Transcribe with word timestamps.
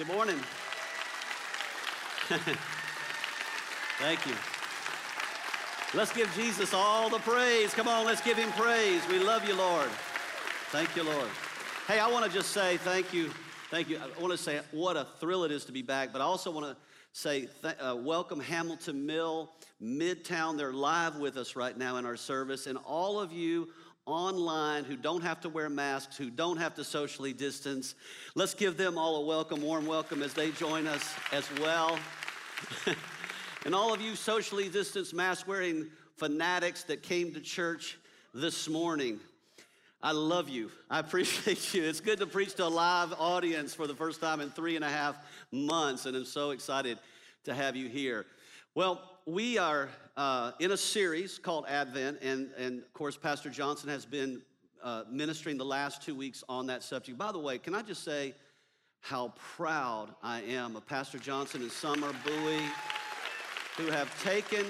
Good 0.00 0.08
morning. 0.08 0.36
Thank 3.98 4.26
you. 4.26 4.32
Let's 5.92 6.10
give 6.10 6.34
Jesus 6.34 6.72
all 6.72 7.10
the 7.10 7.18
praise. 7.18 7.74
Come 7.74 7.86
on, 7.86 8.06
let's 8.06 8.22
give 8.22 8.38
him 8.38 8.50
praise. 8.52 9.06
We 9.08 9.18
love 9.18 9.46
you, 9.46 9.54
Lord. 9.54 9.90
Thank 10.70 10.96
you, 10.96 11.02
Lord. 11.02 11.28
Hey, 11.86 11.98
I 11.98 12.06
want 12.08 12.24
to 12.24 12.32
just 12.32 12.52
say 12.52 12.78
thank 12.78 13.12
you. 13.12 13.30
Thank 13.70 13.90
you. 13.90 13.98
I 13.98 14.18
want 14.18 14.32
to 14.32 14.38
say 14.38 14.60
what 14.70 14.96
a 14.96 15.06
thrill 15.18 15.44
it 15.44 15.52
is 15.52 15.66
to 15.66 15.72
be 15.72 15.82
back, 15.82 16.14
but 16.14 16.22
I 16.22 16.24
also 16.24 16.50
want 16.50 16.64
to 16.64 16.76
say 17.12 17.48
th- 17.60 17.76
uh, 17.78 17.94
welcome 17.94 18.40
Hamilton 18.40 19.04
Mill, 19.04 19.50
Midtown. 19.82 20.56
They're 20.56 20.72
live 20.72 21.16
with 21.18 21.36
us 21.36 21.56
right 21.56 21.76
now 21.76 21.98
in 21.98 22.06
our 22.06 22.16
service. 22.16 22.66
And 22.66 22.78
all 22.86 23.20
of 23.20 23.32
you 23.32 23.68
online 24.10 24.84
who 24.84 24.96
don't 24.96 25.22
have 25.22 25.40
to 25.40 25.48
wear 25.48 25.68
masks, 25.68 26.16
who 26.16 26.30
don't 26.30 26.56
have 26.56 26.74
to 26.74 26.84
socially 26.84 27.32
distance, 27.32 27.94
let's 28.34 28.54
give 28.54 28.76
them 28.76 28.98
all 28.98 29.16
a 29.16 29.26
welcome, 29.26 29.62
warm 29.62 29.86
welcome 29.86 30.22
as 30.22 30.34
they 30.34 30.50
join 30.52 30.86
us 30.86 31.14
as 31.32 31.48
well. 31.60 31.98
and 33.64 33.74
all 33.74 33.92
of 33.92 34.00
you 34.00 34.16
socially 34.16 34.68
distanced, 34.68 35.14
mask 35.14 35.46
wearing 35.46 35.86
fanatics 36.16 36.84
that 36.84 37.02
came 37.02 37.32
to 37.32 37.40
church 37.40 37.98
this 38.34 38.68
morning. 38.68 39.18
I 40.02 40.12
love 40.12 40.48
you. 40.48 40.70
I 40.88 40.98
appreciate 41.00 41.74
you. 41.74 41.84
It's 41.84 42.00
good 42.00 42.20
to 42.20 42.26
preach 42.26 42.54
to 42.54 42.66
a 42.66 42.68
live 42.68 43.12
audience 43.18 43.74
for 43.74 43.86
the 43.86 43.94
first 43.94 44.20
time 44.20 44.40
in 44.40 44.50
three 44.50 44.76
and 44.76 44.84
a 44.84 44.88
half 44.88 45.16
months, 45.50 46.06
and 46.06 46.16
I'm 46.16 46.24
so 46.24 46.50
excited 46.50 46.98
to 47.44 47.54
have 47.54 47.76
you 47.76 47.88
here. 47.88 48.26
Well, 48.74 49.09
we 49.26 49.58
are 49.58 49.88
uh, 50.16 50.52
in 50.60 50.72
a 50.72 50.76
series 50.76 51.38
called 51.38 51.64
Advent, 51.68 52.18
and, 52.22 52.50
and 52.56 52.80
of 52.80 52.92
course, 52.92 53.16
Pastor 53.16 53.50
Johnson 53.50 53.88
has 53.88 54.04
been 54.04 54.42
uh, 54.82 55.04
ministering 55.10 55.56
the 55.56 55.64
last 55.64 56.02
two 56.02 56.14
weeks 56.14 56.42
on 56.48 56.66
that 56.66 56.82
subject. 56.82 57.18
By 57.18 57.32
the 57.32 57.38
way, 57.38 57.58
can 57.58 57.74
I 57.74 57.82
just 57.82 58.02
say 58.04 58.34
how 59.00 59.32
proud 59.56 60.14
I 60.22 60.42
am 60.42 60.76
of 60.76 60.86
Pastor 60.86 61.18
Johnson 61.18 61.62
and 61.62 61.70
Summer 61.70 62.12
Bowie, 62.24 62.60
who 63.76 63.86
have 63.90 64.22
taken 64.22 64.64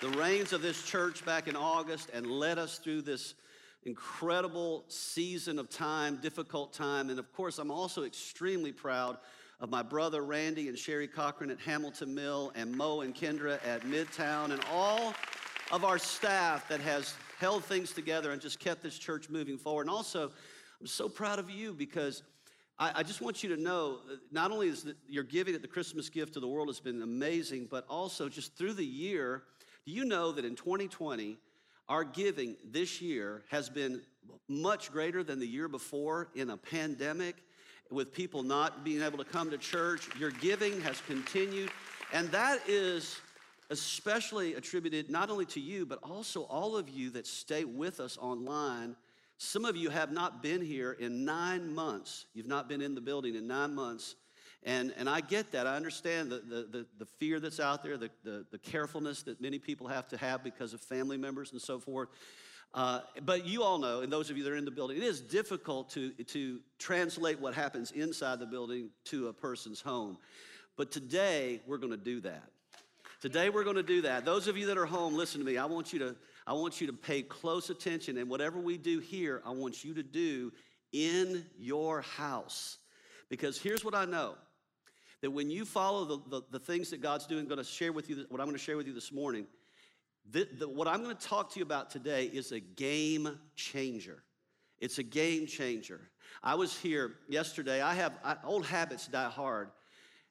the 0.00 0.08
reins 0.10 0.52
of 0.52 0.62
this 0.62 0.84
church 0.84 1.24
back 1.24 1.48
in 1.48 1.56
August 1.56 2.10
and 2.12 2.26
led 2.26 2.58
us 2.58 2.78
through 2.78 3.02
this 3.02 3.34
incredible 3.84 4.84
season 4.88 5.58
of 5.58 5.68
time, 5.70 6.16
difficult 6.16 6.72
time. 6.72 7.08
And 7.08 7.18
of 7.18 7.32
course, 7.32 7.58
I'm 7.58 7.70
also 7.70 8.04
extremely 8.04 8.72
proud 8.72 9.16
of 9.60 9.70
my 9.70 9.82
brother 9.82 10.22
Randy 10.22 10.68
and 10.68 10.78
Sherry 10.78 11.08
Cochran 11.08 11.50
at 11.50 11.58
Hamilton 11.60 12.14
Mill 12.14 12.52
and 12.54 12.76
Mo 12.76 13.00
and 13.00 13.14
Kendra 13.14 13.58
at 13.66 13.82
Midtown 13.82 14.52
and 14.52 14.60
all 14.70 15.14
of 15.72 15.84
our 15.84 15.98
staff 15.98 16.68
that 16.68 16.80
has 16.80 17.14
held 17.38 17.64
things 17.64 17.92
together 17.92 18.32
and 18.32 18.40
just 18.40 18.58
kept 18.58 18.82
this 18.82 18.98
church 18.98 19.28
moving 19.30 19.56
forward. 19.56 19.82
And 19.82 19.90
also, 19.90 20.30
I'm 20.80 20.86
so 20.86 21.08
proud 21.08 21.38
of 21.38 21.50
you 21.50 21.72
because 21.72 22.22
I, 22.78 22.92
I 22.96 23.02
just 23.02 23.22
want 23.22 23.42
you 23.42 23.54
to 23.54 23.60
know 23.60 24.00
uh, 24.10 24.16
not 24.30 24.50
only 24.50 24.68
is 24.68 24.84
that 24.84 24.96
your 25.08 25.24
giving 25.24 25.54
at 25.54 25.62
the 25.62 25.68
Christmas 25.68 26.10
gift 26.10 26.34
to 26.34 26.40
the 26.40 26.48
world 26.48 26.68
has 26.68 26.80
been 26.80 27.02
amazing, 27.02 27.68
but 27.70 27.86
also 27.88 28.28
just 28.28 28.56
through 28.56 28.74
the 28.74 28.84
year, 28.84 29.44
do 29.86 29.92
you 29.92 30.04
know 30.04 30.32
that 30.32 30.44
in 30.44 30.54
2020, 30.54 31.38
our 31.88 32.04
giving 32.04 32.56
this 32.64 33.00
year 33.00 33.44
has 33.48 33.70
been 33.70 34.02
much 34.48 34.92
greater 34.92 35.22
than 35.22 35.38
the 35.38 35.46
year 35.46 35.68
before 35.68 36.28
in 36.34 36.50
a 36.50 36.56
pandemic 36.56 37.36
with 37.90 38.12
people 38.12 38.42
not 38.42 38.84
being 38.84 39.02
able 39.02 39.18
to 39.18 39.24
come 39.24 39.50
to 39.50 39.58
church. 39.58 40.08
Your 40.18 40.30
giving 40.30 40.80
has 40.82 41.00
continued, 41.06 41.70
and 42.12 42.30
that 42.30 42.60
is 42.68 43.20
especially 43.70 44.54
attributed 44.54 45.10
not 45.10 45.30
only 45.30 45.44
to 45.46 45.60
you, 45.60 45.86
but 45.86 45.98
also 46.02 46.42
all 46.42 46.76
of 46.76 46.88
you 46.88 47.10
that 47.10 47.26
stay 47.26 47.64
with 47.64 48.00
us 48.00 48.16
online. 48.18 48.96
Some 49.38 49.64
of 49.64 49.76
you 49.76 49.90
have 49.90 50.12
not 50.12 50.42
been 50.42 50.62
here 50.62 50.92
in 50.92 51.24
nine 51.24 51.74
months. 51.74 52.26
You've 52.34 52.46
not 52.46 52.68
been 52.68 52.80
in 52.80 52.94
the 52.94 53.00
building 53.00 53.34
in 53.34 53.46
nine 53.46 53.74
months. 53.74 54.14
And, 54.62 54.92
and 54.96 55.08
I 55.08 55.20
get 55.20 55.52
that. 55.52 55.66
I 55.66 55.76
understand 55.76 56.30
the, 56.30 56.38
the, 56.38 56.66
the, 56.70 56.86
the 56.98 57.06
fear 57.06 57.38
that's 57.38 57.60
out 57.60 57.82
there, 57.82 57.96
the, 57.96 58.10
the, 58.24 58.44
the, 58.50 58.58
carefulness 58.58 59.22
that 59.22 59.40
many 59.40 59.60
people 59.60 59.86
have 59.86 60.08
to 60.08 60.16
have 60.16 60.42
because 60.42 60.74
of 60.74 60.80
family 60.80 61.16
members 61.16 61.52
and 61.52 61.60
so 61.60 61.78
forth. 61.78 62.08
Uh, 62.76 63.00
but 63.22 63.46
you 63.46 63.62
all 63.62 63.78
know, 63.78 64.02
and 64.02 64.12
those 64.12 64.28
of 64.28 64.36
you 64.36 64.44
that 64.44 64.52
are 64.52 64.56
in 64.56 64.66
the 64.66 64.70
building, 64.70 64.98
it 64.98 65.02
is 65.02 65.22
difficult 65.22 65.88
to, 65.88 66.10
to 66.10 66.60
translate 66.78 67.40
what 67.40 67.54
happens 67.54 67.90
inside 67.92 68.38
the 68.38 68.44
building 68.44 68.90
to 69.04 69.28
a 69.28 69.32
person's 69.32 69.80
home. 69.80 70.18
But 70.76 70.92
today, 70.92 71.62
we're 71.66 71.78
going 71.78 71.92
to 71.92 71.96
do 71.96 72.20
that. 72.20 72.50
Today, 73.22 73.48
we're 73.48 73.64
going 73.64 73.76
to 73.76 73.82
do 73.82 74.02
that. 74.02 74.26
Those 74.26 74.46
of 74.46 74.58
you 74.58 74.66
that 74.66 74.76
are 74.76 74.84
home, 74.84 75.14
listen 75.14 75.40
to 75.40 75.46
me. 75.46 75.56
I 75.56 75.64
want 75.64 75.94
you 75.94 75.98
to, 76.00 76.16
I 76.46 76.52
want 76.52 76.78
you 76.78 76.86
to 76.88 76.92
pay 76.92 77.22
close 77.22 77.70
attention. 77.70 78.18
And 78.18 78.28
whatever 78.28 78.60
we 78.60 78.76
do 78.76 78.98
here, 78.98 79.40
I 79.46 79.52
want 79.52 79.82
you 79.82 79.94
to 79.94 80.02
do 80.02 80.52
in 80.92 81.46
your 81.58 82.02
house. 82.02 82.76
Because 83.30 83.58
here's 83.58 83.86
what 83.86 83.94
I 83.94 84.04
know 84.04 84.34
that 85.22 85.30
when 85.30 85.50
you 85.50 85.64
follow 85.64 86.04
the, 86.04 86.18
the, 86.28 86.42
the 86.50 86.58
things 86.58 86.90
that 86.90 87.00
God's 87.00 87.26
doing, 87.26 87.44
I'm 87.44 87.48
going 87.48 87.56
to 87.56 87.64
share 87.64 87.90
with 87.90 88.10
you 88.10 88.26
what 88.28 88.38
I'm 88.38 88.46
going 88.46 88.58
to 88.58 88.62
share 88.62 88.76
with 88.76 88.86
you 88.86 88.92
this 88.92 89.12
morning. 89.12 89.46
The, 90.32 90.48
the, 90.58 90.68
what 90.68 90.88
I'm 90.88 91.02
going 91.02 91.16
to 91.16 91.26
talk 91.26 91.52
to 91.52 91.58
you 91.58 91.64
about 91.64 91.90
today 91.90 92.24
is 92.24 92.52
a 92.52 92.60
game 92.60 93.38
changer. 93.54 94.22
It's 94.78 94.98
a 94.98 95.02
game 95.02 95.46
changer. 95.46 96.00
I 96.42 96.56
was 96.56 96.76
here 96.76 97.14
yesterday. 97.28 97.80
I 97.80 97.94
have 97.94 98.18
I, 98.24 98.36
old 98.44 98.66
habits 98.66 99.06
die 99.06 99.30
hard. 99.30 99.70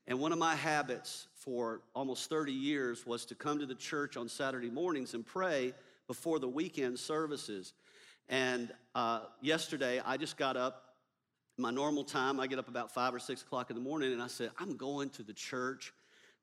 And 0.07 0.19
one 0.19 0.31
of 0.31 0.37
my 0.37 0.53
habits 0.53 1.27
for 1.33 1.81
almost 1.95 2.29
30 2.29 2.51
years 2.51 3.05
was 3.05 3.25
to 3.25 3.35
come 3.35 3.57
to 3.59 3.65
the 3.65 3.75
church 3.75 4.17
on 4.17 4.27
Saturday 4.27 4.69
mornings 4.69 5.13
and 5.13 5.25
pray 5.25 5.73
before 6.07 6.39
the 6.39 6.47
weekend 6.47 6.99
services. 6.99 7.73
And 8.29 8.71
uh, 8.93 9.21
yesterday, 9.41 10.01
I 10.05 10.17
just 10.17 10.37
got 10.37 10.57
up 10.57 10.85
my 11.57 11.71
normal 11.71 12.03
time, 12.03 12.39
I 12.39 12.47
get 12.47 12.59
up 12.59 12.67
about 12.67 12.93
five 12.93 13.13
or 13.13 13.19
six 13.19 13.41
o'clock 13.41 13.69
in 13.69 13.77
the 13.77 13.81
morning 13.81 14.11
and 14.11 14.21
I 14.21 14.27
said, 14.27 14.51
I'm 14.59 14.75
going 14.75 15.09
to 15.11 15.23
the 15.23 15.33
church 15.33 15.93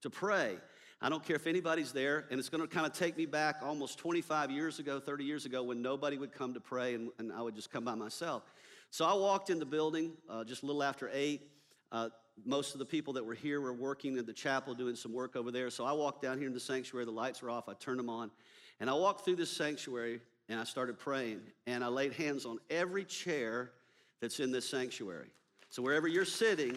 to 0.01 0.09
pray. 0.09 0.57
I 1.05 1.09
don't 1.09 1.25
care 1.25 1.35
if 1.35 1.49
anybody's 1.49 1.91
there, 1.91 2.27
and 2.31 2.39
it's 2.39 2.49
going 2.49 2.61
to 2.61 2.69
kind 2.69 2.87
of 2.87 2.93
take 2.93 3.17
me 3.17 3.27
back 3.27 3.57
almost 3.61 3.99
25 3.99 4.53
years 4.53 4.79
ago, 4.79 5.01
30 5.01 5.25
years 5.25 5.47
ago, 5.47 5.65
when 5.65 5.83
nobody 5.83 6.17
would 6.17 6.33
come 6.33 6.55
to 6.55 6.61
pray 6.61 6.95
and, 6.95 7.11
and 7.19 7.33
I 7.33 7.43
would 7.43 7.57
just 7.57 7.73
come 7.73 7.85
by 7.85 7.97
myself. 7.97 8.45
So 8.91 9.05
I 9.05 9.13
walked 9.15 9.51
in 9.51 9.59
the 9.59 9.67
building 9.67 10.13
uh, 10.31 10.45
just 10.45 10.63
a 10.63 10.67
little 10.67 10.83
after 10.83 11.11
8. 11.13 11.43
Uh, 11.91 12.09
most 12.47 12.75
of 12.75 12.79
the 12.79 12.85
people 12.85 13.13
that 13.15 13.27
were 13.27 13.35
here 13.35 13.61
were 13.61 13.73
working 13.73 14.17
in 14.17 14.25
the 14.25 14.33
chapel 14.33 14.75
doing 14.75 14.95
some 14.95 15.13
work 15.13 15.35
over 15.35 15.51
there. 15.51 15.71
So 15.71 15.85
I 15.85 15.91
walked 15.93 16.23
down 16.23 16.39
here 16.39 16.47
in 16.47 16.55
the 16.55 16.61
sanctuary, 16.61 17.05
the 17.05 17.11
lights 17.11 17.43
were 17.43 17.51
off, 17.51 17.69
I 17.69 17.75
turned 17.75 17.99
them 17.99 18.09
on, 18.09 18.31
and 18.79 18.89
I 18.89 18.95
walked 18.95 19.25
through 19.25 19.37
this 19.37 19.51
sanctuary 19.51 20.21
and 20.49 20.61
I 20.61 20.65
started 20.65 21.01
praying. 21.01 21.41
And 21.67 21.83
I 21.83 21.89
laid 21.89 22.13
hands 22.13 22.47
on 22.47 22.59
every 22.71 23.05
chair 23.05 23.73
that's 24.21 24.39
in 24.39 24.53
this 24.53 24.71
sanctuary. 24.71 25.31
So 25.69 25.83
wherever 25.83 26.07
you're 26.07 26.25
sitting, 26.25 26.77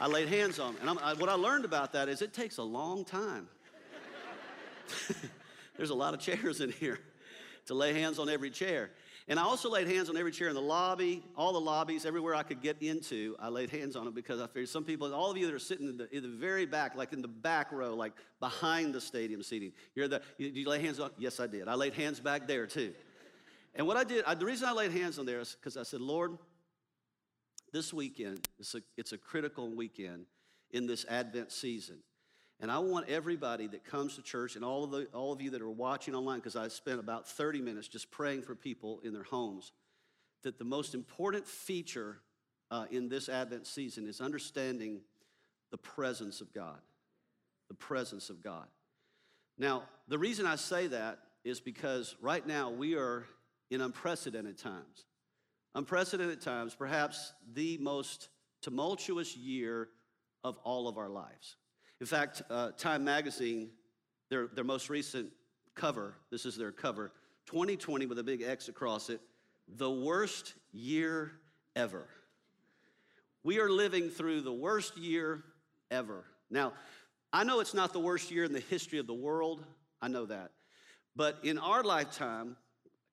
I 0.00 0.06
laid 0.06 0.28
hands 0.28 0.58
on 0.58 0.74
them. 0.74 0.88
And 0.88 0.98
I, 1.00 1.14
what 1.14 1.28
I 1.28 1.34
learned 1.34 1.64
about 1.64 1.92
that 1.92 2.08
is 2.08 2.22
it 2.22 2.32
takes 2.32 2.58
a 2.58 2.62
long 2.62 3.04
time. 3.04 3.48
There's 5.76 5.90
a 5.90 5.94
lot 5.94 6.14
of 6.14 6.20
chairs 6.20 6.60
in 6.60 6.70
here 6.70 6.98
to 7.66 7.74
lay 7.74 7.92
hands 7.92 8.18
on 8.18 8.28
every 8.28 8.50
chair. 8.50 8.90
And 9.28 9.38
I 9.38 9.42
also 9.42 9.68
laid 9.68 9.86
hands 9.86 10.08
on 10.08 10.16
every 10.16 10.32
chair 10.32 10.48
in 10.48 10.54
the 10.54 10.60
lobby, 10.60 11.22
all 11.36 11.52
the 11.52 11.60
lobbies, 11.60 12.06
everywhere 12.06 12.34
I 12.34 12.42
could 12.42 12.62
get 12.62 12.80
into, 12.80 13.36
I 13.38 13.48
laid 13.48 13.68
hands 13.68 13.94
on 13.94 14.06
them 14.06 14.14
because 14.14 14.40
I 14.40 14.46
figured 14.46 14.70
some 14.70 14.84
people, 14.84 15.14
all 15.14 15.30
of 15.30 15.36
you 15.36 15.44
that 15.46 15.54
are 15.54 15.58
sitting 15.58 15.86
in 15.86 15.98
the, 15.98 16.16
in 16.16 16.22
the 16.22 16.30
very 16.30 16.64
back, 16.64 16.94
like 16.96 17.12
in 17.12 17.20
the 17.20 17.28
back 17.28 17.70
row, 17.70 17.94
like 17.94 18.14
behind 18.40 18.94
the 18.94 19.00
stadium 19.02 19.42
seating, 19.42 19.72
you're 19.94 20.08
the, 20.08 20.22
you, 20.38 20.48
you 20.48 20.68
lay 20.68 20.80
hands 20.80 20.98
on? 20.98 21.10
Yes, 21.18 21.40
I 21.40 21.46
did. 21.46 21.68
I 21.68 21.74
laid 21.74 21.92
hands 21.92 22.20
back 22.20 22.46
there 22.46 22.66
too. 22.66 22.94
And 23.74 23.86
what 23.86 23.98
I 23.98 24.04
did, 24.04 24.24
I, 24.24 24.34
the 24.34 24.46
reason 24.46 24.66
I 24.66 24.72
laid 24.72 24.92
hands 24.92 25.18
on 25.18 25.26
there 25.26 25.40
is 25.40 25.54
because 25.60 25.76
I 25.76 25.82
said, 25.82 26.00
Lord, 26.00 26.38
this 27.72 27.92
weekend, 27.92 28.46
it's 28.58 28.74
a, 28.74 28.82
it's 28.96 29.12
a 29.12 29.18
critical 29.18 29.70
weekend 29.70 30.26
in 30.70 30.86
this 30.86 31.04
Advent 31.08 31.52
season. 31.52 31.98
And 32.60 32.72
I 32.72 32.78
want 32.78 33.08
everybody 33.08 33.68
that 33.68 33.84
comes 33.84 34.16
to 34.16 34.22
church 34.22 34.56
and 34.56 34.64
all 34.64 34.84
of, 34.84 34.90
the, 34.90 35.06
all 35.14 35.32
of 35.32 35.40
you 35.40 35.50
that 35.50 35.62
are 35.62 35.70
watching 35.70 36.14
online, 36.14 36.38
because 36.38 36.56
I 36.56 36.68
spent 36.68 36.98
about 36.98 37.28
30 37.28 37.60
minutes 37.60 37.86
just 37.86 38.10
praying 38.10 38.42
for 38.42 38.54
people 38.54 39.00
in 39.04 39.12
their 39.12 39.22
homes, 39.22 39.72
that 40.42 40.58
the 40.58 40.64
most 40.64 40.94
important 40.94 41.46
feature 41.46 42.18
uh, 42.70 42.86
in 42.90 43.08
this 43.08 43.28
Advent 43.28 43.66
season 43.66 44.08
is 44.08 44.20
understanding 44.20 45.00
the 45.70 45.78
presence 45.78 46.40
of 46.40 46.52
God. 46.52 46.78
The 47.68 47.74
presence 47.74 48.28
of 48.30 48.42
God. 48.42 48.66
Now, 49.58 49.84
the 50.08 50.18
reason 50.18 50.46
I 50.46 50.56
say 50.56 50.88
that 50.88 51.18
is 51.44 51.60
because 51.60 52.16
right 52.20 52.46
now 52.46 52.70
we 52.70 52.94
are 52.94 53.24
in 53.70 53.80
unprecedented 53.80 54.58
times. 54.58 55.04
Unprecedented 55.74 56.40
times, 56.40 56.74
perhaps 56.74 57.32
the 57.54 57.78
most 57.78 58.28
tumultuous 58.62 59.36
year 59.36 59.88
of 60.44 60.58
all 60.64 60.88
of 60.88 60.98
our 60.98 61.08
lives. 61.08 61.56
In 62.00 62.06
fact, 62.06 62.42
uh, 62.50 62.70
Time 62.72 63.04
Magazine, 63.04 63.70
their, 64.30 64.46
their 64.48 64.64
most 64.64 64.88
recent 64.90 65.30
cover, 65.74 66.14
this 66.30 66.46
is 66.46 66.56
their 66.56 66.72
cover, 66.72 67.12
2020 67.46 68.06
with 68.06 68.18
a 68.18 68.22
big 68.22 68.42
X 68.42 68.68
across 68.68 69.10
it, 69.10 69.20
the 69.76 69.90
worst 69.90 70.54
year 70.72 71.32
ever. 71.76 72.06
We 73.42 73.60
are 73.60 73.70
living 73.70 74.10
through 74.10 74.42
the 74.42 74.52
worst 74.52 74.96
year 74.96 75.44
ever. 75.90 76.24
Now, 76.50 76.72
I 77.32 77.44
know 77.44 77.60
it's 77.60 77.74
not 77.74 77.92
the 77.92 78.00
worst 78.00 78.30
year 78.30 78.44
in 78.44 78.52
the 78.52 78.60
history 78.60 78.98
of 78.98 79.06
the 79.06 79.14
world, 79.14 79.64
I 80.00 80.08
know 80.08 80.26
that. 80.26 80.50
But 81.16 81.38
in 81.42 81.58
our 81.58 81.82
lifetime, 81.82 82.56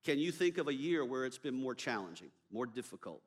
can 0.05 0.19
you 0.19 0.31
think 0.31 0.57
of 0.57 0.67
a 0.67 0.73
year 0.73 1.03
where 1.03 1.25
it's 1.25 1.37
been 1.37 1.55
more 1.55 1.75
challenging, 1.75 2.29
more 2.51 2.65
difficult? 2.65 3.21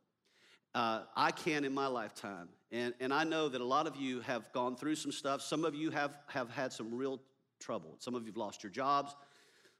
uh, 0.75 1.01
I 1.17 1.31
can 1.31 1.65
in 1.65 1.75
my 1.75 1.87
lifetime. 1.87 2.49
And, 2.71 2.95
and 3.01 3.13
I 3.13 3.25
know 3.25 3.49
that 3.49 3.61
a 3.61 3.65
lot 3.65 3.87
of 3.87 3.97
you 3.97 4.21
have 4.21 4.53
gone 4.53 4.77
through 4.77 4.97
some 4.97 5.13
stuff. 5.13 5.43
Some 5.43 5.65
of 5.65 5.75
you 5.75 5.91
have, 5.91 6.17
have 6.27 6.51
had 6.51 6.73
some 6.73 6.95
real 6.95 7.21
trouble. 7.61 7.97
Some 7.99 8.15
of 8.15 8.23
you 8.23 8.29
have 8.29 8.37
lost 8.37 8.63
your 8.63 8.71
jobs. 8.71 9.17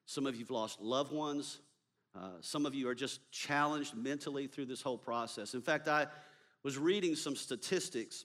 Some 0.07 0.27
of 0.27 0.35
you 0.35 0.41
have 0.41 0.51
lost 0.51 0.81
loved 0.81 1.13
ones. 1.13 1.61
Uh, 2.17 2.31
some 2.41 2.65
of 2.65 2.75
you 2.75 2.89
are 2.89 2.95
just 2.95 3.21
challenged 3.31 3.95
mentally 3.95 4.47
through 4.47 4.67
this 4.67 4.81
whole 4.81 4.99
process. 4.99 5.55
In 5.55 5.61
fact, 5.61 5.87
I 5.87 6.07
was 6.65 6.79
reading 6.79 7.15
some 7.15 7.37
statistics 7.37 8.25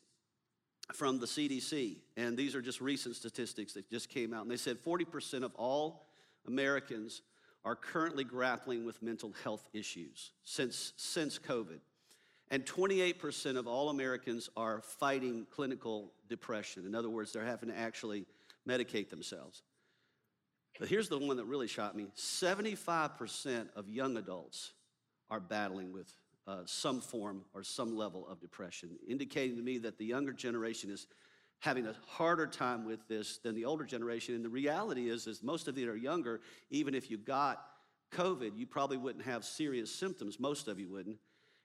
from 0.94 1.20
the 1.20 1.26
CDC, 1.26 1.98
and 2.18 2.36
these 2.36 2.56
are 2.56 2.62
just 2.62 2.82
recent 2.82 3.16
statistics 3.16 3.74
that 3.74 3.90
just 3.90 4.10
came 4.10 4.34
out. 4.34 4.42
And 4.42 4.52
they 4.52 4.58
said 4.58 4.78
40% 4.84 5.44
of 5.44 5.54
all 5.56 6.08
Americans 6.48 7.22
are 7.66 7.76
currently 7.76 8.24
grappling 8.24 8.86
with 8.86 9.02
mental 9.02 9.34
health 9.44 9.68
issues 9.74 10.32
since, 10.44 10.94
since 10.98 11.40
COVID. 11.40 11.80
And 12.52 12.66
28% 12.66 13.58
of 13.58 13.68
all 13.68 13.90
Americans 13.90 14.50
are 14.58 14.82
fighting 14.82 15.48
clinical 15.50 16.12
depression. 16.30 16.86
In 16.86 16.94
other 16.94 17.10
words, 17.10 17.32
they're 17.32 17.46
having 17.46 17.70
to 17.70 17.78
actually 17.78 18.26
medicate 18.68 19.10
themselves. 19.10 19.64
But 20.80 20.90
here's 20.90 21.08
the 21.08 21.18
one 21.18 21.38
that 21.38 21.46
really 21.46 21.68
shocked 21.68 21.96
me 21.96 22.08
75% 22.18 23.68
of 23.76 23.90
young 23.90 24.18
adults 24.18 24.74
are 25.30 25.40
battling 25.40 25.92
with 25.92 26.14
uh, 26.46 26.58
some 26.66 27.00
form 27.00 27.44
or 27.54 27.64
some 27.64 27.96
level 27.96 28.28
of 28.28 28.40
depression, 28.42 28.90
indicating 29.08 29.56
to 29.56 29.64
me 29.64 29.78
that 29.80 29.98
the 29.98 30.06
younger 30.06 30.34
generation 30.34 30.90
is 30.90 31.08
having 31.64 31.88
a 31.88 31.96
harder 32.08 32.46
time 32.46 32.84
with 32.84 33.08
this 33.08 33.38
than 33.38 33.56
the 33.56 33.64
older 33.64 33.86
generation. 33.86 34.36
And 34.36 34.44
the 34.44 34.50
reality 34.50 35.10
is, 35.10 35.28
is 35.28 35.42
most 35.42 35.70
of 35.70 35.78
you 35.78 35.90
are 35.90 35.96
younger, 35.96 36.42
even 36.70 36.94
if 36.94 37.10
you 37.10 37.18
got 37.18 37.66
COVID, 38.12 38.58
you 38.58 38.68
probably 38.68 38.98
wouldn't 38.98 39.24
have 39.24 39.46
serious 39.46 39.90
symptoms. 39.90 40.42
Most 40.42 40.68
of 40.68 40.78
you 40.78 40.90
wouldn't. 40.90 41.16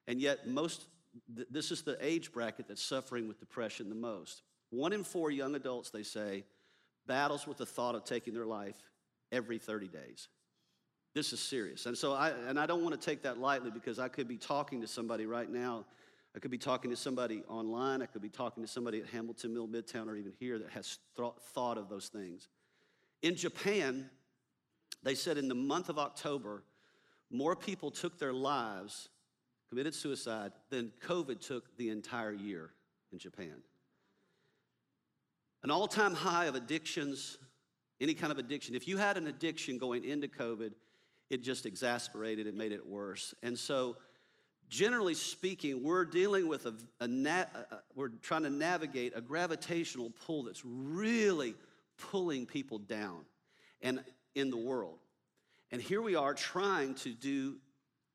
And 0.07 0.21
yet, 0.21 0.47
most, 0.47 0.87
th- 1.35 1.49
this 1.51 1.73
is 1.73 1.83
the 1.83 1.99
age 2.01 2.31
bracket 2.31 2.69
that's 2.69 2.81
suffering 2.81 3.27
with 3.27 3.41
depression 3.41 3.89
the 3.89 3.97
most. 3.97 4.43
One 4.71 4.93
in 4.93 5.03
four 5.03 5.33
young 5.33 5.57
adults, 5.57 5.91
they 5.91 6.05
say, 6.05 6.45
battles 7.09 7.49
with 7.49 7.57
the 7.59 7.67
thought 7.67 7.97
of 7.97 8.05
taking 8.05 8.35
their 8.35 8.47
life 8.47 8.77
every 9.33 9.59
30 9.59 9.89
days. 9.89 10.29
This 11.13 11.33
is 11.33 11.41
serious. 11.41 11.87
And 11.87 11.99
so 11.99 12.13
I 12.13 12.29
and 12.29 12.61
I 12.61 12.67
don't 12.67 12.85
want 12.85 12.95
to 12.95 13.05
take 13.05 13.23
that 13.23 13.39
lightly 13.39 13.73
because 13.73 13.99
I 13.99 14.07
could 14.07 14.29
be 14.29 14.37
talking 14.37 14.81
to 14.83 14.87
somebody 14.87 15.27
right 15.27 15.51
now. 15.51 15.87
I 16.39 16.41
could 16.41 16.53
be 16.53 16.59
talking 16.59 16.93
to 16.93 16.97
somebody 16.97 17.43
online. 17.49 18.01
I 18.01 18.07
could 18.07 18.23
be 18.23 18.29
talking 18.29 18.63
to 18.63 18.69
somebody 18.69 19.01
at 19.01 19.07
Hamilton 19.07 19.53
Mill 19.53 19.67
Midtown 19.67 20.07
or 20.07 20.15
even 20.15 20.33
here 20.39 20.57
that 20.61 20.71
has 20.71 20.99
th- 21.17 21.33
thought 21.53 21.77
of 21.77 21.89
those 21.89 22.07
things. 22.07 22.47
In 23.23 23.35
Japan, 23.35 24.09
they 25.03 25.17
said 25.17 25.37
in 25.37 25.49
the 25.49 25.57
month 25.57 25.89
of 25.89 25.99
October, 25.99 26.63
more 27.29 27.57
people 27.57 27.91
took 27.91 28.21
their 28.21 28.33
lives, 28.33 29.09
committed 29.69 29.97
suicide, 29.97 30.53
than 30.71 30.93
COVID 31.05 31.45
took 31.45 31.77
the 31.77 31.91
entire 31.91 32.33
year 32.33 32.71
in 33.11 33.19
Japan. 33.19 33.57
An 35.65 35.73
all 35.73 35.89
time 35.89 36.15
high 36.15 36.45
of 36.45 36.55
addictions, 36.55 37.37
any 38.01 38.15
kind 38.15 38.31
of 38.31 38.39
addiction. 38.39 38.77
If 38.77 38.87
you 38.87 38.97
had 38.97 39.17
an 39.17 39.27
addiction 39.27 39.77
going 39.77 40.05
into 40.05 40.29
COVID, 40.29 40.71
it 41.31 41.43
just 41.43 41.67
exasperated 41.67 42.47
it, 42.47 42.55
made 42.55 42.71
it 42.71 42.87
worse. 42.87 43.35
And 43.43 43.59
so, 43.59 43.97
generally 44.69 45.15
speaking, 45.15 45.83
we're 45.83 46.05
dealing 46.05 46.49
with 46.49 46.67
a, 46.67 46.75
a, 47.01 47.09
na- 47.09 47.45
we're 47.95 48.09
trying 48.09 48.43
to 48.43 48.51
navigate 48.51 49.13
a 49.15 49.21
gravitational 49.21 50.13
pull 50.27 50.45
that's 50.45 50.63
really 50.65 51.55
pulling 52.11 52.47
people 52.47 52.79
down 52.79 53.25
and 53.83 54.03
in 54.35 54.51
the 54.51 54.57
world. 54.57 54.99
And 55.71 55.83
here 55.83 56.01
we 56.01 56.15
are 56.15 56.35
trying 56.35 56.95
to 56.97 57.11
do 57.11 57.57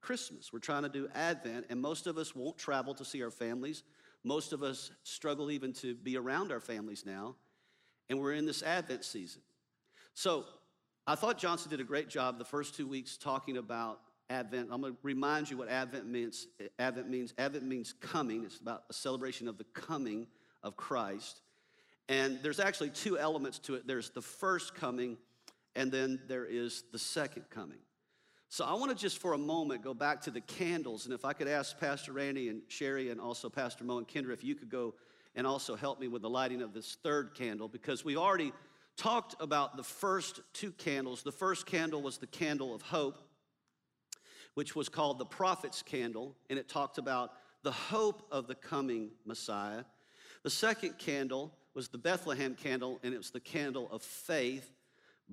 Christmas. 0.01 0.51
We're 0.51 0.59
trying 0.59 0.83
to 0.83 0.89
do 0.89 1.07
Advent, 1.13 1.67
and 1.69 1.81
most 1.81 2.07
of 2.07 2.17
us 2.17 2.35
won't 2.35 2.57
travel 2.57 2.93
to 2.95 3.05
see 3.05 3.23
our 3.23 3.31
families. 3.31 3.83
Most 4.23 4.53
of 4.53 4.63
us 4.63 4.91
struggle 5.03 5.51
even 5.51 5.73
to 5.73 5.95
be 5.95 6.17
around 6.17 6.51
our 6.51 6.59
families 6.59 7.05
now. 7.05 7.35
And 8.09 8.19
we're 8.19 8.33
in 8.33 8.45
this 8.45 8.63
Advent 8.63 9.05
season. 9.05 9.41
So 10.13 10.45
I 11.07 11.15
thought 11.15 11.37
Johnson 11.37 11.69
did 11.69 11.79
a 11.79 11.85
great 11.85 12.09
job 12.09 12.37
the 12.37 12.45
first 12.45 12.75
two 12.75 12.87
weeks 12.87 13.17
talking 13.17 13.57
about 13.57 13.99
Advent. 14.29 14.69
I'm 14.71 14.81
going 14.81 14.93
to 14.93 14.99
remind 15.03 15.49
you 15.49 15.57
what 15.57 15.69
Advent 15.69 16.07
means. 16.07 16.47
Advent 16.79 17.09
means 17.09 17.33
Advent 17.37 17.65
means 17.65 17.93
coming. 17.99 18.43
It's 18.43 18.59
about 18.59 18.83
a 18.89 18.93
celebration 18.93 19.47
of 19.47 19.57
the 19.57 19.65
coming 19.65 20.27
of 20.63 20.75
Christ. 20.75 21.41
And 22.09 22.39
there's 22.41 22.59
actually 22.59 22.89
two 22.89 23.17
elements 23.17 23.59
to 23.59 23.75
it. 23.75 23.87
There's 23.87 24.09
the 24.09 24.21
first 24.21 24.75
coming, 24.75 25.17
and 25.75 25.91
then 25.91 26.19
there 26.27 26.45
is 26.45 26.83
the 26.91 26.99
second 26.99 27.49
coming. 27.49 27.79
So 28.49 28.65
I 28.65 28.73
want 28.73 28.91
to 28.91 28.95
just 28.95 29.17
for 29.17 29.33
a 29.33 29.37
moment 29.37 29.83
go 29.83 29.93
back 29.93 30.21
to 30.21 30.31
the 30.31 30.41
candles, 30.41 31.05
and 31.05 31.13
if 31.13 31.25
I 31.25 31.33
could 31.33 31.47
ask 31.47 31.79
Pastor 31.79 32.11
Randy 32.11 32.49
and 32.49 32.61
Sherry 32.67 33.09
and 33.09 33.19
also 33.19 33.49
Pastor 33.49 33.83
Mo 33.83 33.97
and 33.97 34.07
Kendra 34.07 34.33
if 34.33 34.43
you 34.43 34.53
could 34.53 34.69
go 34.69 34.93
and 35.35 35.47
also 35.47 35.75
help 35.75 35.99
me 35.99 36.07
with 36.07 36.21
the 36.21 36.29
lighting 36.29 36.61
of 36.61 36.73
this 36.73 36.97
third 37.01 37.33
candle, 37.33 37.67
because 37.67 38.05
we've 38.05 38.17
already 38.17 38.51
talked 38.95 39.35
about 39.39 39.75
the 39.75 39.83
first 39.83 40.41
two 40.53 40.71
candles. 40.73 41.23
The 41.23 41.31
first 41.31 41.65
candle 41.65 42.03
was 42.03 42.19
the 42.19 42.27
candle 42.27 42.75
of 42.75 42.83
hope, 42.83 43.17
which 44.55 44.75
was 44.75 44.89
called 44.89 45.19
the 45.19 45.25
prophet's 45.25 45.81
candle, 45.81 46.35
and 46.49 46.59
it 46.59 46.69
talked 46.69 46.97
about 46.97 47.31
the 47.63 47.71
hope 47.71 48.27
of 48.31 48.47
the 48.47 48.55
coming 48.55 49.09
Messiah. 49.25 49.83
The 50.43 50.49
second 50.49 50.97
candle 50.97 51.53
was 51.73 51.87
the 51.87 51.97
Bethlehem 51.97 52.55
candle, 52.55 52.99
and 53.03 53.13
it 53.13 53.17
was 53.17 53.31
the 53.31 53.39
candle 53.39 53.87
of 53.91 54.01
faith, 54.01 54.69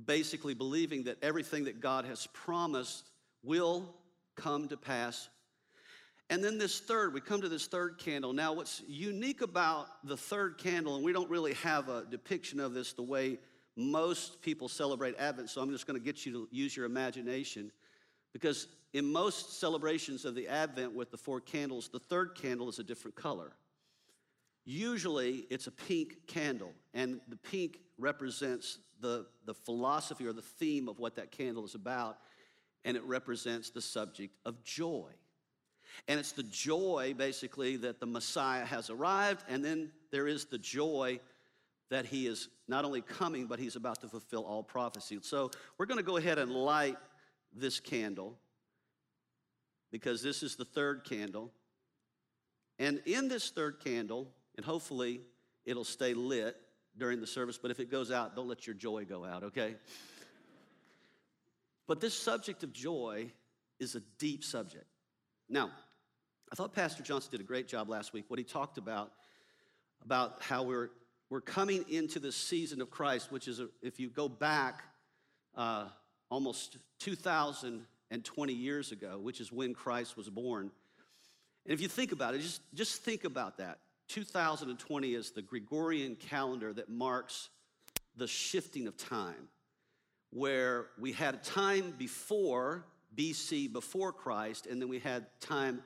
basically 0.07 0.55
believing 0.55 1.05
that 1.05 1.19
everything 1.23 1.65
that 1.65 1.81
God 1.81 2.05
has 2.05 2.27
promised 2.33 3.11
will 3.43 3.95
come 4.37 4.69
to 4.69 4.77
pass. 4.77 5.29
And 6.31 6.45
then 6.45 6.59
this 6.59 6.79
third, 6.79 7.13
we 7.13 7.21
come 7.21 7.41
to 7.41 7.49
this 7.49 7.67
third 7.67 7.99
candle. 7.99 8.33
Now, 8.33 8.53
what's 8.53 8.83
unique 8.87 9.43
about 9.43 9.89
the 10.05 10.17
third 10.17 10.59
candle, 10.59 10.95
and 10.95 11.05
we 11.05 11.13
don't 11.13 11.29
really 11.29 11.55
have 11.55 11.89
a 11.89 12.07
depiction 12.09 12.61
of 12.61 12.73
this 12.73 12.93
the 12.93 13.03
way 13.03 13.39
most 13.77 14.41
people 14.41 14.69
celebrate 14.69 15.17
Advent, 15.19 15.51
so 15.51 15.61
I'm 15.61 15.71
just 15.71 15.87
going 15.87 15.99
to 15.99 16.05
get 16.05 16.25
you 16.25 16.33
to 16.33 16.49
use 16.53 16.77
your 16.77 16.87
imagination. 16.87 17.73
Because 18.33 18.69
in 18.93 19.05
most 19.05 19.59
celebrations 19.59 20.25
of 20.25 20.35
the 20.35 20.49
Advent 20.49 20.95
with 20.95 21.11
the 21.11 21.17
four 21.17 21.41
candles, 21.41 21.89
the 21.89 21.99
third 21.99 22.35
candle 22.35 22.69
is 22.69 22.79
a 22.79 22.85
different 22.85 23.17
color. 23.17 23.53
Usually 24.65 25.47
it's 25.51 25.67
a 25.67 25.73
pink 25.73 26.27
candle, 26.27 26.73
and 26.95 27.21
the 27.29 27.37
pink 27.37 27.79
represents 27.99 28.79
the, 29.01 29.27
the 29.47 29.55
philosophy 29.55 30.27
or 30.27 30.33
the 30.33 30.43
theme 30.43 30.89
of 30.89 30.99
what 30.99 31.17
that 31.17 31.33
candle 31.33 31.65
is 31.65 31.75
about, 31.75 32.19
and 32.85 32.97
it 32.97 33.03
represents 33.05 33.71
the 33.71 33.81
subject 33.81 34.35
of 34.45 34.63
joy. 34.63 35.11
And 36.09 36.21
it's 36.21 36.33
the 36.33 36.45
joy, 36.45 37.15
basically, 37.17 37.77
that 37.79 38.01
the 38.01 38.07
Messiah 38.07 38.65
has 38.65 38.91
arrived, 38.91 39.45
and 39.49 39.65
then 39.65 39.91
there 40.11 40.29
is 40.29 40.45
the 40.45 40.59
joy 40.59 41.21
that 41.91 42.07
he 42.07 42.27
is 42.27 42.49
not 42.69 42.85
only 42.85 43.01
coming, 43.01 43.47
but 43.47 43.59
he's 43.59 43.75
about 43.77 44.01
to 44.03 44.09
fulfill 44.09 44.45
all 44.45 44.63
prophecy. 44.63 45.19
So 45.23 45.51
we're 45.77 45.87
going 45.87 45.99
to 45.99 46.05
go 46.05 46.17
ahead 46.17 46.39
and 46.39 46.53
light 46.53 46.97
this 47.55 47.81
candle 47.81 48.39
because 49.91 50.23
this 50.23 50.43
is 50.43 50.57
the 50.57 50.65
third 50.65 51.05
candle. 51.05 51.51
And 52.79 53.01
in 53.07 53.29
this 53.29 53.51
third 53.51 53.81
candle, 53.85 54.29
and 54.57 54.65
hopefully 54.65 55.21
it'll 55.65 55.85
stay 55.85 56.15
lit 56.15 56.57
during 56.97 57.21
the 57.21 57.27
service, 57.27 57.59
but 57.59 57.71
if 57.71 57.81
it 57.81 57.91
goes 57.91 58.11
out, 58.11 58.35
don't 58.37 58.49
let 58.49 58.67
your 58.67 58.75
joy 58.75 59.05
go 59.05 59.25
out, 59.25 59.43
okay? 59.45 59.77
but 61.87 62.01
this 62.01 62.15
subject 62.15 62.63
of 62.63 62.73
joy 62.73 63.31
is 63.79 63.95
a 63.95 64.01
deep 64.19 64.45
subject. 64.45 64.87
Now, 65.49 65.71
I 66.53 66.55
thought 66.55 66.73
Pastor 66.73 67.03
Johnson 67.03 67.31
did 67.33 67.41
a 67.41 67.45
great 67.45 67.69
job 67.69 67.89
last 67.89 68.13
week. 68.13 68.25
What 68.29 68.39
he 68.39 68.45
talked 68.45 68.79
about, 68.79 69.13
about 70.05 70.43
how 70.43 70.63
we're 70.63 70.91
we're 71.31 71.41
coming 71.41 71.85
into 71.89 72.19
the 72.19 72.33
season 72.33 72.81
of 72.81 72.91
Christ, 72.91 73.31
which 73.31 73.47
is, 73.47 73.61
a, 73.61 73.69
if 73.83 74.01
you 74.01 74.11
go 74.11 74.29
back 74.29 74.83
uh, 75.57 75.87
almost 76.31 76.79
2,020 77.01 78.53
years 78.53 78.93
ago, 78.93 79.19
which 79.19 79.41
is 79.41 79.53
when 79.53 79.75
Christ 79.75 80.17
was 80.17 80.31
born. 80.31 80.71
And 81.65 81.75
if 81.75 81.81
you 81.81 81.89
think 81.89 82.13
about 82.13 82.35
it, 82.35 82.41
just, 82.41 82.63
just 82.75 83.03
think 83.03 83.25
about 83.25 83.59
that. 83.59 83.79
2020 84.09 85.15
is 85.15 85.31
the 85.31 85.43
Gregorian 85.43 86.17
calendar 86.17 86.73
that 86.73 86.89
marks 86.89 87.51
the 88.17 88.27
shifting 88.27 88.87
of 88.87 88.97
time, 88.97 89.49
where 90.31 90.87
we 90.99 91.13
had 91.13 91.35
a 91.35 91.39
time 91.39 91.95
before 91.97 92.85
BC, 93.17 93.73
before 93.73 94.13
Christ, 94.13 94.67
and 94.67 94.81
then 94.81 94.89
we 94.89 94.99
had 94.99 95.27
time 95.41 95.83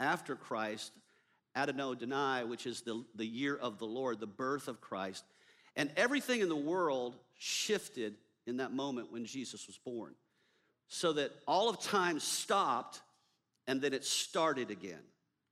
after 0.00 0.34
Christ 0.34 0.92
Domini, 1.54 2.48
which 2.48 2.66
is 2.66 2.82
the, 2.82 3.04
the 3.14 3.26
year 3.26 3.56
of 3.56 3.78
the 3.78 3.86
Lord, 3.86 4.20
the 4.20 4.26
birth 4.26 4.68
of 4.68 4.80
Christ. 4.80 5.24
And 5.76 5.90
everything 5.96 6.40
in 6.40 6.48
the 6.48 6.56
world 6.56 7.16
shifted 7.38 8.14
in 8.46 8.58
that 8.58 8.72
moment 8.72 9.12
when 9.12 9.24
Jesus 9.24 9.66
was 9.66 9.78
born. 9.78 10.14
So 10.88 11.12
that 11.14 11.30
all 11.46 11.68
of 11.68 11.80
time 11.80 12.20
stopped 12.20 13.00
and 13.66 13.80
then 13.80 13.94
it 13.94 14.04
started 14.04 14.70
again. 14.70 15.00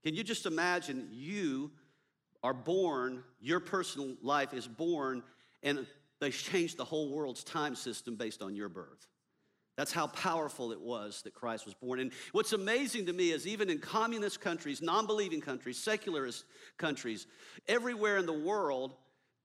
Can 0.04 0.14
you 0.14 0.24
just 0.24 0.46
imagine 0.46 1.08
you 1.12 1.70
are 2.42 2.54
born, 2.54 3.22
your 3.40 3.60
personal 3.60 4.14
life 4.22 4.54
is 4.54 4.66
born, 4.66 5.22
and 5.62 5.86
they 6.20 6.30
changed 6.30 6.76
the 6.76 6.84
whole 6.84 7.10
world's 7.10 7.44
time 7.44 7.74
system 7.74 8.16
based 8.16 8.42
on 8.42 8.54
your 8.54 8.68
birth? 8.68 9.06
That's 9.76 9.92
how 9.92 10.08
powerful 10.08 10.72
it 10.72 10.80
was 10.80 11.22
that 11.22 11.32
Christ 11.32 11.64
was 11.64 11.74
born. 11.74 12.00
And 12.00 12.12
what's 12.32 12.52
amazing 12.52 13.06
to 13.06 13.12
me 13.12 13.30
is 13.30 13.46
even 13.46 13.70
in 13.70 13.78
communist 13.78 14.40
countries, 14.40 14.82
non 14.82 15.06
believing 15.06 15.40
countries, 15.40 15.78
secularist 15.78 16.44
countries, 16.76 17.26
everywhere 17.66 18.18
in 18.18 18.26
the 18.26 18.32
world 18.32 18.94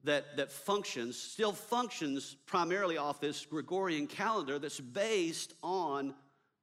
that, 0.05 0.37
that 0.37 0.51
functions, 0.51 1.17
still 1.17 1.51
functions 1.51 2.35
primarily 2.45 2.97
off 2.97 3.19
this 3.19 3.45
Gregorian 3.45 4.07
calendar 4.07 4.57
that's 4.59 4.79
based 4.79 5.53
on 5.61 6.13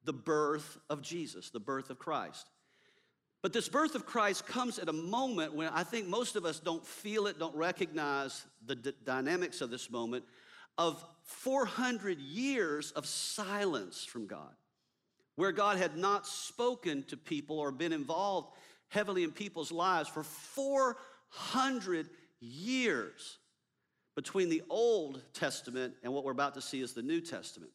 the 0.03 0.13
birth 0.13 0.77
of 0.89 1.01
Jesus, 1.01 1.49
the 1.49 1.59
birth 1.59 1.89
of 1.89 1.99
Christ. 1.99 2.49
But 3.41 3.51
this 3.51 3.67
birth 3.67 3.95
of 3.95 4.05
Christ 4.05 4.47
comes 4.47 4.79
at 4.79 4.87
a 4.87 4.93
moment 4.93 5.53
when 5.53 5.67
I 5.67 5.83
think 5.83 6.07
most 6.07 6.35
of 6.35 6.45
us 6.45 6.59
don't 6.59 6.85
feel 6.85 7.27
it, 7.27 7.39
don't 7.39 7.55
recognize 7.55 8.45
the 8.65 8.75
d- 8.75 8.93
dynamics 9.03 9.59
of 9.61 9.69
this 9.69 9.91
moment 9.91 10.23
of 10.77 11.03
400 11.23 12.19
years 12.19 12.91
of 12.91 13.05
silence 13.05 14.03
from 14.03 14.27
God, 14.27 14.55
where 15.35 15.51
God 15.51 15.77
had 15.77 15.97
not 15.97 16.25
spoken 16.25 17.03
to 17.03 17.17
people 17.17 17.59
or 17.59 17.71
been 17.71 17.93
involved 17.93 18.55
heavily 18.87 19.23
in 19.23 19.31
people's 19.31 19.71
lives 19.71 20.07
for 20.07 20.23
400 20.23 22.09
years 22.43 23.37
between 24.15 24.49
the 24.49 24.61
Old 24.69 25.21
Testament 25.33 25.95
and 26.03 26.13
what 26.13 26.23
we're 26.23 26.31
about 26.31 26.53
to 26.55 26.61
see 26.61 26.81
is 26.81 26.93
the 26.93 27.01
New 27.01 27.21
Testament. 27.21 27.71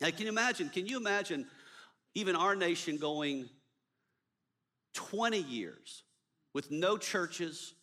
Now, 0.00 0.10
can 0.10 0.22
you 0.22 0.28
imagine? 0.28 0.70
Can 0.70 0.86
you 0.86 0.96
imagine 0.96 1.46
even 2.14 2.36
our 2.36 2.56
nation 2.56 2.96
going 2.96 3.48
20 4.94 5.38
years 5.38 6.04
with 6.54 6.70
no 6.70 6.96
churches, 6.96 7.74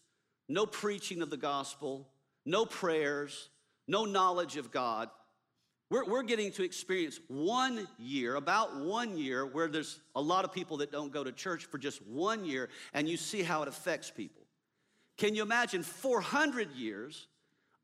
no 0.50 0.66
preaching 0.66 1.22
of 1.22 1.30
the 1.30 1.38
gospel, 1.38 2.08
no 2.46 2.66
prayers, 2.66 3.50
no 3.88 4.06
knowledge 4.06 4.58
of 4.58 4.72
God? 4.72 5.10
We're, 5.90 6.06
we're 6.06 6.24
getting 6.24 6.52
to 6.54 6.64
experience 6.64 7.20
one 7.28 7.88
year, 7.98 8.36
about 8.36 8.78
one 8.78 9.18
year, 9.18 9.46
where 9.46 9.68
there's 9.68 10.00
a 10.16 10.22
lot 10.22 10.44
of 10.44 10.52
people 10.52 10.78
that 10.78 10.92
don't 10.92 11.14
go 11.14 11.24
to 11.24 11.32
church 11.32 11.66
for 11.66 11.78
just 11.78 12.06
one 12.06 12.44
year, 12.44 12.70
and 12.94 13.08
you 13.08 13.16
see 13.16 13.42
how 13.42 13.62
it 13.62 13.70
affects 13.70 14.12
people. 14.12 14.47
Can 15.18 15.36
you 15.36 15.42
imagine 15.42 15.84
400 15.84 16.72
years 16.72 17.28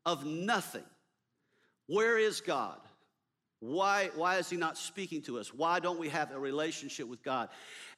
of 0.06 0.24
nothing? 0.24 0.84
Where 1.86 2.18
is 2.18 2.40
God? 2.40 2.78
Why, 3.60 4.10
why 4.14 4.36
is 4.36 4.50
he 4.50 4.56
not 4.56 4.76
speaking 4.76 5.22
to 5.22 5.38
us? 5.38 5.54
Why 5.54 5.80
don't 5.80 5.98
we 5.98 6.10
have 6.10 6.32
a 6.32 6.38
relationship 6.38 7.08
with 7.08 7.22
God? 7.22 7.48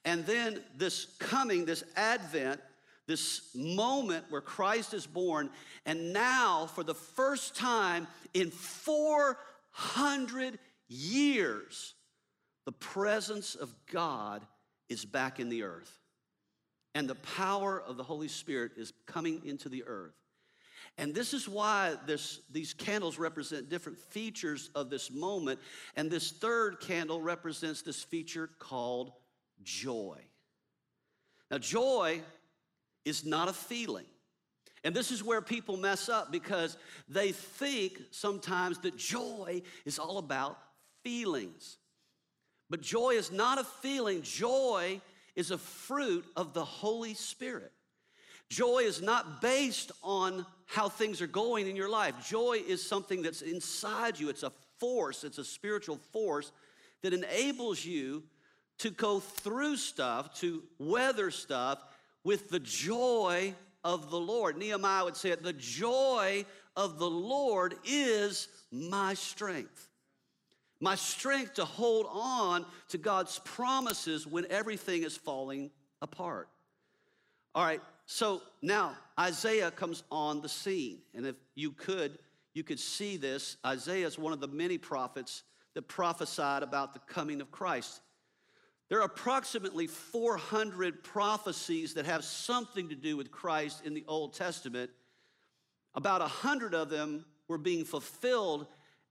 And 0.05 0.25
then 0.25 0.61
this 0.77 1.07
coming, 1.19 1.65
this 1.65 1.83
advent, 1.97 2.61
this 3.07 3.51
moment 3.55 4.25
where 4.31 4.41
Christ 4.41 4.95
is 4.95 5.07
born, 5.07 5.51
and 5.85 6.13
now 6.13 6.67
for 6.67 6.85
the 6.85 6.95
first 6.95 7.57
time 7.57 8.07
in 8.33 8.51
400 8.51 10.59
years, 10.89 11.95
the 12.65 12.73
presence 12.73 13.55
of 13.55 13.75
God 13.93 14.47
is 14.89 15.05
back 15.05 15.41
in 15.41 15.49
the 15.49 15.65
earth. 15.65 15.93
And 16.97 17.07
the 17.07 17.15
power 17.15 17.83
of 17.87 17.99
the 17.99 18.03
Holy 18.03 18.27
Spirit 18.27 18.73
is 18.79 18.95
coming 19.05 19.43
into 19.45 19.69
the 19.69 19.85
earth. 19.87 20.15
And 20.97 21.15
this 21.15 21.35
is 21.35 21.47
why 21.47 21.97
this, 22.07 22.41
these 22.51 22.73
candles 22.73 23.19
represent 23.19 23.69
different 23.69 23.99
features 23.99 24.71
of 24.75 24.89
this 24.89 25.11
moment. 25.11 25.61
And 25.95 26.11
this 26.11 26.31
third 26.31 26.81
candle 26.81 27.21
represents 27.21 27.83
this 27.83 28.03
feature 28.03 28.49
called 28.59 29.13
joy. 29.63 30.17
Now, 31.51 31.59
joy 31.59 32.23
is 33.05 33.27
not 33.27 33.49
a 33.49 33.53
feeling. 33.53 34.07
And 34.83 34.97
this 34.97 35.11
is 35.11 35.23
where 35.23 35.43
people 35.43 35.77
mess 35.77 36.09
up 36.09 36.33
because 36.33 36.79
they 37.11 37.33
think 37.33 38.01
sometimes 38.11 38.79
that 38.79 38.97
joy 38.97 39.61
is 39.85 39.99
all 39.99 40.17
about 40.17 40.57
feelings. 41.05 41.77
But 42.71 42.81
joy 42.81 43.11
is 43.11 43.31
not 43.31 43.59
a 43.59 43.65
feeling, 43.65 44.23
joy 44.23 45.03
is 45.37 45.51
a 45.51 45.59
fruit 45.59 46.25
of 46.35 46.55
the 46.55 46.65
Holy 46.65 47.15
Spirit. 47.15 47.73
Joy 48.49 48.81
is 48.81 49.03
not 49.03 49.41
based 49.41 49.93
on 50.03 50.47
how 50.67 50.89
things 50.89 51.21
are 51.21 51.27
going 51.27 51.69
in 51.69 51.77
your 51.77 51.89
life. 51.89 52.15
Joy 52.29 52.63
is 52.67 52.85
something 52.85 53.23
that's 53.23 53.43
inside 53.43 54.19
you. 54.19 54.29
It's 54.29 54.43
a 54.43 54.53
force, 54.79 55.25
it's 55.25 55.39
a 55.39 55.45
spiritual 55.45 55.97
force 55.97 56.53
that 57.03 57.13
enables 57.13 57.85
you 57.85 58.23
to 58.79 58.91
go 58.91 59.21
through 59.21 59.77
stuff, 59.77 60.39
to 60.41 60.63
weather 60.79 61.31
stuff 61.31 61.83
with 62.25 62.51
the 62.51 62.61
joy 62.61 63.55
of 63.85 64.11
the 64.11 64.19
Lord. 64.19 64.59
Nehemiah 64.59 65.05
would 65.05 65.17
say 65.17 65.31
it 65.31 65.43
the 65.43 65.53
joy 65.53 66.45
of 66.77 66.99
the 66.99 67.09
Lord 67.09 67.75
is 67.85 68.49
my 68.71 69.15
strength. 69.15 69.89
My 70.81 70.95
strength 70.95 71.55
to 71.55 71.65
hold 71.65 72.07
on 72.11 72.67
to 72.89 72.99
God's 72.99 73.39
promises 73.41 74.27
when 74.27 74.47
everything 74.51 75.03
is 75.03 75.17
falling 75.17 75.71
apart. 76.03 76.49
All 77.55 77.65
right, 77.65 77.81
so 78.05 78.43
now 78.61 78.97
Isaiah 79.19 79.71
comes 79.71 80.03
on 80.11 80.43
the 80.43 80.49
scene. 80.49 80.99
And 81.15 81.27
if 81.27 81.37
you 81.55 81.71
could, 81.71 82.19
you 82.53 82.63
could 82.63 82.79
see 82.79 83.17
this. 83.17 83.57
Isaiah 83.65 84.07
is 84.07 84.19
one 84.19 84.35
of 84.35 84.41
the 84.41 84.49
many 84.49 84.77
prophets 84.77 85.43
that 85.75 85.89
prophesied 85.89 86.63
about 86.63 86.93
the 86.93 87.01
coming 87.01 87.41
of 87.41 87.51
Christ. 87.51 88.01
There 88.89 89.01
are 89.01 89.07
approximately 89.07 89.87
400 89.87 91.03
prophecies 91.03 91.95
that 91.95 92.07
have 92.07 92.25
something 92.25 92.89
to 92.91 92.95
do 92.95 93.17
with 93.17 93.31
Christ 93.31 93.85
in 93.85 93.95
the 93.95 94.05
Old 94.07 94.35
Testament. 94.35 94.91
About 95.95 96.21
100 96.21 96.75
of 96.75 96.89
them 96.89 97.25
were 97.49 97.59
being 97.59 97.85
fulfilled 97.85 98.67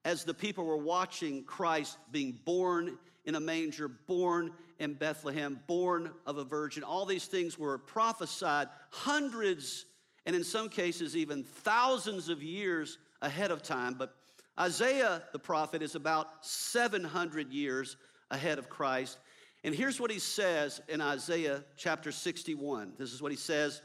as 0.06 0.24
the 0.24 0.34
people 0.34 0.64
were 0.64 0.78
watching 0.78 1.44
Christ 1.44 1.98
being 2.12 2.40
born 2.46 2.98
in 3.26 3.36
a 3.36 3.40
manger, 3.40 3.88
born 3.88 4.52
in 4.80 4.94
Bethlehem, 4.94 5.60
born 5.68 6.12
of 6.28 6.38
a 6.38 6.44
virgin. 6.44 6.84
All 6.84 7.06
these 7.06 7.26
things 7.26 7.58
were 7.58 7.80
prophesied 7.80 8.68
hundreds 8.92 9.86
and 10.28 10.36
in 10.36 10.44
some 10.44 10.70
cases 10.70 11.18
even 11.18 11.44
thousands 11.44 12.30
of 12.30 12.44
years 12.44 13.00
ahead 13.22 13.50
of 13.50 13.64
time. 13.64 13.96
But 13.96 14.16
Isaiah 14.60 15.24
the 15.34 15.40
prophet 15.40 15.82
is 15.82 15.96
about 15.96 16.46
700 16.46 17.52
years 17.52 17.98
ahead 18.30 18.60
of 18.60 18.70
Christ. 18.70 19.18
And 19.64 19.74
here's 19.74 20.00
what 20.00 20.12
he 20.12 20.20
says 20.20 20.82
in 20.88 21.02
Isaiah 21.02 21.64
chapter 21.78 22.12
61. 22.12 22.94
This 23.00 23.12
is 23.12 23.22
what 23.22 23.32
he 23.32 23.38
says 23.38 23.82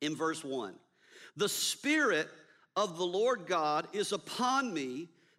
in 0.00 0.16
verse 0.16 0.42
1 0.42 0.74
The 1.36 1.48
Spirit 1.48 2.28
of 2.76 2.96
the 2.96 3.04
Lord 3.04 3.46
God 3.46 3.88
is 3.92 4.12
upon 4.12 4.72
me 4.72 5.10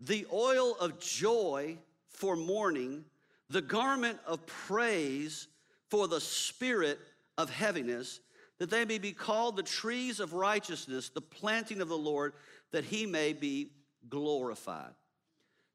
the 0.00 0.26
oil 0.32 0.76
of 0.78 1.00
joy 1.00 1.78
for 2.08 2.36
mourning, 2.36 3.04
the 3.50 3.62
garment 3.62 4.18
of 4.26 4.46
praise 4.46 5.48
for 5.88 6.06
the 6.06 6.20
spirit 6.20 6.98
of 7.36 7.50
heaviness, 7.50 8.20
that 8.58 8.70
they 8.70 8.84
may 8.84 8.98
be 8.98 9.12
called 9.12 9.56
the 9.56 9.62
trees 9.62 10.20
of 10.20 10.32
righteousness, 10.32 11.08
the 11.08 11.20
planting 11.20 11.80
of 11.80 11.88
the 11.88 11.96
Lord, 11.96 12.34
that 12.72 12.84
he 12.84 13.06
may 13.06 13.32
be 13.32 13.70
glorified. 14.08 14.92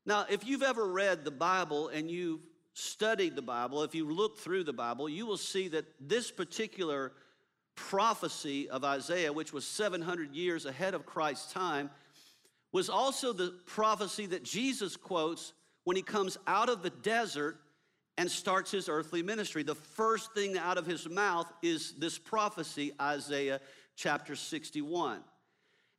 Now, 0.05 0.25
if 0.29 0.45
you've 0.45 0.63
ever 0.63 0.85
read 0.85 1.23
the 1.23 1.31
Bible 1.31 1.87
and 1.87 2.11
you've 2.11 2.41
studied 2.73 3.35
the 3.35 3.41
Bible, 3.41 3.83
if 3.83 3.95
you 3.95 4.11
look 4.11 4.37
through 4.37 4.65
the 4.65 4.73
Bible, 4.73 5.07
you 5.07 5.25
will 5.25 5.37
see 5.37 5.69
that 5.69 5.85
this 5.99 6.29
particular 6.29 7.13
prophecy 7.75 8.69
of 8.69 8.83
Isaiah, 8.83 9.31
which 9.31 9.53
was 9.53 9.65
700 9.65 10.35
years 10.35 10.65
ahead 10.65 10.93
of 10.93 11.05
Christ's 11.05 11.51
time, 11.53 11.89
was 12.73 12.89
also 12.89 13.31
the 13.31 13.53
prophecy 13.65 14.25
that 14.25 14.43
Jesus 14.43 14.97
quotes 14.97 15.53
when 15.85 15.95
he 15.95 16.01
comes 16.01 16.37
out 16.45 16.67
of 16.67 16.81
the 16.83 16.89
desert 16.89 17.59
and 18.17 18.29
starts 18.29 18.71
his 18.71 18.89
earthly 18.89 19.23
ministry. 19.23 19.63
The 19.63 19.75
first 19.75 20.33
thing 20.33 20.57
out 20.57 20.77
of 20.77 20.85
his 20.85 21.07
mouth 21.07 21.51
is 21.61 21.93
this 21.93 22.17
prophecy, 22.17 22.91
Isaiah 22.99 23.61
chapter 23.95 24.35
61. 24.35 25.19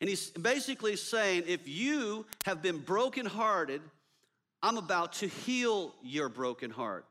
And 0.00 0.10
he's 0.10 0.30
basically 0.30 0.96
saying, 0.96 1.44
if 1.46 1.66
you 1.66 2.26
have 2.44 2.60
been 2.60 2.78
brokenhearted, 2.78 3.80
I'm 4.62 4.76
about 4.76 5.14
to 5.14 5.28
heal 5.28 5.94
your 6.02 6.28
broken 6.28 6.70
heart. 6.70 7.06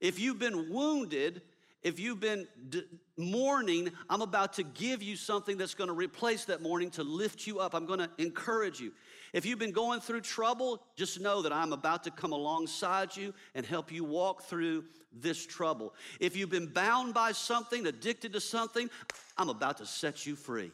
If 0.00 0.18
you've 0.18 0.38
been 0.38 0.70
wounded, 0.70 1.42
if 1.84 2.00
you've 2.00 2.18
been 2.18 2.48
d- 2.70 2.82
mourning, 3.18 3.92
I'm 4.08 4.22
about 4.22 4.54
to 4.54 4.62
give 4.62 5.02
you 5.02 5.16
something 5.16 5.58
that's 5.58 5.74
going 5.74 5.88
to 5.88 5.94
replace 5.94 6.46
that 6.46 6.62
mourning 6.62 6.90
to 6.92 7.04
lift 7.04 7.46
you 7.46 7.60
up. 7.60 7.74
I'm 7.74 7.84
going 7.84 7.98
to 7.98 8.10
encourage 8.16 8.80
you. 8.80 8.92
If 9.34 9.44
you've 9.44 9.58
been 9.58 9.72
going 9.72 10.00
through 10.00 10.22
trouble, 10.22 10.82
just 10.96 11.20
know 11.20 11.42
that 11.42 11.52
I'm 11.52 11.74
about 11.74 12.04
to 12.04 12.10
come 12.10 12.32
alongside 12.32 13.14
you 13.14 13.34
and 13.54 13.66
help 13.66 13.92
you 13.92 14.02
walk 14.02 14.44
through 14.44 14.84
this 15.12 15.44
trouble. 15.44 15.94
If 16.20 16.36
you've 16.36 16.50
been 16.50 16.68
bound 16.68 17.12
by 17.12 17.32
something, 17.32 17.86
addicted 17.86 18.32
to 18.32 18.40
something, 18.40 18.88
I'm 19.36 19.50
about 19.50 19.76
to 19.78 19.86
set 19.86 20.24
you 20.26 20.36
free. 20.36 20.72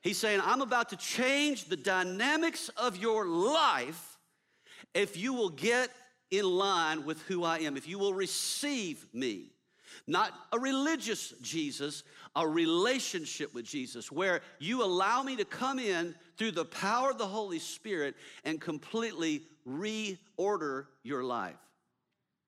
He's 0.00 0.16
saying, 0.16 0.40
I'm 0.44 0.62
about 0.62 0.90
to 0.90 0.96
change 0.96 1.64
the 1.64 1.76
dynamics 1.76 2.68
of 2.76 2.96
your 2.96 3.26
life 3.26 4.16
if 4.94 5.16
you 5.16 5.34
will 5.34 5.50
get 5.50 5.90
in 6.30 6.44
line 6.44 7.04
with 7.04 7.20
who 7.22 7.42
I 7.42 7.58
am, 7.60 7.76
if 7.76 7.88
you 7.88 7.98
will 7.98 8.14
receive 8.14 9.04
me. 9.12 9.50
Not 10.08 10.32
a 10.52 10.58
religious 10.58 11.34
Jesus, 11.42 12.02
a 12.34 12.48
relationship 12.48 13.52
with 13.52 13.66
Jesus, 13.66 14.10
where 14.10 14.40
you 14.58 14.82
allow 14.82 15.22
me 15.22 15.36
to 15.36 15.44
come 15.44 15.78
in 15.78 16.14
through 16.38 16.52
the 16.52 16.64
power 16.64 17.10
of 17.10 17.18
the 17.18 17.26
Holy 17.26 17.58
Spirit 17.58 18.16
and 18.42 18.58
completely 18.58 19.42
reorder 19.68 20.86
your 21.02 21.22
life. 21.22 21.58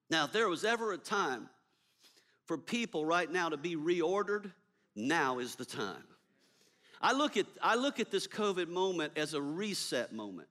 Now, 0.08 0.24
if 0.24 0.32
there 0.32 0.48
was 0.48 0.64
ever 0.64 0.94
a 0.94 0.98
time 0.98 1.50
for 2.46 2.56
people 2.56 3.04
right 3.04 3.30
now 3.30 3.50
to 3.50 3.58
be 3.58 3.76
reordered, 3.76 4.50
now 4.96 5.38
is 5.38 5.54
the 5.54 5.66
time. 5.66 6.04
I 7.02 7.12
look 7.12 7.36
at, 7.36 7.46
I 7.62 7.74
look 7.74 8.00
at 8.00 8.10
this 8.10 8.26
COVID 8.26 8.68
moment 8.68 9.12
as 9.16 9.34
a 9.34 9.42
reset 9.42 10.14
moment. 10.14 10.48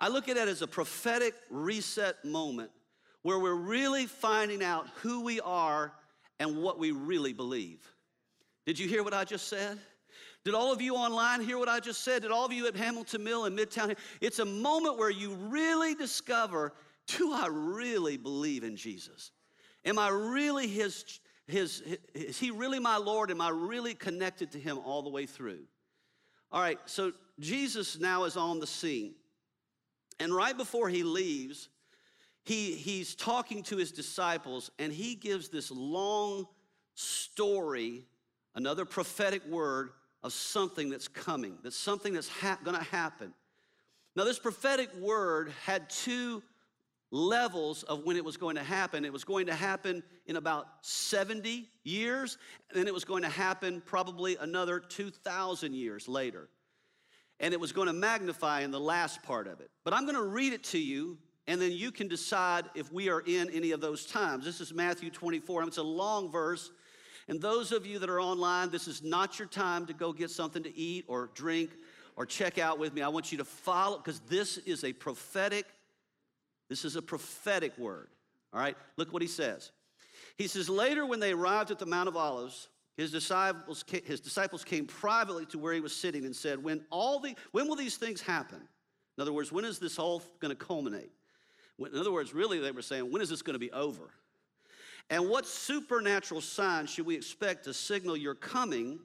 I 0.00 0.08
look 0.08 0.30
at 0.30 0.38
it 0.38 0.48
as 0.48 0.62
a 0.62 0.66
prophetic 0.66 1.34
reset 1.50 2.24
moment 2.24 2.70
where 3.20 3.38
we're 3.38 3.54
really 3.54 4.06
finding 4.06 4.64
out 4.64 4.88
who 5.02 5.20
we 5.22 5.38
are 5.40 5.92
and 6.40 6.56
what 6.56 6.78
we 6.78 6.90
really 6.90 7.32
believe. 7.32 7.86
Did 8.66 8.78
you 8.78 8.88
hear 8.88 9.04
what 9.04 9.14
I 9.14 9.24
just 9.24 9.46
said? 9.46 9.78
Did 10.42 10.54
all 10.54 10.72
of 10.72 10.80
you 10.80 10.96
online 10.96 11.42
hear 11.42 11.58
what 11.58 11.68
I 11.68 11.80
just 11.80 12.02
said? 12.02 12.22
Did 12.22 12.32
all 12.32 12.46
of 12.46 12.52
you 12.52 12.66
at 12.66 12.74
Hamilton 12.74 13.22
Mill 13.22 13.44
and 13.44 13.56
Midtown? 13.56 13.94
It's 14.22 14.38
a 14.38 14.44
moment 14.44 14.98
where 14.98 15.10
you 15.10 15.34
really 15.34 15.94
discover 15.94 16.72
do 17.06 17.32
I 17.32 17.48
really 17.50 18.16
believe 18.16 18.64
in 18.64 18.76
Jesus? 18.76 19.32
Am 19.84 19.98
I 19.98 20.08
really 20.08 20.68
his, 20.68 21.18
his, 21.46 21.82
his, 21.84 21.98
is 22.14 22.38
he 22.38 22.50
really 22.50 22.78
my 22.78 22.96
Lord? 22.96 23.30
Am 23.30 23.40
I 23.40 23.48
really 23.50 23.94
connected 23.94 24.52
to 24.52 24.60
him 24.60 24.78
all 24.78 25.02
the 25.02 25.10
way 25.10 25.26
through? 25.26 25.64
All 26.52 26.60
right, 26.60 26.78
so 26.86 27.12
Jesus 27.38 27.98
now 27.98 28.24
is 28.24 28.36
on 28.36 28.60
the 28.60 28.66
scene. 28.66 29.14
And 30.20 30.34
right 30.34 30.56
before 30.56 30.88
he 30.88 31.02
leaves, 31.02 31.68
he, 32.50 32.72
he's 32.72 33.14
talking 33.14 33.62
to 33.62 33.76
his 33.76 33.92
disciples 33.92 34.72
and 34.80 34.92
he 34.92 35.14
gives 35.14 35.50
this 35.50 35.70
long 35.70 36.48
story, 36.94 38.04
another 38.56 38.84
prophetic 38.84 39.46
word 39.46 39.90
of 40.24 40.32
something 40.32 40.90
that's 40.90 41.06
coming, 41.06 41.58
that's 41.62 41.76
something 41.76 42.12
that's 42.12 42.28
ha- 42.28 42.58
gonna 42.64 42.82
happen. 42.82 43.32
Now, 44.16 44.24
this 44.24 44.40
prophetic 44.40 44.92
word 44.96 45.52
had 45.64 45.88
two 45.90 46.42
levels 47.12 47.84
of 47.84 48.02
when 48.02 48.16
it 48.16 48.24
was 48.24 48.36
going 48.36 48.56
to 48.56 48.64
happen. 48.64 49.04
It 49.04 49.12
was 49.12 49.22
going 49.22 49.46
to 49.46 49.54
happen 49.54 50.02
in 50.26 50.34
about 50.34 50.66
70 50.82 51.68
years, 51.84 52.36
and 52.68 52.80
then 52.80 52.88
it 52.88 52.94
was 52.94 53.04
going 53.04 53.22
to 53.22 53.28
happen 53.28 53.80
probably 53.86 54.36
another 54.38 54.80
2,000 54.80 55.72
years 55.72 56.08
later. 56.08 56.48
And 57.38 57.54
it 57.54 57.60
was 57.60 57.70
going 57.70 57.86
to 57.86 57.92
magnify 57.92 58.62
in 58.62 58.72
the 58.72 58.80
last 58.80 59.22
part 59.22 59.46
of 59.46 59.60
it. 59.60 59.70
But 59.84 59.94
I'm 59.94 60.02
going 60.02 60.16
to 60.16 60.24
read 60.24 60.52
it 60.52 60.64
to 60.64 60.78
you, 60.78 61.16
and 61.46 61.60
then 61.60 61.72
you 61.72 61.90
can 61.90 62.08
decide 62.08 62.66
if 62.74 62.92
we 62.92 63.08
are 63.08 63.20
in 63.20 63.50
any 63.50 63.72
of 63.72 63.80
those 63.80 64.06
times. 64.06 64.44
This 64.44 64.60
is 64.60 64.72
Matthew 64.72 65.10
24. 65.10 65.64
It's 65.64 65.78
a 65.78 65.82
long 65.82 66.30
verse. 66.30 66.70
And 67.28 67.40
those 67.40 67.72
of 67.72 67.86
you 67.86 67.98
that 67.98 68.10
are 68.10 68.20
online, 68.20 68.70
this 68.70 68.88
is 68.88 69.02
not 69.02 69.38
your 69.38 69.48
time 69.48 69.86
to 69.86 69.92
go 69.92 70.12
get 70.12 70.30
something 70.30 70.62
to 70.62 70.76
eat 70.76 71.04
or 71.08 71.30
drink 71.34 71.70
or 72.16 72.26
check 72.26 72.58
out 72.58 72.78
with 72.78 72.92
me. 72.92 73.02
I 73.02 73.08
want 73.08 73.32
you 73.32 73.38
to 73.38 73.44
follow, 73.44 73.98
because 73.98 74.20
this 74.28 74.58
is 74.58 74.84
a 74.84 74.92
prophetic 74.92 75.66
this 76.70 76.84
is 76.84 76.96
a 76.96 77.02
prophetic 77.02 77.76
word. 77.76 78.08
All 78.54 78.60
right, 78.60 78.76
look 78.96 79.12
what 79.12 79.20
he 79.20 79.28
says. 79.28 79.72
He 80.38 80.46
says, 80.46 80.70
Later, 80.70 81.04
when 81.04 81.20
they 81.20 81.32
arrived 81.32 81.70
at 81.70 81.78
the 81.78 81.84
Mount 81.84 82.08
of 82.08 82.16
Olives, 82.16 82.68
his 82.96 83.10
disciples, 83.10 83.84
his 84.06 84.20
disciples 84.20 84.64
came 84.64 84.86
privately 84.86 85.44
to 85.46 85.58
where 85.58 85.74
he 85.74 85.80
was 85.80 85.94
sitting 85.94 86.24
and 86.24 86.34
said, 86.34 86.62
when, 86.62 86.84
all 86.90 87.18
the, 87.18 87.34
when 87.50 87.68
will 87.68 87.76
these 87.76 87.96
things 87.96 88.20
happen? 88.20 88.60
In 89.18 89.22
other 89.22 89.32
words, 89.32 89.50
when 89.50 89.64
is 89.64 89.78
this 89.78 89.98
all 89.98 90.22
going 90.38 90.56
to 90.56 90.64
culminate? 90.64 91.10
In 91.80 91.98
other 91.98 92.12
words, 92.12 92.34
really, 92.34 92.58
they 92.58 92.72
were 92.72 92.82
saying, 92.82 93.10
when 93.10 93.22
is 93.22 93.30
this 93.30 93.42
going 93.42 93.54
to 93.54 93.58
be 93.58 93.72
over? 93.72 94.10
And 95.08 95.28
what 95.28 95.46
supernatural 95.46 96.40
sign 96.40 96.86
should 96.86 97.06
we 97.06 97.16
expect 97.16 97.64
to 97.64 97.74
signal 97.74 98.16
your 98.16 98.34
coming, 98.34 99.00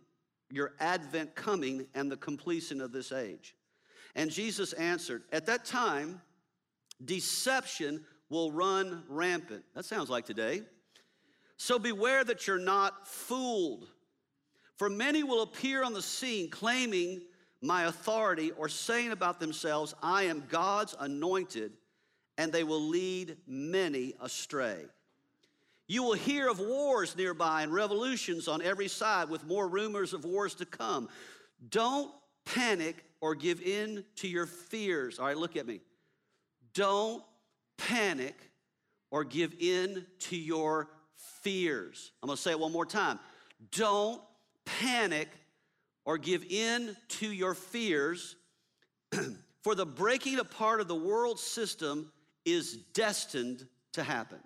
your 0.51 0.73
advent 0.79 1.35
coming, 1.35 1.87
and 1.95 2.11
the 2.11 2.17
completion 2.17 2.81
of 2.81 2.91
this 2.91 3.11
age? 3.11 3.55
And 4.13 4.29
Jesus 4.29 4.73
answered, 4.73 5.23
At 5.31 5.45
that 5.47 5.65
time, 5.65 6.21
Deception 7.03 8.05
will 8.29 8.51
run 8.51 9.03
rampant. 9.09 9.63
That 9.75 9.85
sounds 9.85 10.09
like 10.09 10.25
today. 10.25 10.61
So 11.57 11.77
beware 11.79 12.23
that 12.23 12.47
you're 12.47 12.57
not 12.57 13.07
fooled. 13.07 13.87
For 14.77 14.89
many 14.89 15.23
will 15.23 15.41
appear 15.41 15.83
on 15.83 15.93
the 15.93 16.01
scene 16.01 16.49
claiming 16.49 17.21
my 17.61 17.85
authority 17.85 18.51
or 18.51 18.69
saying 18.69 19.11
about 19.11 19.39
themselves, 19.39 19.93
I 20.03 20.23
am 20.23 20.43
God's 20.49 20.95
anointed, 20.99 21.71
and 22.37 22.51
they 22.51 22.63
will 22.63 22.81
lead 22.81 23.37
many 23.47 24.13
astray. 24.21 24.85
You 25.87 26.03
will 26.03 26.13
hear 26.13 26.49
of 26.49 26.59
wars 26.59 27.15
nearby 27.15 27.61
and 27.61 27.73
revolutions 27.73 28.47
on 28.47 28.61
every 28.61 28.87
side 28.87 29.29
with 29.29 29.45
more 29.45 29.67
rumors 29.67 30.13
of 30.13 30.25
wars 30.25 30.55
to 30.55 30.65
come. 30.65 31.09
Don't 31.69 32.11
panic 32.43 33.03
or 33.21 33.35
give 33.35 33.61
in 33.61 34.03
to 34.17 34.27
your 34.27 34.47
fears. 34.47 35.19
All 35.19 35.27
right, 35.27 35.37
look 35.37 35.55
at 35.55 35.67
me. 35.67 35.81
Don't 36.73 37.23
panic 37.77 38.35
or 39.11 39.23
give 39.23 39.53
in 39.59 40.05
to 40.19 40.35
your 40.35 40.89
fears. 41.41 42.11
I'm 42.21 42.27
gonna 42.27 42.37
say 42.37 42.51
it 42.51 42.59
one 42.59 42.71
more 42.71 42.85
time. 42.85 43.19
Don't 43.71 44.21
panic 44.65 45.29
or 46.05 46.17
give 46.17 46.43
in 46.43 46.95
to 47.07 47.31
your 47.31 47.53
fears, 47.53 48.35
for 49.61 49.73
the 49.73 49.85
breaking 49.85 50.39
apart 50.39 50.81
of 50.81 50.87
the 50.87 50.95
world 50.95 51.39
system 51.39 52.11
is 52.45 52.77
destined 52.93 53.65
to 53.93 54.03
happen. 54.03 54.39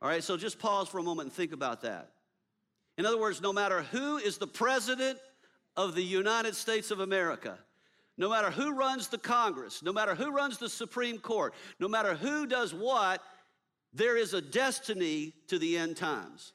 All 0.00 0.08
right, 0.08 0.22
so 0.22 0.36
just 0.36 0.58
pause 0.58 0.88
for 0.88 0.98
a 0.98 1.02
moment 1.02 1.26
and 1.26 1.32
think 1.32 1.52
about 1.52 1.82
that. 1.82 2.10
In 2.96 3.06
other 3.06 3.18
words, 3.18 3.40
no 3.40 3.52
matter 3.52 3.82
who 3.82 4.16
is 4.16 4.38
the 4.38 4.46
president 4.46 5.18
of 5.76 5.94
the 5.94 6.02
United 6.02 6.54
States 6.56 6.90
of 6.90 7.00
America, 7.00 7.58
no 8.16 8.28
matter 8.28 8.50
who 8.50 8.74
runs 8.74 9.08
the 9.08 9.18
Congress, 9.18 9.82
no 9.82 9.92
matter 9.92 10.14
who 10.14 10.32
runs 10.32 10.58
the 10.58 10.68
Supreme 10.68 11.18
Court, 11.18 11.54
no 11.78 11.88
matter 11.88 12.14
who 12.14 12.46
does 12.46 12.74
what, 12.74 13.22
there 13.92 14.16
is 14.16 14.34
a 14.34 14.40
destiny 14.40 15.32
to 15.46 15.58
the 15.58 15.78
end 15.78 15.96
times. 15.96 16.52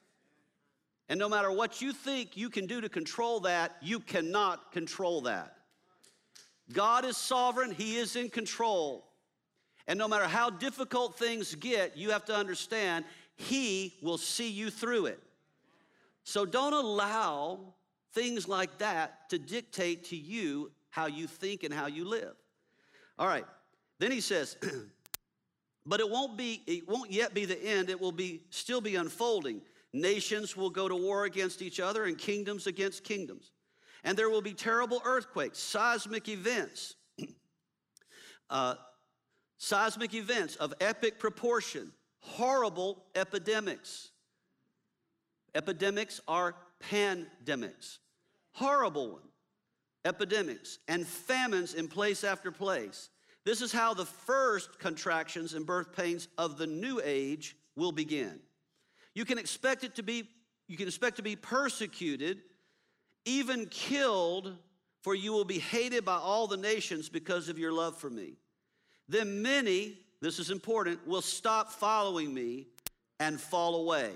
And 1.08 1.18
no 1.18 1.28
matter 1.28 1.50
what 1.50 1.82
you 1.82 1.92
think 1.92 2.36
you 2.36 2.48
can 2.48 2.66
do 2.66 2.80
to 2.80 2.88
control 2.88 3.40
that, 3.40 3.76
you 3.82 4.00
cannot 4.00 4.72
control 4.72 5.22
that. 5.22 5.56
God 6.72 7.04
is 7.04 7.16
sovereign, 7.16 7.72
He 7.72 7.96
is 7.96 8.16
in 8.16 8.30
control. 8.30 9.06
And 9.86 9.98
no 9.98 10.08
matter 10.08 10.26
how 10.26 10.50
difficult 10.50 11.18
things 11.18 11.54
get, 11.54 11.96
you 11.96 12.10
have 12.10 12.24
to 12.26 12.34
understand 12.34 13.04
He 13.36 13.94
will 14.02 14.18
see 14.18 14.50
you 14.50 14.70
through 14.70 15.06
it. 15.06 15.20
So 16.24 16.46
don't 16.46 16.72
allow 16.72 17.74
things 18.12 18.48
like 18.48 18.78
that 18.78 19.28
to 19.30 19.38
dictate 19.38 20.04
to 20.04 20.16
you 20.16 20.70
how 20.90 21.06
you 21.06 21.26
think 21.26 21.64
and 21.64 21.74
how 21.74 21.86
you 21.86 22.04
live. 22.04 22.34
All 23.18 23.26
right. 23.26 23.44
Then 23.98 24.10
he 24.10 24.20
says, 24.20 24.56
but 25.86 26.00
it 26.00 26.08
won't 26.08 26.36
be 26.36 26.62
it 26.66 26.88
won't 26.88 27.12
yet 27.12 27.34
be 27.34 27.44
the 27.44 27.62
end. 27.62 27.90
It 27.90 28.00
will 28.00 28.12
be 28.12 28.42
still 28.50 28.80
be 28.80 28.96
unfolding. 28.96 29.60
Nations 29.92 30.56
will 30.56 30.70
go 30.70 30.88
to 30.88 30.96
war 30.96 31.24
against 31.24 31.62
each 31.62 31.78
other 31.78 32.04
and 32.04 32.18
kingdoms 32.18 32.66
against 32.66 33.04
kingdoms. 33.04 33.52
And 34.02 34.16
there 34.16 34.28
will 34.28 34.42
be 34.42 34.52
terrible 34.52 35.00
earthquakes, 35.04 35.58
seismic 35.58 36.28
events. 36.28 36.96
uh, 38.50 38.74
seismic 39.64 40.14
events 40.14 40.56
of 40.56 40.74
epic 40.80 41.18
proportion, 41.18 41.92
horrible 42.20 43.04
epidemics. 43.14 44.10
Epidemics 45.54 46.20
are 46.26 46.54
pandemics, 46.90 47.98
horrible 48.52 49.12
ones 49.12 49.34
epidemics, 50.04 50.78
and 50.86 51.06
famines 51.06 51.74
in 51.74 51.88
place 51.88 52.24
after 52.24 52.50
place. 52.50 53.08
This 53.44 53.62
is 53.62 53.72
how 53.72 53.94
the 53.94 54.04
first 54.04 54.78
contractions 54.78 55.54
and 55.54 55.66
birth 55.66 55.94
pains 55.94 56.28
of 56.38 56.58
the 56.58 56.66
new 56.66 57.00
age 57.02 57.56
will 57.76 57.92
begin. 57.92 58.38
You 59.14 59.24
can 59.24 59.38
expect 59.38 59.84
it 59.84 59.94
to 59.96 60.02
be, 60.02 60.28
you 60.68 60.76
can 60.76 60.88
expect 60.88 61.16
to 61.16 61.22
be 61.22 61.36
persecuted, 61.36 62.42
even 63.24 63.66
killed, 63.66 64.56
for 65.02 65.14
you 65.14 65.32
will 65.32 65.44
be 65.44 65.58
hated 65.58 66.04
by 66.04 66.16
all 66.16 66.46
the 66.46 66.56
nations 66.56 67.08
because 67.08 67.48
of 67.48 67.58
your 67.58 67.72
love 67.72 67.96
for 67.96 68.10
me. 68.10 68.34
Then 69.08 69.42
many, 69.42 69.98
this 70.20 70.38
is 70.38 70.50
important, 70.50 71.06
will 71.06 71.22
stop 71.22 71.70
following 71.70 72.32
me 72.32 72.66
and 73.20 73.40
fall 73.40 73.76
away. 73.76 74.12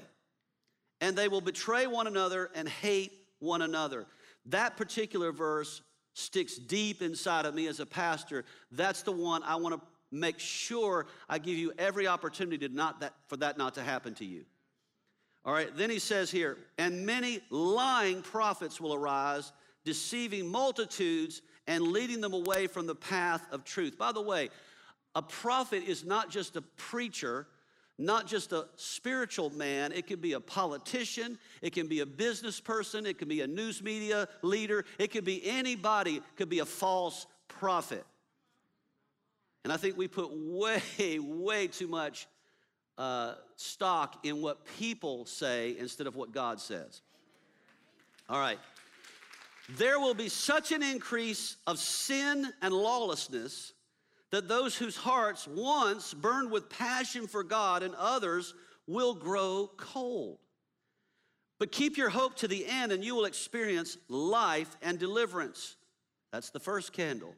and 1.01 1.17
they 1.17 1.29
will 1.29 1.41
betray 1.41 1.87
one 1.87 2.07
another 2.07 2.51
and 2.55 2.69
hate 2.69 3.13
one 3.39 3.63
another. 3.63 4.07
That 4.47 4.77
particular 4.77 5.33
verse 5.33 5.83
sticks 6.15 6.57
deep 6.57 7.03
inside 7.03 7.47
of 7.47 7.55
me 7.55 7.67
as 7.67 7.81
a 7.81 7.87
pastor. 7.87 8.45
That's 8.73 9.03
the 9.03 9.13
one 9.13 9.43
I 9.45 9.57
want 9.57 9.75
to 9.75 9.81
make 10.11 10.39
sure 10.39 11.07
I 11.29 11.39
give 11.39 11.57
you 11.57 11.73
every 11.79 12.07
opportunity 12.07 12.67
to 12.67 12.75
not 12.75 13.01
that, 13.01 13.15
for 13.29 13.37
that 13.37 13.59
not 13.59 13.75
to 13.75 13.83
happen 13.83 14.15
to 14.15 14.25
you. 14.25 14.45
All 15.45 15.53
right, 15.53 15.75
then 15.77 15.91
he 15.91 15.99
says 15.99 16.31
here, 16.31 16.59
and 16.79 17.07
many 17.07 17.41
lying 17.51 18.23
prophets 18.23 18.81
will 18.81 18.95
arise, 18.95 19.53
deceiving 19.85 20.49
multitudes 20.49 21.43
and 21.67 21.83
leading 21.85 22.21
them 22.21 22.33
away 22.33 22.67
from 22.67 22.87
the 22.87 22.95
path 22.95 23.47
of 23.53 23.65
truth. 23.65 23.97
By 23.97 24.13
the 24.13 24.21
way, 24.21 24.49
a 25.15 25.23
prophet 25.23 25.85
is 25.87 26.05
not 26.05 26.31
just 26.31 26.57
a 26.57 26.63
preacher, 26.63 27.47
not 27.99 28.27
just 28.27 28.53
a 28.53 28.67
spiritual 28.77 29.51
man, 29.51 29.91
it 29.93 30.07
can 30.07 30.21
be 30.21 30.35
a 30.35 30.41
politician, 30.41 31.39
it 31.63 31.73
can 31.73 31.89
be 31.89 32.01
a 32.01 32.07
business 32.07 32.61
person, 32.61 33.07
it 33.07 33.19
can 33.19 33.29
be 33.29 33.41
a 33.41 33.47
news 33.47 33.83
media 33.83 34.29
leader, 34.43 34.85
it 34.99 35.11
could 35.11 35.25
be 35.25 35.45
anybody, 35.45 36.17
it 36.17 36.23
could 36.37 36.49
be 36.49 36.61
a 36.61 36.65
false 36.65 37.27
prophet. 37.49 38.05
And 39.65 39.73
I 39.73 39.77
think 39.77 39.97
we 39.97 40.07
put 40.07 40.31
way, 40.33 40.81
way 41.19 41.67
too 41.67 41.89
much 41.89 42.29
uh, 42.97 43.35
stock 43.57 44.25
in 44.25 44.41
what 44.41 44.65
people 44.79 45.25
say 45.25 45.77
instead 45.79 46.07
of 46.07 46.17
what 46.17 46.33
God 46.33 46.61
says. 46.61 47.03
All 48.29 48.39
right. 48.39 48.59
There 49.77 50.01
will 50.01 50.15
be 50.15 50.29
such 50.29 50.73
an 50.73 50.83
increase 50.83 51.57
of 51.67 51.79
sin 51.79 52.51
and 52.63 52.73
lawlessness 52.73 53.73
that 54.31 54.49
those 54.49 54.77
whose 54.77 54.97
hearts 54.97 55.49
once 55.49 56.13
burned 56.13 56.51
with 56.51 56.69
passion 56.69 57.27
for 57.27 57.43
God 57.43 57.83
and 57.83 57.95
others 57.95 58.55
will 58.87 59.15
grow 59.15 59.71
cold. 59.77 60.39
But 61.59 61.73
keep 61.73 61.97
your 61.97 62.11
hope 62.11 62.37
to 62.37 62.49
the 62.49 62.67
end 62.67 62.93
and 62.93 63.05
you 63.05 63.15
will 63.15 63.25
experience 63.25 63.97
life 64.09 64.77
and 64.83 64.99
deliverance. 64.99 65.77
That's 66.33 66.51
the 66.51 66.61
first 66.61 66.93
candle. 66.93 67.35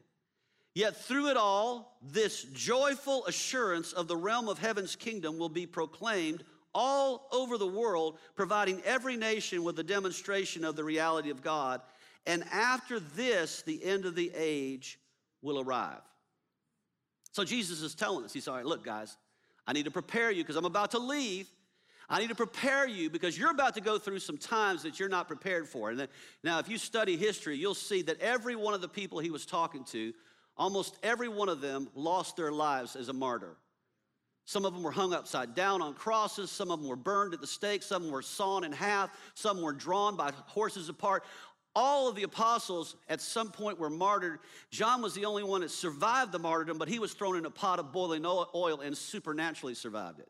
Yet 0.73 0.95
through 0.95 1.29
it 1.29 1.37
all, 1.37 1.97
this 2.01 2.43
joyful 2.43 3.25
assurance 3.25 3.93
of 3.93 4.07
the 4.07 4.15
realm 4.15 4.47
of 4.47 4.59
heaven's 4.59 4.95
kingdom 4.95 5.37
will 5.37 5.49
be 5.49 5.65
proclaimed 5.65 6.43
all 6.73 7.27
over 7.33 7.57
the 7.57 7.67
world, 7.67 8.17
providing 8.35 8.81
every 8.85 9.17
nation 9.17 9.63
with 9.63 9.77
a 9.79 9.83
demonstration 9.83 10.63
of 10.63 10.77
the 10.77 10.83
reality 10.83 11.29
of 11.29 11.41
God. 11.41 11.81
And 12.25 12.43
after 12.51 12.99
this, 12.99 13.63
the 13.63 13.83
end 13.83 14.05
of 14.05 14.15
the 14.15 14.31
age 14.33 14.99
will 15.41 15.59
arrive. 15.59 16.01
So 17.31 17.43
Jesus 17.43 17.81
is 17.81 17.95
telling 17.95 18.25
us, 18.25 18.33
He's 18.33 18.47
all 18.47 18.55
right, 18.55 18.65
look, 18.65 18.83
guys, 18.83 19.17
I 19.65 19.73
need 19.73 19.85
to 19.85 19.91
prepare 19.91 20.31
you 20.31 20.43
because 20.43 20.55
I'm 20.55 20.65
about 20.65 20.91
to 20.91 20.99
leave. 20.99 21.47
I 22.09 22.19
need 22.19 22.27
to 22.27 22.35
prepare 22.35 22.85
you 22.85 23.09
because 23.09 23.37
you're 23.37 23.51
about 23.51 23.75
to 23.75 23.81
go 23.81 23.97
through 23.97 24.19
some 24.19 24.37
times 24.37 24.83
that 24.83 24.99
you're 24.99 25.07
not 25.07 25.27
prepared 25.27 25.69
for. 25.69 25.91
And 25.91 26.07
now, 26.43 26.59
if 26.59 26.67
you 26.67 26.77
study 26.77 27.15
history, 27.15 27.55
you'll 27.55 27.73
see 27.73 28.01
that 28.01 28.19
every 28.19 28.55
one 28.55 28.73
of 28.73 28.81
the 28.81 28.89
people 28.89 29.19
he 29.19 29.29
was 29.29 29.45
talking 29.45 29.85
to, 29.85 30.13
almost 30.57 30.97
every 31.03 31.29
one 31.29 31.47
of 31.47 31.61
them 31.61 31.87
lost 31.95 32.35
their 32.35 32.51
lives 32.51 32.97
as 32.97 33.07
a 33.07 33.13
martyr. 33.13 33.55
Some 34.43 34.65
of 34.65 34.73
them 34.73 34.83
were 34.83 34.91
hung 34.91 35.13
upside 35.13 35.55
down 35.55 35.81
on 35.81 35.93
crosses. 35.93 36.51
Some 36.51 36.71
of 36.71 36.81
them 36.81 36.89
were 36.89 36.97
burned 36.97 37.33
at 37.33 37.39
the 37.39 37.47
stake. 37.47 37.83
Some 37.83 38.11
were 38.11 38.21
sawn 38.21 38.65
in 38.65 38.73
half. 38.73 39.09
Some 39.33 39.61
were 39.61 39.71
drawn 39.71 40.17
by 40.17 40.31
horses 40.47 40.89
apart. 40.89 41.23
All 41.75 42.09
of 42.09 42.15
the 42.15 42.23
apostles 42.23 42.95
at 43.07 43.21
some 43.21 43.51
point 43.51 43.79
were 43.79 43.89
martyred. 43.89 44.39
John 44.71 45.01
was 45.01 45.13
the 45.13 45.25
only 45.25 45.43
one 45.43 45.61
that 45.61 45.71
survived 45.71 46.31
the 46.31 46.39
martyrdom, 46.39 46.77
but 46.77 46.89
he 46.89 46.99
was 46.99 47.13
thrown 47.13 47.37
in 47.37 47.45
a 47.45 47.49
pot 47.49 47.79
of 47.79 47.93
boiling 47.93 48.25
oil 48.25 48.81
and 48.81 48.97
supernaturally 48.97 49.73
survived 49.73 50.19
it. 50.19 50.29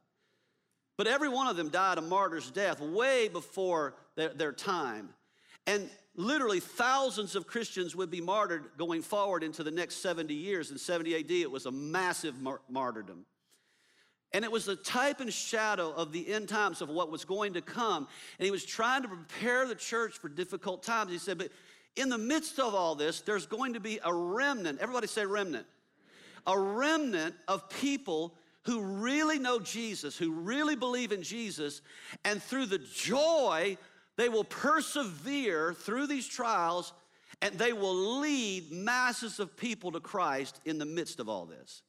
But 0.97 1.07
every 1.07 1.29
one 1.29 1.47
of 1.47 1.55
them 1.55 1.69
died 1.69 1.97
a 1.97 2.01
martyr's 2.01 2.51
death 2.51 2.79
way 2.79 3.27
before 3.27 3.95
their, 4.15 4.29
their 4.29 4.51
time. 4.51 5.09
And 5.65 5.89
literally 6.15 6.59
thousands 6.59 7.35
of 7.35 7.47
Christians 7.47 7.95
would 7.95 8.11
be 8.11 8.21
martyred 8.21 8.65
going 8.77 9.01
forward 9.01 9.43
into 9.43 9.63
the 9.63 9.71
next 9.71 9.97
70 9.97 10.33
years. 10.33 10.69
In 10.69 10.77
70 10.77 11.15
AD, 11.15 11.31
it 11.31 11.49
was 11.49 11.65
a 11.65 11.71
massive 11.71 12.39
mar- 12.39 12.61
martyrdom. 12.69 13.25
And 14.33 14.45
it 14.45 14.51
was 14.51 14.65
the 14.65 14.77
type 14.77 15.19
and 15.19 15.31
shadow 15.31 15.91
of 15.91 16.11
the 16.13 16.33
end 16.33 16.47
times 16.47 16.81
of 16.81 16.89
what 16.89 17.11
was 17.11 17.25
going 17.25 17.53
to 17.53 17.61
come. 17.61 18.07
And 18.39 18.45
he 18.45 18.51
was 18.51 18.65
trying 18.65 19.01
to 19.01 19.09
prepare 19.09 19.67
the 19.67 19.75
church 19.75 20.17
for 20.17 20.29
difficult 20.29 20.83
times. 20.83 21.11
He 21.11 21.17
said, 21.17 21.37
But 21.37 21.49
in 21.95 22.09
the 22.09 22.17
midst 22.17 22.57
of 22.59 22.73
all 22.73 22.95
this, 22.95 23.21
there's 23.21 23.45
going 23.45 23.73
to 23.73 23.81
be 23.81 23.99
a 24.03 24.13
remnant. 24.13 24.79
Everybody 24.79 25.07
say 25.07 25.25
remnant. 25.25 25.65
A 26.47 26.57
remnant 26.57 27.35
of 27.47 27.69
people 27.69 28.35
who 28.63 28.81
really 28.81 29.37
know 29.37 29.59
Jesus, 29.59 30.17
who 30.17 30.31
really 30.31 30.75
believe 30.75 31.11
in 31.11 31.23
Jesus, 31.23 31.81
and 32.23 32.41
through 32.41 32.67
the 32.67 32.77
joy, 32.77 33.77
they 34.17 34.29
will 34.29 34.43
persevere 34.43 35.73
through 35.73 36.07
these 36.07 36.27
trials 36.27 36.93
and 37.41 37.55
they 37.55 37.73
will 37.73 38.19
lead 38.19 38.71
masses 38.71 39.39
of 39.39 39.57
people 39.57 39.91
to 39.91 39.99
Christ 39.99 40.59
in 40.65 40.77
the 40.77 40.85
midst 40.85 41.19
of 41.19 41.27
all 41.27 41.45
this. 41.45 41.81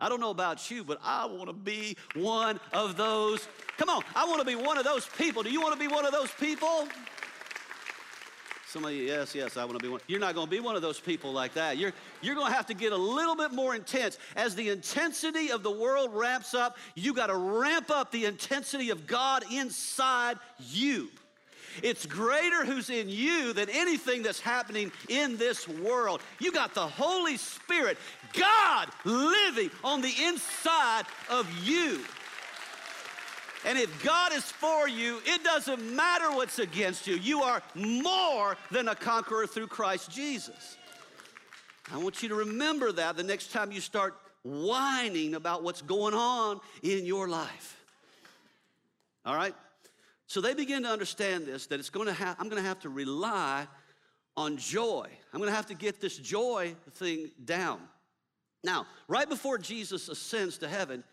I 0.00 0.08
don't 0.08 0.20
know 0.20 0.30
about 0.30 0.70
you, 0.70 0.84
but 0.84 1.00
I 1.02 1.26
want 1.26 1.48
to 1.48 1.52
be 1.52 1.96
one 2.14 2.60
of 2.72 2.96
those. 2.96 3.48
Come 3.76 3.88
on, 3.88 4.02
I 4.14 4.26
want 4.26 4.40
to 4.40 4.46
be 4.46 4.54
one 4.54 4.78
of 4.78 4.84
those 4.84 5.08
people. 5.18 5.42
Do 5.42 5.50
you 5.50 5.60
want 5.60 5.74
to 5.74 5.78
be 5.78 5.92
one 5.92 6.06
of 6.06 6.12
those 6.12 6.30
people? 6.32 6.88
Some 8.68 8.84
of 8.84 8.92
you, 8.92 9.04
yes, 9.04 9.34
yes, 9.34 9.56
I 9.56 9.64
want 9.64 9.78
to 9.78 9.82
be 9.82 9.88
one. 9.88 10.00
You're 10.08 10.20
not 10.20 10.34
going 10.34 10.46
to 10.46 10.50
be 10.50 10.60
one 10.60 10.76
of 10.76 10.82
those 10.82 11.00
people 11.00 11.32
like 11.32 11.54
that. 11.54 11.78
You're, 11.78 11.94
you're 12.20 12.34
going 12.34 12.48
to 12.48 12.52
have 12.52 12.66
to 12.66 12.74
get 12.74 12.92
a 12.92 12.96
little 12.96 13.34
bit 13.34 13.50
more 13.50 13.74
intense. 13.74 14.18
As 14.36 14.54
the 14.54 14.68
intensity 14.68 15.50
of 15.50 15.62
the 15.62 15.70
world 15.70 16.10
ramps 16.12 16.52
up, 16.52 16.76
you 16.94 17.14
got 17.14 17.28
to 17.28 17.36
ramp 17.36 17.90
up 17.90 18.12
the 18.12 18.26
intensity 18.26 18.90
of 18.90 19.06
God 19.06 19.42
inside 19.50 20.36
you. 20.58 21.08
It's 21.82 22.06
greater 22.06 22.64
who's 22.64 22.90
in 22.90 23.08
you 23.08 23.52
than 23.52 23.68
anything 23.70 24.22
that's 24.22 24.40
happening 24.40 24.92
in 25.08 25.36
this 25.36 25.66
world. 25.68 26.20
You 26.38 26.52
got 26.52 26.74
the 26.74 26.86
Holy 26.86 27.36
Spirit, 27.36 27.98
God 28.32 28.88
living 29.04 29.70
on 29.84 30.00
the 30.00 30.12
inside 30.24 31.04
of 31.30 31.46
you. 31.64 32.00
And 33.64 33.78
if 33.78 34.02
God 34.04 34.32
is 34.32 34.44
for 34.44 34.88
you, 34.88 35.20
it 35.26 35.42
doesn't 35.42 35.82
matter 35.94 36.30
what's 36.30 36.58
against 36.58 37.06
you. 37.06 37.16
You 37.16 37.42
are 37.42 37.62
more 37.74 38.56
than 38.70 38.88
a 38.88 38.94
conqueror 38.94 39.46
through 39.46 39.66
Christ 39.66 40.10
Jesus. 40.10 40.76
I 41.92 41.98
want 41.98 42.22
you 42.22 42.28
to 42.28 42.34
remember 42.34 42.92
that 42.92 43.16
the 43.16 43.22
next 43.22 43.50
time 43.52 43.72
you 43.72 43.80
start 43.80 44.14
whining 44.44 45.34
about 45.34 45.62
what's 45.62 45.82
going 45.82 46.14
on 46.14 46.60
in 46.82 47.04
your 47.04 47.28
life. 47.28 47.80
All 49.24 49.34
right? 49.34 49.54
So 50.26 50.40
they 50.40 50.54
begin 50.54 50.82
to 50.84 50.88
understand 50.88 51.46
this 51.46 51.66
that 51.66 51.80
it's 51.80 51.90
going 51.90 52.06
to 52.06 52.12
have, 52.12 52.36
I'm 52.38 52.48
going 52.48 52.62
to 52.62 52.68
have 52.68 52.80
to 52.80 52.88
rely 52.88 53.66
on 54.36 54.56
joy. 54.56 55.08
I'm 55.32 55.40
going 55.40 55.50
to 55.50 55.56
have 55.56 55.66
to 55.66 55.74
get 55.74 56.00
this 56.00 56.16
joy 56.16 56.74
thing 56.92 57.30
down. 57.44 57.80
Now, 58.64 58.86
right 59.06 59.28
before 59.28 59.58
Jesus 59.58 60.08
ascends 60.08 60.58
to 60.58 60.68
heaven, 60.68 61.04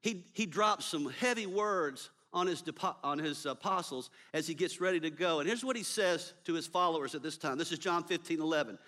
he, 0.00 0.24
he 0.32 0.46
drops 0.46 0.84
some 0.86 1.10
heavy 1.10 1.46
words 1.46 2.10
on 2.32 2.46
his, 2.46 2.62
on 3.04 3.18
his 3.18 3.44
apostles 3.46 4.10
as 4.32 4.46
he 4.46 4.54
gets 4.54 4.80
ready 4.80 5.00
to 5.00 5.10
go. 5.10 5.40
And 5.40 5.48
here's 5.48 5.64
what 5.64 5.76
he 5.76 5.82
says 5.82 6.32
to 6.44 6.54
his 6.54 6.66
followers 6.66 7.14
at 7.14 7.22
this 7.22 7.36
time. 7.36 7.58
This 7.58 7.72
is 7.72 7.78
John 7.78 8.04
15, 8.04 8.40
11. 8.40 8.78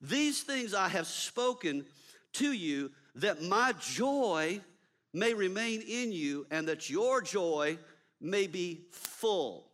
These 0.00 0.42
things 0.42 0.74
I 0.74 0.88
have 0.88 1.06
spoken 1.06 1.84
to 2.34 2.52
you 2.52 2.90
that 3.16 3.42
my 3.42 3.74
joy 3.80 4.60
may 5.12 5.34
remain 5.34 5.82
in 5.82 6.12
you 6.12 6.46
and 6.50 6.66
that 6.68 6.88
your 6.88 7.20
joy 7.20 7.78
may 8.20 8.46
be 8.46 8.82
full. 8.90 9.71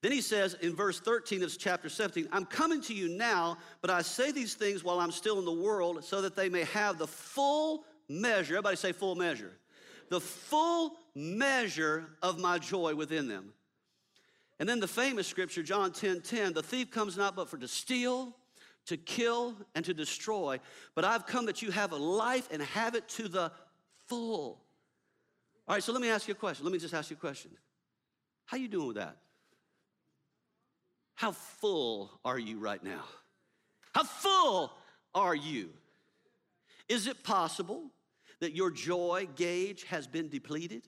Then 0.00 0.12
he 0.12 0.20
says 0.20 0.54
in 0.54 0.76
verse 0.76 1.00
13 1.00 1.42
of 1.42 1.58
chapter 1.58 1.88
17, 1.88 2.28
I'm 2.30 2.44
coming 2.44 2.80
to 2.82 2.94
you 2.94 3.08
now, 3.08 3.58
but 3.80 3.90
I 3.90 4.02
say 4.02 4.30
these 4.30 4.54
things 4.54 4.84
while 4.84 5.00
I'm 5.00 5.10
still 5.10 5.38
in 5.38 5.44
the 5.44 5.52
world 5.52 6.04
so 6.04 6.20
that 6.22 6.36
they 6.36 6.48
may 6.48 6.64
have 6.64 6.98
the 6.98 7.06
full 7.06 7.84
measure. 8.08 8.54
Everybody 8.54 8.76
say 8.76 8.92
full 8.92 9.16
measure. 9.16 9.52
The 10.08 10.20
full 10.20 10.94
measure 11.14 12.06
of 12.22 12.38
my 12.38 12.58
joy 12.58 12.94
within 12.94 13.26
them. 13.26 13.52
And 14.60 14.68
then 14.68 14.80
the 14.80 14.88
famous 14.88 15.26
scripture, 15.26 15.62
John 15.62 15.92
10 15.92 16.22
10, 16.22 16.52
the 16.52 16.62
thief 16.62 16.90
comes 16.90 17.16
not 17.16 17.36
but 17.36 17.48
for 17.48 17.58
to 17.58 17.68
steal, 17.68 18.34
to 18.86 18.96
kill, 18.96 19.54
and 19.74 19.84
to 19.84 19.94
destroy. 19.94 20.60
But 20.94 21.04
I've 21.04 21.26
come 21.26 21.46
that 21.46 21.60
you 21.60 21.70
have 21.70 21.92
a 21.92 21.96
life 21.96 22.48
and 22.50 22.62
have 22.62 22.94
it 22.94 23.08
to 23.10 23.28
the 23.28 23.52
full. 24.06 24.60
All 25.66 25.74
right, 25.74 25.82
so 25.82 25.92
let 25.92 26.00
me 26.00 26.08
ask 26.08 26.26
you 26.26 26.32
a 26.32 26.36
question. 26.36 26.64
Let 26.64 26.72
me 26.72 26.78
just 26.78 26.94
ask 26.94 27.10
you 27.10 27.16
a 27.16 27.20
question. 27.20 27.50
How 28.46 28.56
you 28.56 28.68
doing 28.68 28.86
with 28.86 28.96
that? 28.96 29.16
How 31.18 31.32
full 31.32 32.12
are 32.24 32.38
you 32.38 32.60
right 32.60 32.80
now? 32.80 33.02
How 33.92 34.04
full 34.04 34.72
are 35.16 35.34
you? 35.34 35.70
Is 36.88 37.08
it 37.08 37.24
possible 37.24 37.90
that 38.38 38.54
your 38.54 38.70
joy 38.70 39.26
gauge 39.34 39.82
has 39.90 40.06
been 40.06 40.28
depleted? 40.28 40.86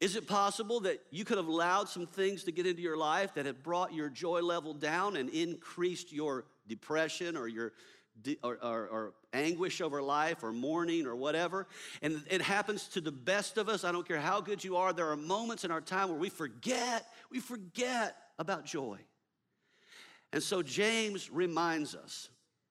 Is 0.00 0.14
it 0.14 0.28
possible 0.28 0.78
that 0.82 1.00
you 1.10 1.24
could 1.24 1.38
have 1.38 1.48
allowed 1.48 1.88
some 1.88 2.06
things 2.06 2.44
to 2.44 2.52
get 2.52 2.68
into 2.68 2.82
your 2.82 2.96
life 2.96 3.34
that 3.34 3.46
have 3.46 3.64
brought 3.64 3.92
your 3.92 4.08
joy 4.08 4.42
level 4.42 4.72
down 4.72 5.16
and 5.16 5.28
increased 5.30 6.12
your 6.12 6.44
depression 6.68 7.36
or 7.36 7.48
your 7.48 7.72
or, 8.44 8.58
or, 8.62 8.86
or, 8.86 9.14
anguish 9.34 9.82
over 9.82 10.00
life 10.00 10.42
or 10.42 10.52
mourning 10.52 11.04
or 11.04 11.16
whatever. 11.16 11.66
And 12.00 12.22
it 12.30 12.40
happens 12.40 12.88
to 12.90 13.02
the 13.02 13.12
best 13.12 13.58
of 13.58 13.68
us. 13.68 13.84
I 13.84 13.92
don't 13.92 14.08
care 14.08 14.20
how 14.20 14.40
good 14.40 14.64
you 14.64 14.76
are. 14.76 14.94
There 14.94 15.10
are 15.10 15.16
moments 15.16 15.64
in 15.64 15.70
our 15.70 15.82
time 15.82 16.08
where 16.08 16.18
we 16.18 16.30
forget, 16.30 17.06
we 17.30 17.40
forget 17.40 18.16
about 18.38 18.64
joy. 18.64 18.98
And 20.32 20.42
so 20.42 20.62
James 20.62 21.30
reminds 21.30 21.94
us. 21.94 22.28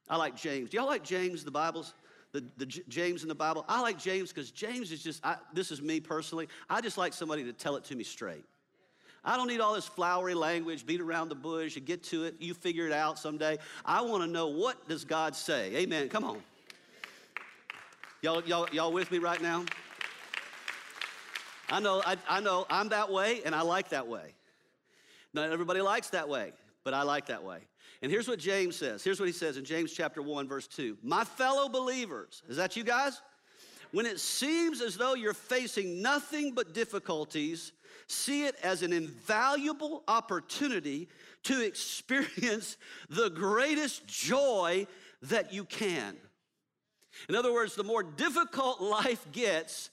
I 0.10 0.18
like 0.18 0.36
James. 0.36 0.70
Do 0.70 0.78
y'all 0.78 0.86
like 0.86 1.04
James, 1.04 1.44
the 1.44 1.52
Bible's? 1.52 1.94
The, 2.32 2.44
the 2.58 2.66
James 2.66 3.24
in 3.24 3.30
the 3.30 3.36
Bible? 3.36 3.66
I 3.70 3.82
like 3.82 3.98
James 3.98 4.32
because 4.32 4.52
James 4.52 4.92
is 4.92 5.02
just, 5.02 5.26
I, 5.26 5.38
this 5.54 5.72
is 5.72 5.82
me 5.82 6.00
personally. 6.00 6.50
I 6.70 6.82
just 6.82 6.98
like 6.98 7.14
somebody 7.14 7.44
to 7.46 7.54
tell 7.54 7.76
it 7.78 7.86
to 7.86 7.96
me 7.96 8.04
straight. 8.04 8.44
I 9.24 9.38
don't 9.38 9.48
need 9.48 9.62
all 9.62 9.74
this 9.74 9.88
flowery 9.88 10.36
language, 10.36 10.86
beat 10.86 11.02
around 11.02 11.30
the 11.30 11.36
bush, 11.36 11.76
you 11.76 11.82
get 11.82 12.04
to 12.04 12.26
it, 12.26 12.36
you 12.40 12.54
figure 12.54 12.86
it 12.86 12.92
out 12.92 13.18
someday. 13.18 13.58
I 13.84 14.02
want 14.02 14.24
to 14.24 14.30
know 14.30 14.48
what 14.48 14.88
does 14.88 15.04
God 15.04 15.36
say? 15.36 15.76
Amen. 15.78 16.10
Come 16.10 16.26
on. 16.26 16.44
Y'all, 18.22 18.44
y'all, 18.44 18.68
y'all 18.72 18.92
with 18.92 19.12
me 19.12 19.18
right 19.18 19.42
now? 19.42 19.66
I 21.70 21.80
know, 21.80 22.04
I, 22.06 22.18
I 22.30 22.40
know 22.40 22.68
I'm 22.70 22.90
that 22.90 23.12
way 23.12 23.42
and 23.44 23.56
I 23.56 23.62
like 23.62 23.90
that 23.90 24.08
way. 24.08 24.34
Not 25.34 25.52
everybody 25.52 25.82
likes 25.82 26.10
that 26.10 26.30
way, 26.30 26.54
but 26.86 26.94
I 26.94 27.02
like 27.02 27.26
that 27.26 27.44
way. 27.44 27.60
And 28.02 28.12
here's 28.12 28.28
what 28.28 28.40
James 28.40 28.78
says. 28.78 29.04
Here's 29.04 29.20
what 29.20 29.26
he 29.26 29.34
says 29.34 29.58
in 29.58 29.66
James 29.66 29.92
chapter 29.92 30.22
1, 30.22 30.48
verse 30.48 30.68
2. 30.68 31.00
My 31.04 31.26
fellow 31.26 31.68
believers, 31.68 32.44
is 32.48 32.58
that 32.58 32.78
you 32.78 32.84
guys? 32.84 33.22
When 33.92 34.06
it 34.06 34.20
seems 34.20 34.82
as 34.82 34.96
though 34.96 35.16
you're 35.16 35.34
facing 35.34 36.02
nothing 36.02 36.54
but 36.54 36.74
difficulties, 36.74 37.74
see 38.08 38.46
it 38.46 38.56
as 38.62 38.84
an 38.84 38.94
invaluable 38.94 40.04
opportunity 40.08 41.10
to 41.44 41.66
experience 41.66 42.78
the 43.10 43.30
greatest 43.30 44.06
joy 44.06 44.86
that 45.24 45.52
you 45.52 45.66
can. 45.66 46.16
In 47.28 47.36
other 47.36 47.52
words, 47.52 47.76
the 47.76 47.84
more 47.84 48.04
difficult 48.04 48.82
life 48.82 49.26
gets, 49.32 49.90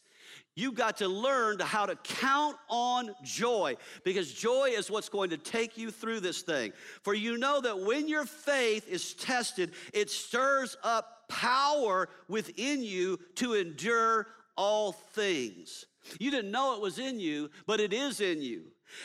You've 0.54 0.74
got 0.74 0.98
to 0.98 1.08
learn 1.08 1.58
how 1.60 1.86
to 1.86 1.96
count 1.96 2.56
on 2.68 3.14
joy 3.22 3.76
because 4.04 4.32
joy 4.32 4.70
is 4.76 4.90
what's 4.90 5.08
going 5.08 5.30
to 5.30 5.38
take 5.38 5.78
you 5.78 5.90
through 5.90 6.20
this 6.20 6.42
thing. 6.42 6.72
For 7.02 7.14
you 7.14 7.38
know 7.38 7.60
that 7.62 7.80
when 7.80 8.06
your 8.06 8.26
faith 8.26 8.86
is 8.86 9.14
tested, 9.14 9.72
it 9.94 10.10
stirs 10.10 10.76
up 10.82 11.24
power 11.28 12.10
within 12.28 12.82
you 12.82 13.18
to 13.36 13.54
endure 13.54 14.26
all 14.56 14.92
things. 14.92 15.86
You 16.18 16.30
didn't 16.30 16.50
know 16.50 16.74
it 16.74 16.82
was 16.82 16.98
in 16.98 17.18
you, 17.18 17.50
but 17.66 17.80
it 17.80 17.94
is 17.94 18.20
in 18.20 18.42
you. 18.42 18.64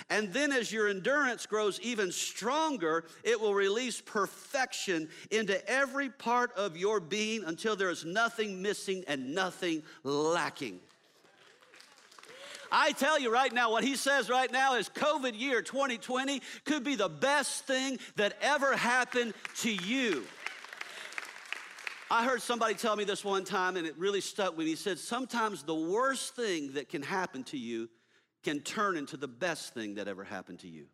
And 0.09 0.33
then, 0.33 0.51
as 0.51 0.69
your 0.69 0.89
endurance 0.89 1.45
grows 1.45 1.79
even 1.79 2.11
stronger, 2.11 3.05
it 3.23 3.39
will 3.39 3.53
release 3.53 4.01
perfection 4.01 5.07
into 5.31 5.65
every 5.69 6.09
part 6.09 6.51
of 6.57 6.75
your 6.75 6.99
being 6.99 7.45
until 7.45 7.77
there 7.77 7.89
is 7.89 8.03
nothing 8.03 8.61
missing 8.61 9.05
and 9.07 9.33
nothing 9.33 9.83
lacking. 10.03 10.81
I 12.71 12.91
tell 12.91 13.19
you 13.19 13.31
right 13.31 13.51
now, 13.51 13.71
what 13.71 13.83
he 13.83 13.95
says 13.95 14.29
right 14.29 14.51
now 14.51 14.75
is 14.75 14.89
COVID 14.89 15.39
year 15.39 15.61
2020 15.61 16.41
could 16.65 16.83
be 16.83 16.95
the 16.95 17.09
best 17.09 17.65
thing 17.65 17.99
that 18.15 18.37
ever 18.41 18.75
happened 18.75 19.33
to 19.57 19.71
you. 19.71 20.25
I 22.09 22.23
heard 22.23 22.41
somebody 22.41 22.73
tell 22.73 22.95
me 22.95 23.03
this 23.03 23.25
one 23.25 23.43
time, 23.43 23.75
and 23.75 23.85
it 23.85 23.97
really 23.97 24.21
stuck 24.21 24.57
me. 24.57 24.65
He 24.65 24.75
said, 24.75 24.97
Sometimes 24.97 25.63
the 25.63 25.75
worst 25.75 26.35
thing 26.35 26.73
that 26.73 26.89
can 26.89 27.01
happen 27.01 27.43
to 27.45 27.57
you 27.57 27.89
can 28.43 28.61
turn 28.61 28.95
into 28.95 29.17
the 29.17 29.27
best 29.27 29.73
thing 29.73 29.95
that 29.95 30.07
ever 30.07 30.23
happened 30.23 30.59
to 30.59 30.69
you. 30.69 30.85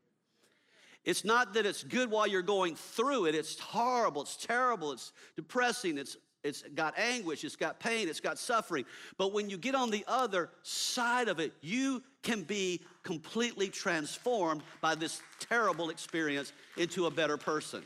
It's 1.04 1.26
not 1.26 1.54
that 1.54 1.66
it's 1.66 1.84
good 1.84 2.10
while 2.10 2.26
you're 2.26 2.42
going 2.42 2.76
through 2.76 3.26
it, 3.26 3.36
it's 3.36 3.60
horrible, 3.60 4.24
it's 4.24 4.38
terrible, 4.38 4.94
it's 4.94 5.12
depressing, 5.36 5.98
it's 5.98 6.18
it's 6.44 6.64
got 6.76 6.98
anguish, 6.98 7.44
it's 7.44 7.56
got 7.56 7.80
pain, 7.80 8.10
it's 8.10 8.20
got 8.20 8.38
suffering. 8.38 8.86
But 9.18 9.34
when 9.34 9.50
you 9.50 9.58
get 9.58 9.76
on 9.76 9.90
the 9.90 10.04
other 10.08 10.50
side 10.64 11.28
of 11.28 11.40
it, 11.40 11.54
you 11.62 12.04
can 12.22 12.44
be 12.44 12.82
completely 13.04 13.70
transformed 13.70 14.62
by 14.82 14.96
this 14.96 15.22
terrible 15.40 15.90
experience 15.90 16.52
into 16.78 17.06
a 17.06 17.12
better 17.12 17.38
person. 17.38 17.84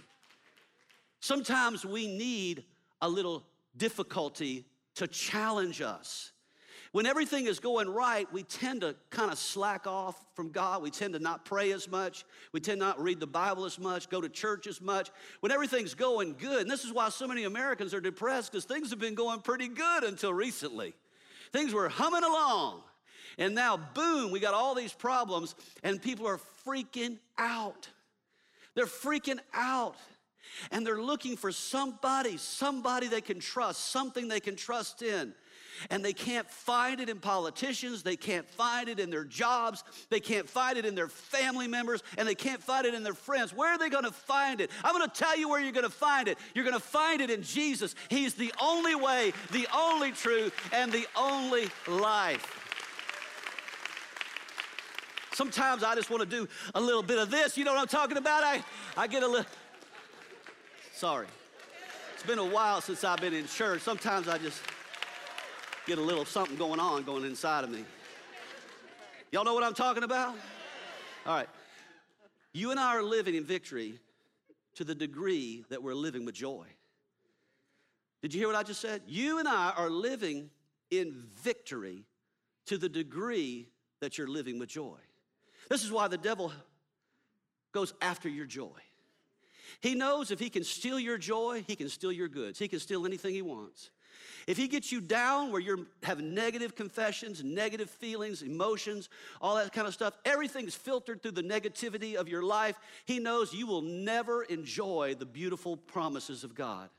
Sometimes 1.19 1.85
we 1.85 2.07
need 2.07 2.63
a 3.01 3.09
little 3.09 3.43
difficulty 3.75 4.65
to 4.95 5.07
challenge 5.07 5.81
us. 5.81 6.31
When 6.91 7.06
everything 7.06 7.47
is 7.47 7.60
going 7.60 7.89
right, 7.89 8.32
we 8.32 8.43
tend 8.43 8.82
to 8.82 8.95
kind 9.10 9.32
of 9.32 9.38
slack 9.38 9.88
off 9.88 10.23
from 10.36 10.52
God. 10.52 10.82
We 10.82 10.89
tend 10.89 11.13
to 11.13 11.19
not 11.19 11.45
pray 11.45 11.71
as 11.71 11.89
much. 11.89 12.26
We 12.54 12.60
tend 12.60 12.80
not 12.80 13.02
read 13.02 13.19
the 13.19 13.28
Bible 13.28 13.65
as 13.65 13.78
much, 13.78 14.10
go 14.10 14.21
to 14.21 14.30
church 14.30 14.67
as 14.67 14.80
much. 14.82 15.10
When 15.41 15.52
everything's 15.52 15.93
going 15.93 16.36
good, 16.38 16.62
and 16.62 16.71
this 16.71 16.86
is 16.86 16.93
why 16.93 17.10
so 17.10 17.28
many 17.28 17.43
Americans 17.43 17.93
are 17.93 18.02
depressed 18.02 18.52
because 18.52 18.65
things 18.65 18.89
have 18.91 19.00
been 19.00 19.15
going 19.15 19.41
pretty 19.41 19.67
good 19.67 20.04
until 20.04 20.34
recently. 20.34 20.93
Things 21.52 21.73
were 21.73 21.89
humming 21.89 22.23
along. 22.23 22.84
And 23.38 23.54
now, 23.54 23.78
boom, 23.78 24.32
we 24.32 24.39
got 24.39 24.54
all 24.54 24.73
these 24.73 24.93
problems, 24.93 25.56
and 25.84 26.02
people 26.02 26.26
are 26.28 26.39
freaking 26.65 27.19
out. 27.38 27.89
They're 28.73 28.86
freaking 28.86 29.39
out. 29.54 29.95
And 30.71 30.86
they're 30.86 31.02
looking 31.02 31.38
for 31.38 31.52
somebody, 31.52 32.38
somebody 32.38 33.08
they 33.08 33.21
can 33.21 33.39
trust, 33.39 33.91
something 33.91 34.28
they 34.28 34.39
can 34.39 34.56
trust 34.56 35.02
in. 35.02 35.34
And 35.89 36.03
they 36.03 36.13
can't 36.13 36.49
find 36.49 36.99
it 36.99 37.09
in 37.09 37.19
politicians, 37.19 38.03
they 38.03 38.15
can't 38.15 38.47
find 38.49 38.89
it 38.89 38.99
in 38.99 39.09
their 39.09 39.23
jobs, 39.23 39.83
they 40.09 40.19
can't 40.19 40.49
find 40.49 40.77
it 40.77 40.85
in 40.85 40.95
their 40.95 41.07
family 41.07 41.67
members, 41.67 42.03
and 42.17 42.27
they 42.27 42.35
can't 42.35 42.61
find 42.61 42.85
it 42.85 42.93
in 42.93 43.03
their 43.03 43.13
friends. 43.13 43.53
Where 43.53 43.71
are 43.71 43.77
they 43.77 43.89
gonna 43.89 44.11
find 44.11 44.61
it? 44.61 44.71
I'm 44.83 44.93
gonna 44.93 45.07
tell 45.07 45.37
you 45.37 45.49
where 45.49 45.59
you're 45.59 45.71
gonna 45.71 45.89
find 45.89 46.27
it. 46.27 46.37
You're 46.53 46.65
gonna 46.65 46.79
find 46.79 47.21
it 47.21 47.29
in 47.29 47.43
Jesus. 47.43 47.95
He's 48.09 48.33
the 48.33 48.53
only 48.61 48.95
way, 48.95 49.33
the 49.51 49.67
only 49.75 50.11
truth, 50.11 50.53
and 50.73 50.91
the 50.91 51.05
only 51.15 51.69
life. 51.87 52.63
Sometimes 55.37 55.83
I 55.83 55.93
just 55.93 56.09
want 56.09 56.27
to 56.27 56.29
do 56.29 56.47
a 56.73 56.81
little 56.81 57.03
bit 57.03 57.19
of 57.19 57.29
this. 57.29 57.59
You 57.59 57.63
know 57.63 57.71
what 57.71 57.81
I'm 57.81 57.87
talking 57.87 58.17
about? 58.17 58.43
I, 58.43 58.63
I 58.97 59.05
get 59.05 59.21
a 59.21 59.27
little. 59.27 59.45
Sorry. 60.93 61.27
It's 62.15 62.23
been 62.23 62.39
a 62.39 62.45
while 62.45 62.81
since 62.81 63.03
I've 63.03 63.21
been 63.21 63.35
in 63.35 63.45
church. 63.45 63.81
Sometimes 63.81 64.27
I 64.27 64.39
just 64.39 64.59
get 65.88 65.97
a 65.97 66.02
little 66.02 66.26
something 66.26 66.58
going 66.58 66.82
on 66.82 67.04
going 67.04 67.23
inside 67.23 67.63
of 67.63 67.69
me. 67.69 67.86
Y'all 69.32 69.45
know 69.45 69.54
what 69.54 69.63
I'm 69.63 69.73
talking 69.73 70.04
about? 70.04 70.36
All 71.26 71.34
right. 71.34 71.47
You 72.52 72.71
and 72.71 72.80
I 72.80 72.95
are 72.95 73.04
living 73.04 73.36
in 73.36 73.45
victory 73.45 73.97
to 74.76 74.84
the 74.84 74.93
degree 74.93 75.63
that 75.69 75.82
we're 75.82 75.95
living 75.95 76.26
with 76.26 76.36
joy. 76.36 76.65
Did 78.21 78.34
you 78.34 78.41
hear 78.41 78.47
what 78.47 78.58
I 78.58 78.63
just 78.63 78.82
said? 78.82 79.02
You 79.08 79.39
and 79.39 79.47
I 79.47 79.71
are 79.78 79.89
living 79.89 80.50
in 80.91 81.23
victory 81.41 82.04
to 82.65 82.78
the 82.78 82.89
degree 82.89 83.69
that 84.02 84.17
you're 84.17 84.28
living 84.28 84.60
with 84.60 84.69
joy. 84.69 84.97
This 85.69 85.86
is 85.86 85.91
why 85.91 86.10
the 86.10 86.17
devil 86.17 86.52
goes 87.71 87.93
after 88.02 88.28
your 88.28 88.45
joy. 88.45 88.80
He 89.80 89.95
knows 89.95 90.32
if 90.32 90.39
he 90.39 90.50
can 90.50 90.63
steal 90.63 91.00
your 91.00 91.17
joy, 91.17 91.63
he 91.65 91.76
can 91.76 91.88
steal 91.88 92.12
your 92.12 92.28
goods. 92.28 92.60
He 92.60 92.67
can 92.67 92.80
steal 92.80 93.06
anything 93.06 93.34
he 93.34 93.41
wants. 93.41 93.89
If 94.47 94.55
he 94.55 94.69
gets 94.69 94.93
you 94.93 95.01
down 95.01 95.51
where 95.51 95.60
you're 95.60 95.86
having 96.01 96.33
negative 96.33 96.73
confessions, 96.73 97.43
negative 97.43 97.89
feelings, 97.89 98.41
emotions, 98.41 99.10
all 99.41 99.55
that 99.57 99.73
kind 99.73 99.86
of 99.86 99.93
stuff, 99.93 100.17
everything's 100.23 100.73
filtered 100.73 101.21
through 101.21 101.31
the 101.31 101.43
negativity 101.43 102.15
of 102.15 102.29
your 102.29 102.43
life, 102.43 102.79
he 103.03 103.19
knows 103.19 103.53
you 103.53 103.67
will 103.67 103.81
never 103.81 104.43
enjoy 104.43 105.15
the 105.19 105.25
beautiful 105.25 105.75
promises 105.75 106.45
of 106.45 106.55
God. 106.55 106.89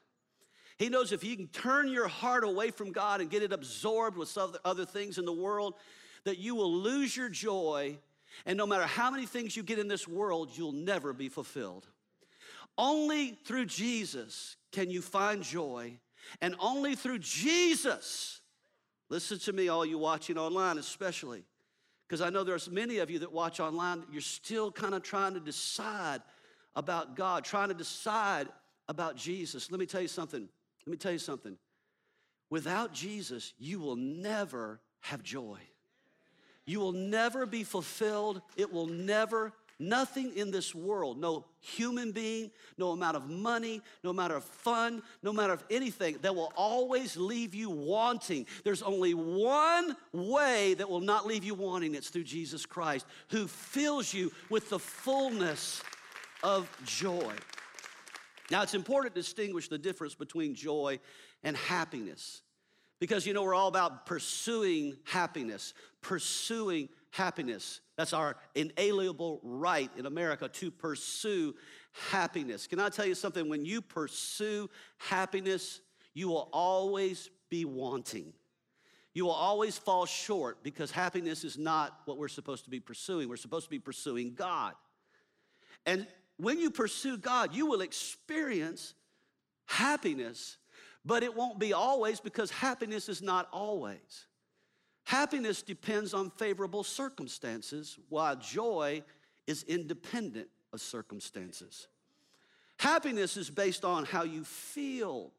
He 0.77 0.91
knows 0.91 1.11
if 1.11 1.25
you 1.25 1.37
can 1.37 1.49
turn 1.49 1.89
your 1.89 2.07
heart 2.07 2.45
away 2.45 2.71
from 2.71 2.93
God 2.93 3.23
and 3.23 3.31
get 3.31 3.43
it 3.43 3.53
absorbed 3.53 4.19
with 4.19 4.37
other 4.65 4.85
things 4.85 5.17
in 5.17 5.25
the 5.25 5.33
world, 5.33 5.75
that 6.25 6.37
you 6.37 6.55
will 6.55 6.73
lose 6.73 7.17
your 7.17 7.31
joy. 7.31 7.97
And 8.45 8.59
no 8.59 8.67
matter 8.67 8.85
how 8.85 9.11
many 9.11 9.25
things 9.25 9.57
you 9.57 9.63
get 9.63 9.79
in 9.79 9.89
this 9.89 10.07
world, 10.07 10.51
you'll 10.53 10.73
never 10.73 11.15
be 11.15 11.31
fulfilled. 11.31 11.87
Only 12.77 13.39
through 13.47 13.67
Jesus 13.67 14.57
can 14.71 14.91
you 14.91 15.01
find 15.01 15.43
joy 15.43 15.99
and 16.41 16.55
only 16.59 16.95
through 16.95 17.19
Jesus, 17.21 18.41
listen 19.09 19.39
to 19.41 19.53
me, 19.53 19.69
all 19.69 19.85
you 19.85 19.99
watching 19.99 20.39
online, 20.39 20.79
especially, 20.79 21.45
because 22.07 22.21
I 22.21 22.31
know 22.31 22.45
there's 22.45 22.71
many 22.71 22.99
of 22.99 23.11
you 23.11 23.19
that 23.21 23.33
watch 23.33 23.61
online, 23.61 24.05
you're 24.11 24.21
still 24.21 24.73
kind 24.73 24.95
of 24.95 25.03
trying 25.03 25.35
to 25.35 25.41
decide 25.41 26.23
about 26.75 27.17
God, 27.17 27.45
trying 27.45 27.69
to 27.69 27.75
decide 27.75 28.49
about 28.89 29.17
Jesus. 29.17 29.71
Let 29.71 29.81
me 29.81 29.87
tell 29.87 30.01
you 30.01 30.09
something. 30.09 30.49
Let 30.87 30.91
me 30.91 30.97
tell 30.97 31.13
you 31.13 31.19
something. 31.19 31.59
Without 32.51 32.95
Jesus, 32.95 33.53
you 33.59 33.79
will 33.79 33.97
never 33.97 34.81
have 35.01 35.23
joy. 35.23 35.59
You 36.65 36.81
will 36.81 36.93
never 36.93 37.47
be 37.47 37.65
fulfilled. 37.65 38.43
It 38.57 38.73
will 38.73 38.87
never 38.87 39.53
Nothing 39.81 40.37
in 40.37 40.51
this 40.51 40.75
world, 40.75 41.21
no 41.21 41.45
human 41.61 42.11
being, 42.11 42.51
no 42.79 42.91
amount 42.91 43.17
of 43.17 43.31
money, 43.31 43.81
no 44.03 44.11
amount 44.11 44.33
of 44.33 44.43
fun, 44.43 45.03
no 45.23 45.33
matter 45.33 45.53
of 45.53 45.65
anything, 45.71 46.19
that 46.23 46.35
will 46.35 46.53
always 46.57 47.17
leave 47.17 47.55
you 47.55 47.71
wanting. 47.71 48.47
There's 48.65 48.83
only 48.83 49.15
one 49.15 49.97
way 50.13 50.75
that 50.75 50.91
will 50.91 51.01
not 51.01 51.27
leave 51.27 51.45
you 51.45 51.55
wanting. 51.55 51.95
It's 51.95 52.11
through 52.11 52.25
Jesus 52.25 52.67
Christ, 52.67 53.07
who 53.29 53.47
fills 53.47 54.13
you 54.13 54.33
with 54.51 54.69
the 54.69 54.81
fullness 54.81 55.81
of 56.43 56.69
joy. 56.85 57.33
Now, 58.51 58.63
it's 58.63 58.75
important 58.75 59.15
to 59.15 59.21
distinguish 59.21 59.69
the 59.69 59.79
difference 59.79 60.15
between 60.15 60.57
joy 60.57 60.99
and 61.45 61.57
happiness 61.57 62.43
because, 62.99 63.27
you 63.27 63.33
know, 63.33 63.45
we're 63.45 63.55
all 63.55 63.69
about 63.69 64.07
pursuing 64.07 64.97
happiness, 65.05 65.73
pursuing 66.01 66.89
happiness. 67.11 67.81
That's 67.97 68.13
our 68.13 68.37
inalienable 68.55 69.41
right 69.43 69.91
in 69.97 70.07
America 70.07 70.49
to 70.49 70.71
pursue 70.71 71.55
happiness. 72.11 72.67
Can 72.67 72.81
I 72.81 72.89
tell 72.89 73.07
you 73.07 73.15
something? 73.15 73.49
When 73.49 73.65
you 73.65 73.81
pursue 73.81 74.71
happiness, 74.99 75.81
you 76.15 76.29
will 76.29 76.49
always 76.53 77.31
be 77.51 77.65
wanting. 77.65 78.33
You 79.15 79.25
will 79.25 79.33
always 79.33 79.77
fall 79.77 80.07
short 80.07 80.63
because 80.63 80.91
happiness 80.91 81.43
is 81.43 81.59
not 81.59 82.01
what 82.05 82.19
we're 82.19 82.29
supposed 82.29 82.65
to 82.65 82.71
be 82.71 82.79
pursuing. 82.79 83.29
We're 83.29 83.37
supposed 83.37 83.67
to 83.67 83.71
be 83.71 83.79
pursuing 83.81 84.35
God. 84.35 84.75
And 85.87 86.07
when 86.37 86.59
you 86.59 86.71
pursue 86.71 87.17
God, 87.17 87.55
you 87.55 87.67
will 87.67 87.81
experience 87.81 88.95
happiness, 89.67 90.57
but 91.05 91.23
it 91.23 91.35
won't 91.35 91.59
be 91.59 91.73
always 91.73 92.21
because 92.21 92.51
happiness 92.51 93.09
is 93.09 93.21
not 93.21 93.49
always. 93.53 94.28
Happiness 95.09 95.63
depends 95.63 96.13
on 96.13 96.29
favorable 96.33 96.85
circumstances, 96.85 97.99
while 98.11 98.37
joy 98.37 99.03
is 99.47 99.63
independent 99.63 100.49
of 100.75 100.83
circumstances. 100.83 101.89
Happiness 102.79 103.39
is 103.39 103.49
based 103.49 103.87
on 103.87 104.05
how 104.05 104.25
you 104.25 104.45
feel 104.45 105.33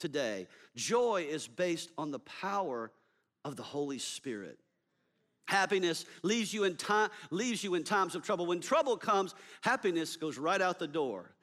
today, 0.00 0.46
joy 0.76 1.26
is 1.28 1.46
based 1.46 1.90
on 1.98 2.10
the 2.10 2.20
power 2.20 2.90
of 3.44 3.56
the 3.56 3.62
Holy 3.62 3.98
Spirit. 3.98 4.58
Happiness 5.44 6.06
leaves 6.22 6.54
you 6.54 6.64
in 6.64 6.74
time 6.76 7.10
leaves 7.30 7.62
you 7.62 7.74
in 7.74 7.84
times 7.84 8.14
of 8.14 8.22
trouble. 8.22 8.46
When 8.46 8.62
trouble 8.62 8.96
comes, 8.96 9.34
happiness 9.60 10.16
goes 10.16 10.38
right 10.38 10.62
out 10.62 10.78
the 10.78 10.88
door. 10.88 11.34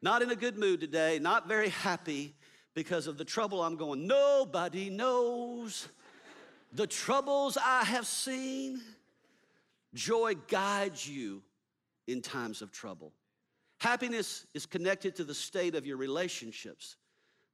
Not 0.00 0.22
in 0.22 0.30
a 0.30 0.36
good 0.36 0.56
mood 0.56 0.78
today, 0.78 1.18
not 1.18 1.48
very 1.48 1.70
happy 1.70 2.36
because 2.72 3.08
of 3.08 3.18
the 3.18 3.24
trouble 3.24 3.64
I'm 3.64 3.74
going. 3.74 4.06
Nobody 4.06 4.90
knows 4.90 5.88
the 6.72 6.86
troubles 6.86 7.56
I 7.62 7.84
have 7.84 8.06
seen. 8.06 8.80
Joy 9.94 10.34
guides 10.48 11.08
you 11.08 11.42
in 12.06 12.20
times 12.20 12.62
of 12.62 12.70
trouble. 12.70 13.12
Happiness 13.78 14.46
is 14.54 14.66
connected 14.66 15.16
to 15.16 15.24
the 15.24 15.34
state 15.34 15.74
of 15.74 15.86
your 15.86 15.96
relationships, 15.96 16.96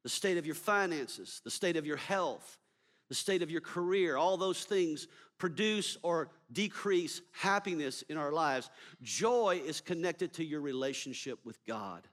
the 0.03 0.09
state 0.09 0.39
of 0.39 0.47
your 0.47 0.55
finances, 0.55 1.41
the 1.45 1.51
state 1.51 1.77
of 1.77 1.87
your 1.87 1.97
health, 1.97 2.59
the 3.09 3.15
state 3.15 3.43
of 3.43 3.51
your 3.51 3.61
career, 3.61 4.17
all 4.17 4.37
those 4.37 4.65
things 4.65 5.07
produce 5.39 5.99
or 6.03 6.31
decrease 6.53 7.21
happiness 7.33 8.03
in 8.09 8.17
our 8.17 8.33
lives. 8.33 8.71
Joy 9.03 9.61
is 9.65 9.81
connected 9.81 10.33
to 10.35 10.45
your 10.45 10.61
relationship 10.61 11.39
with 11.45 11.59
God. 11.67 12.07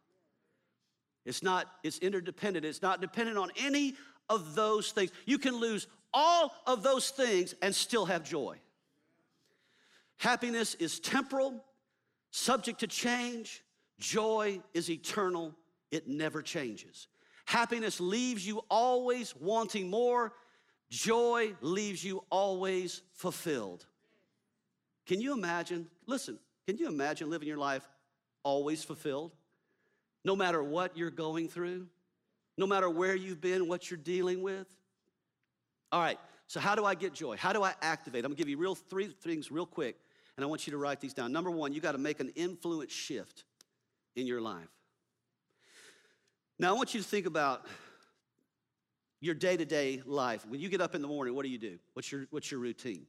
It's 1.26 1.44
not, 1.44 1.68
it's 1.84 2.00
interdependent. 2.00 2.66
It's 2.66 2.82
not 2.82 3.02
dependent 3.02 3.38
on 3.38 3.52
any 3.60 3.96
of 4.30 4.56
those 4.56 4.92
things. 4.92 5.12
You 5.26 5.38
can 5.38 5.56
lose 5.56 5.88
all 6.14 6.54
of 6.66 6.84
those 6.84 7.10
things 7.10 7.56
and 7.62 7.74
still 7.74 8.06
have 8.06 8.24
joy. 8.24 8.58
Happiness 10.18 10.76
is 10.76 11.00
temporal, 11.00 11.64
subject 12.32 12.82
to 12.82 12.88
change. 12.88 13.64
Joy 14.00 14.62
is 14.74 14.90
eternal, 14.90 15.56
it 15.92 16.08
never 16.08 16.42
changes. 16.42 17.08
Happiness 17.46 18.00
leaves 18.00 18.46
you 18.46 18.64
always 18.70 19.36
wanting 19.36 19.90
more 19.90 20.34
Joy 20.90 21.54
leaves 21.62 22.04
you 22.04 22.24
always 22.32 23.04
fulfilled. 23.14 23.86
Can 25.06 25.22
you 25.22 25.34
imagine? 25.34 25.88
Listen, 26.08 26.40
can 26.68 26.78
you 26.78 26.88
imagine 26.88 27.30
living 27.30 27.48
your 27.48 27.58
life 27.58 27.88
always 28.44 28.84
fulfilled? 28.84 29.36
No 30.26 30.36
matter 30.36 30.64
what 30.64 30.98
you're 30.98 31.12
going 31.12 31.48
through, 31.48 31.88
no 32.58 32.66
matter 32.68 32.90
where 32.90 33.16
you've 33.16 33.40
been, 33.40 33.68
what 33.68 33.90
you're 33.90 34.00
dealing 34.00 34.42
with? 34.42 34.68
All 35.92 36.02
right, 36.02 36.20
so 36.48 36.60
how 36.60 36.76
do 36.76 36.86
I 36.86 36.96
get 36.96 37.14
joy? 37.14 37.38
How 37.38 37.54
do 37.54 37.64
I 37.64 37.74
activate? 37.82 38.26
I'm 38.26 38.32
gonna 38.32 38.38
give 38.38 38.50
you 38.50 38.58
real 38.58 38.76
three 38.76 39.08
things 39.08 39.52
real 39.52 39.66
quick, 39.66 39.96
and 40.36 40.44
I 40.44 40.48
want 40.48 40.68
you 40.68 40.72
to 40.72 40.78
write 40.78 41.00
these 41.00 41.14
down. 41.14 41.32
Number 41.32 41.50
one, 41.50 41.74
you 41.74 41.82
gotta 41.82 41.98
make 41.98 42.20
an 42.20 42.32
influence 42.36 42.92
shift 42.92 43.44
in 44.16 44.28
your 44.28 44.42
life. 44.42 44.70
Now, 46.60 46.70
I 46.70 46.74
want 46.74 46.94
you 46.94 47.02
to 47.02 47.08
think 47.08 47.26
about 47.26 47.66
your 49.22 49.34
day 49.34 49.58
to 49.58 49.66
day 49.66 50.02
life. 50.06 50.46
When 50.48 50.60
you 50.60 50.70
get 50.70 50.82
up 50.82 50.94
in 50.94 51.02
the 51.02 51.08
morning, 51.08 51.36
what 51.36 51.44
do 51.44 51.50
you 51.50 51.58
do? 51.58 51.80
What's 51.94 52.12
your, 52.12 52.28
what's 52.32 52.52
your 52.52 52.60
routine? 52.60 53.06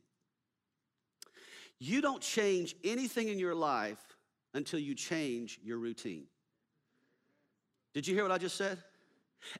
You 1.78 2.00
don't 2.00 2.20
change 2.20 2.76
anything 2.84 3.28
in 3.28 3.38
your 3.38 3.54
life 3.54 3.98
until 4.54 4.78
you 4.78 4.94
change 4.94 5.58
your 5.62 5.78
routine. 5.78 6.24
Did 7.94 8.06
you 8.06 8.14
hear 8.14 8.22
what 8.22 8.32
I 8.32 8.38
just 8.38 8.56
said? 8.56 8.78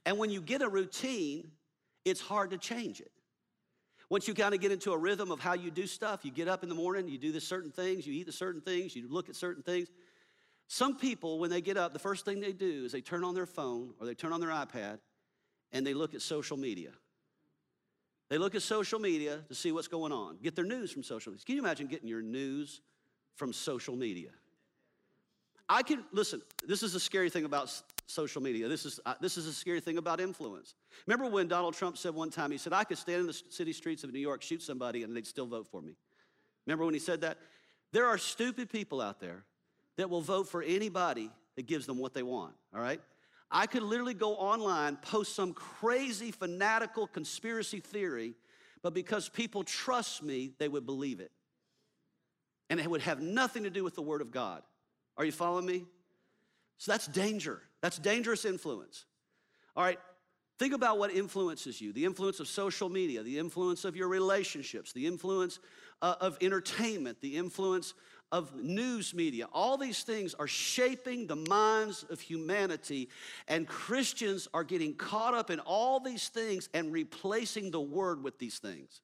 And 0.05 0.19
when 0.19 0.31
you 0.31 0.41
get 0.41 0.63
a 0.63 0.69
routine, 0.69 1.51
it's 2.05 2.21
hard 2.21 2.51
to 2.51 2.59
change 2.59 3.01
it. 3.01 3.11
Once 4.09 4.27
you 4.27 4.35
kind 4.35 4.55
of 4.55 4.61
get 4.61 4.73
into 4.73 4.93
a 4.93 4.99
rhythm 4.99 5.31
of 5.31 5.39
how 5.39 5.55
you 5.55 5.71
do 5.71 5.87
stuff, 5.87 6.25
you 6.25 6.33
get 6.33 6.49
up 6.49 6.63
in 6.63 6.69
the 6.69 6.75
morning, 6.75 7.09
you 7.09 7.17
do 7.17 7.31
the 7.31 7.41
certain 7.41 7.71
things, 7.71 8.07
you 8.07 8.13
eat 8.13 8.27
the 8.27 8.33
certain 8.33 8.61
things, 8.61 8.97
you 8.97 9.07
look 9.09 9.29
at 9.29 9.37
certain 9.37 9.63
things. 9.63 9.89
Some 10.67 10.97
people, 10.97 11.39
when 11.39 11.51
they 11.51 11.61
get 11.61 11.77
up, 11.77 11.93
the 11.93 11.99
first 12.01 12.25
thing 12.25 12.41
they 12.41 12.53
do 12.53 12.85
is 12.85 12.93
they 12.93 13.01
turn 13.01 13.25
on 13.25 13.35
their 13.35 13.47
phone 13.47 13.95
or 14.01 14.07
they 14.07 14.15
turn 14.15 14.33
on 14.33 14.41
their 14.41 14.51
iPad 14.51 14.99
and 15.73 15.87
they 15.87 15.95
look 15.95 16.15
at 16.15 16.23
social 16.23 16.57
media. 16.57 16.91
They 18.29 18.39
look 18.39 18.55
at 18.55 18.63
social 18.63 18.99
media 18.99 19.41
to 19.49 19.55
see 19.55 19.73
what's 19.73 19.89
going 19.89 20.13
on, 20.13 20.39
get 20.43 20.55
their 20.57 20.65
news 20.65 20.91
from 20.91 21.03
social 21.03 21.33
media. 21.33 21.45
Can 21.45 21.57
you 21.57 21.63
imagine 21.63 21.87
getting 21.87 22.09
your 22.09 22.23
news 22.23 22.81
from 23.37 23.53
social 23.53 23.97
media? 23.97 24.31
I 25.69 25.83
can, 25.85 26.05
listen, 26.13 26.43
this 26.67 26.83
is 26.83 26.97
a 26.97 27.01
scary 27.01 27.31
thing 27.31 27.45
about 27.45 27.73
social 28.11 28.43
media. 28.43 28.69
This 28.69 28.85
is, 28.85 29.01
uh, 29.07 29.15
this 29.21 29.37
is 29.37 29.47
a 29.47 29.53
scary 29.53 29.81
thing 29.81 29.99
about 29.99 30.21
influence. 30.21 30.75
Remember 31.07 31.31
when 31.31 31.49
Donald 31.49 31.75
Trump 31.75 31.97
said 31.97 32.15
one 32.15 32.31
time, 32.31 32.51
he 32.51 32.59
said, 32.59 32.73
I 32.73 32.85
could 32.85 32.99
stand 32.99 33.21
in 33.21 33.27
the 33.27 33.41
city 33.49 33.73
streets 33.73 34.05
of 34.05 34.13
New 34.13 34.21
York, 34.21 34.43
shoot 34.43 34.63
somebody, 34.63 35.03
and 35.03 35.17
they'd 35.17 35.27
still 35.27 35.47
vote 35.47 35.67
for 35.67 35.81
me. 35.81 35.97
Remember 36.67 36.85
when 36.85 36.95
he 36.95 37.01
said 37.01 37.23
that? 37.23 37.39
There 37.93 38.07
are 38.07 38.19
stupid 38.19 38.71
people 38.71 39.01
out 39.01 39.21
there 39.21 39.45
that 39.97 40.11
will 40.11 40.21
vote 40.21 40.49
for 40.49 40.63
anybody 40.63 41.31
that 41.57 41.67
gives 41.67 41.87
them 41.87 41.99
what 41.99 42.15
they 42.15 42.23
want, 42.23 42.55
all 42.75 42.81
right? 42.81 43.01
I 43.51 43.67
could 43.67 43.83
literally 43.83 44.15
go 44.15 44.35
online, 44.35 44.97
post 44.97 45.35
some 45.35 45.53
crazy 45.53 46.31
fanatical 46.31 47.07
conspiracy 47.07 47.81
theory, 47.81 48.35
but 48.83 48.95
because 48.95 49.29
people 49.29 49.65
trust 49.65 50.23
me, 50.23 50.53
they 50.59 50.69
would 50.69 50.87
believe 50.87 51.21
it. 51.21 51.33
And 52.69 52.79
it 52.79 52.89
would 52.89 53.03
have 53.03 53.21
nothing 53.21 53.65
to 53.65 53.71
do 53.71 53.83
with 53.83 53.97
the 53.97 54.03
Word 54.03 54.21
of 54.21 54.31
God. 54.31 54.63
Are 55.17 55.25
you 55.25 55.33
following 55.33 55.67
me? 55.67 55.85
So 56.79 56.93
that's 56.93 57.09
danger. 57.09 57.61
That's 57.83 57.99
dangerous 57.99 58.45
influence. 58.45 59.07
All 59.77 59.85
right, 59.85 59.99
think 60.59 60.75
about 60.75 60.99
what 60.99 61.13
influences 61.13 61.81
you 61.81 61.93
the 61.93 62.05
influence 62.05 62.41
of 62.41 62.49
social 62.49 62.89
media, 62.89 63.23
the 63.23 63.39
influence 63.39 63.85
of 63.85 63.97
your 63.97 64.09
relationships, 64.09 64.93
the 64.93 65.07
influence 65.07 65.59
uh, 66.03 66.17
of 66.21 66.37
entertainment, 66.41 67.21
the 67.21 67.37
influence 67.37 67.95
of 68.33 68.55
news 68.55 69.13
media. 69.13 69.47
All 69.53 69.77
these 69.77 70.03
things 70.03 70.35
are 70.35 70.47
shaping 70.47 71.27
the 71.27 71.37
minds 71.37 72.05
of 72.11 72.21
humanity, 72.21 73.09
and 73.49 73.67
Christians 73.67 74.49
are 74.55 74.65
getting 74.65 74.95
caught 74.95 75.35
up 75.35 75.51
in 75.51 75.61
all 75.61 76.01
these 76.01 76.29
things 76.29 76.69
and 76.75 76.93
replacing 76.93 77.71
the 77.71 77.81
word 77.81 78.23
with 78.23 78.39
these 78.39 78.59
things. 78.59 79.01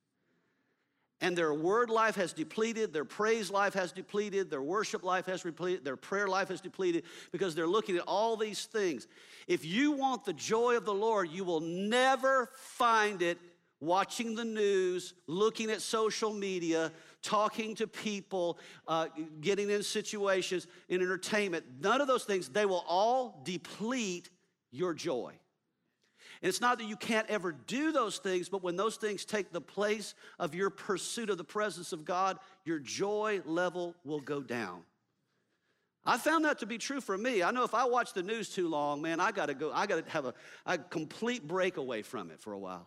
And 1.23 1.37
their 1.37 1.55
word 1.55 1.89
life 1.89 2.15
has 2.17 2.35
depleted, 2.35 2.93
their 2.93 3.07
praise 3.07 3.51
life 3.51 3.73
has 3.73 3.91
depleted, 3.91 4.51
their 4.51 4.61
worship 4.61 5.03
life 5.03 5.27
has 5.27 5.43
depleted, 5.43 5.83
their 5.83 5.97
prayer 5.97 6.29
life 6.29 6.49
has 6.49 6.61
depleted 6.61 7.05
because 7.33 7.55
they're 7.55 7.67
looking 7.67 7.97
at 7.97 8.03
all 8.03 8.37
these 8.37 8.67
things. 8.67 9.07
If 9.47 9.65
you 9.65 9.93
want 9.93 10.27
the 10.27 10.35
joy 10.35 10.77
of 10.77 10.85
the 10.85 10.93
Lord, 10.93 11.31
you 11.31 11.45
will 11.45 11.61
never 11.61 12.51
find 12.55 13.23
it 13.23 13.39
watching 13.81 14.35
the 14.35 14.45
news, 14.45 15.15
looking 15.27 15.71
at 15.71 15.81
social 15.81 16.33
media, 16.33 16.93
talking 17.23 17.75
to 17.77 17.87
people, 17.87 18.59
uh, 18.87 19.09
getting 19.41 19.71
in 19.71 19.83
situations, 19.83 20.67
in 20.89 21.01
entertainment, 21.01 21.65
none 21.81 22.01
of 22.01 22.07
those 22.07 22.25
things, 22.25 22.49
they 22.49 22.67
will 22.67 22.85
all 22.87 23.41
deplete 23.45 24.31
your 24.71 24.95
joy. 24.95 25.33
And 26.47 26.51
it's 26.51 26.61
not 26.61 26.79
that 26.79 26.85
you 26.85 26.95
can't 26.95 27.29
ever 27.29 27.51
do 27.51 27.91
those 27.91 28.19
things, 28.19 28.49
but 28.49 28.63
when 28.63 28.77
those 28.77 28.95
things 28.95 29.25
take 29.25 29.51
the 29.51 29.61
place 29.61 30.15
of 30.39 30.55
your 30.55 30.71
pursuit 30.71 31.29
of 31.29 31.39
the 31.39 31.45
presence 31.45 31.93
of 31.93 32.05
God, 32.05 32.39
your 32.65 32.79
joy 32.79 33.41
level 33.45 33.97
will 34.05 34.21
go 34.21 34.41
down. 34.41 34.83
I 36.05 36.19
found 36.19 36.45
that 36.45 36.61
to 36.61 36.67
be 36.67 36.79
true 36.79 37.01
for 37.01 37.19
me. 37.19 37.43
I 37.43 37.51
know 37.51 37.65
if 37.65 37.75
I 37.75 37.85
watch 37.87 38.13
the 38.13 38.23
news 38.23 38.49
too 38.49 38.69
long, 38.69 39.03
man, 39.03 39.19
I 39.19 39.33
gotta 39.33 39.55
go, 39.55 39.73
I 39.73 39.87
gotta 39.87 40.05
have 40.07 40.25
a, 40.25 40.35
a 40.67 40.79
complete 40.79 41.49
breakaway 41.49 42.03
from 42.03 42.31
it 42.31 42.39
for 42.39 42.53
a 42.53 42.59
while. 42.61 42.87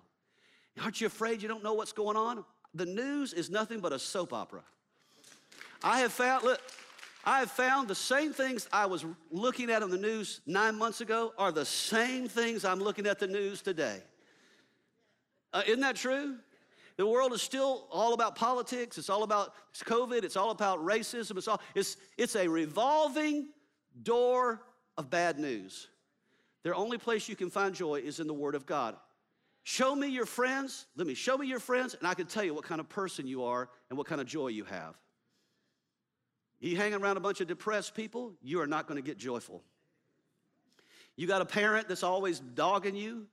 Aren't 0.81 1.01
you 1.01 1.07
afraid 1.07 1.41
you 1.41 1.49
don't 1.49 1.61
know 1.61 1.73
what's 1.73 1.91
going 1.91 2.15
on? 2.15 2.45
The 2.73 2.85
news 2.85 3.33
is 3.33 3.49
nothing 3.49 3.81
but 3.81 3.91
a 3.91 3.99
soap 3.99 4.31
opera. 4.31 4.63
I 5.83 5.99
have 5.99 6.13
found, 6.13 6.45
look, 6.45 6.61
I 7.25 7.39
have 7.39 7.51
found 7.51 7.87
the 7.87 7.95
same 7.95 8.33
things 8.33 8.67
I 8.71 8.85
was 8.85 9.05
looking 9.29 9.69
at 9.69 9.83
on 9.83 9.89
the 9.89 9.97
news 9.97 10.41
nine 10.45 10.77
months 10.77 11.01
ago 11.01 11.33
are 11.37 11.51
the 11.51 11.65
same 11.65 12.27
things 12.27 12.63
I'm 12.63 12.79
looking 12.79 13.05
at 13.05 13.19
the 13.19 13.27
news 13.27 13.61
today. 13.61 14.01
Uh, 15.51 15.63
isn't 15.67 15.81
that 15.81 15.95
true? 15.95 16.37
The 16.97 17.05
world 17.05 17.33
is 17.33 17.41
still 17.41 17.87
all 17.91 18.13
about 18.13 18.35
politics. 18.35 18.97
It's 18.97 19.09
all 19.09 19.23
about 19.23 19.53
COVID. 19.85 20.23
It's 20.23 20.35
all 20.35 20.51
about 20.51 20.79
racism. 20.79 21.37
It's, 21.37 21.47
all, 21.47 21.61
it's, 21.73 21.97
it's 22.17 22.35
a 22.35 22.47
revolving 22.47 23.47
door 24.03 24.61
of 24.97 25.09
bad 25.09 25.39
news. 25.39 25.87
The 26.63 26.75
only 26.75 26.97
place 26.97 27.29
you 27.29 27.35
can 27.35 27.49
find 27.49 27.73
joy 27.73 28.01
is 28.01 28.19
in 28.19 28.27
the 28.27 28.33
Word 28.33 28.53
of 28.53 28.65
God. 28.65 28.95
Show 29.63 29.95
me 29.95 30.07
your 30.07 30.25
friends. 30.25 30.87
Let 30.95 31.07
me 31.07 31.13
show 31.13 31.37
me 31.37 31.47
your 31.47 31.59
friends, 31.59 31.93
and 31.93 32.07
I 32.07 32.13
can 32.13 32.25
tell 32.25 32.43
you 32.43 32.53
what 32.53 32.65
kind 32.65 32.81
of 32.81 32.89
person 32.89 33.27
you 33.27 33.43
are 33.43 33.69
and 33.89 33.97
what 33.97 34.07
kind 34.07 34.19
of 34.19 34.27
joy 34.27 34.47
you 34.47 34.65
have. 34.65 34.95
You 36.59 36.75
hang 36.75 36.93
around 36.93 37.17
a 37.17 37.21
bunch 37.21 37.41
of 37.41 37.47
depressed 37.47 37.95
people, 37.95 38.33
you 38.41 38.61
are 38.61 38.67
not 38.67 38.87
going 38.87 39.01
to 39.01 39.05
get 39.05 39.17
joyful. 39.17 39.63
You 41.15 41.27
got 41.27 41.41
a 41.41 41.45
parent 41.45 41.87
that's 41.87 42.03
always 42.03 42.39
dogging 42.39 42.95
you, 42.95 43.27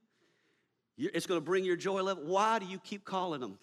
it's 0.97 1.27
going 1.27 1.39
to 1.39 1.45
bring 1.45 1.63
your 1.63 1.75
joy 1.75 2.01
level. 2.01 2.23
Why 2.23 2.59
do 2.59 2.65
you 2.65 2.79
keep 2.79 3.05
calling 3.05 3.39
them? 3.39 3.59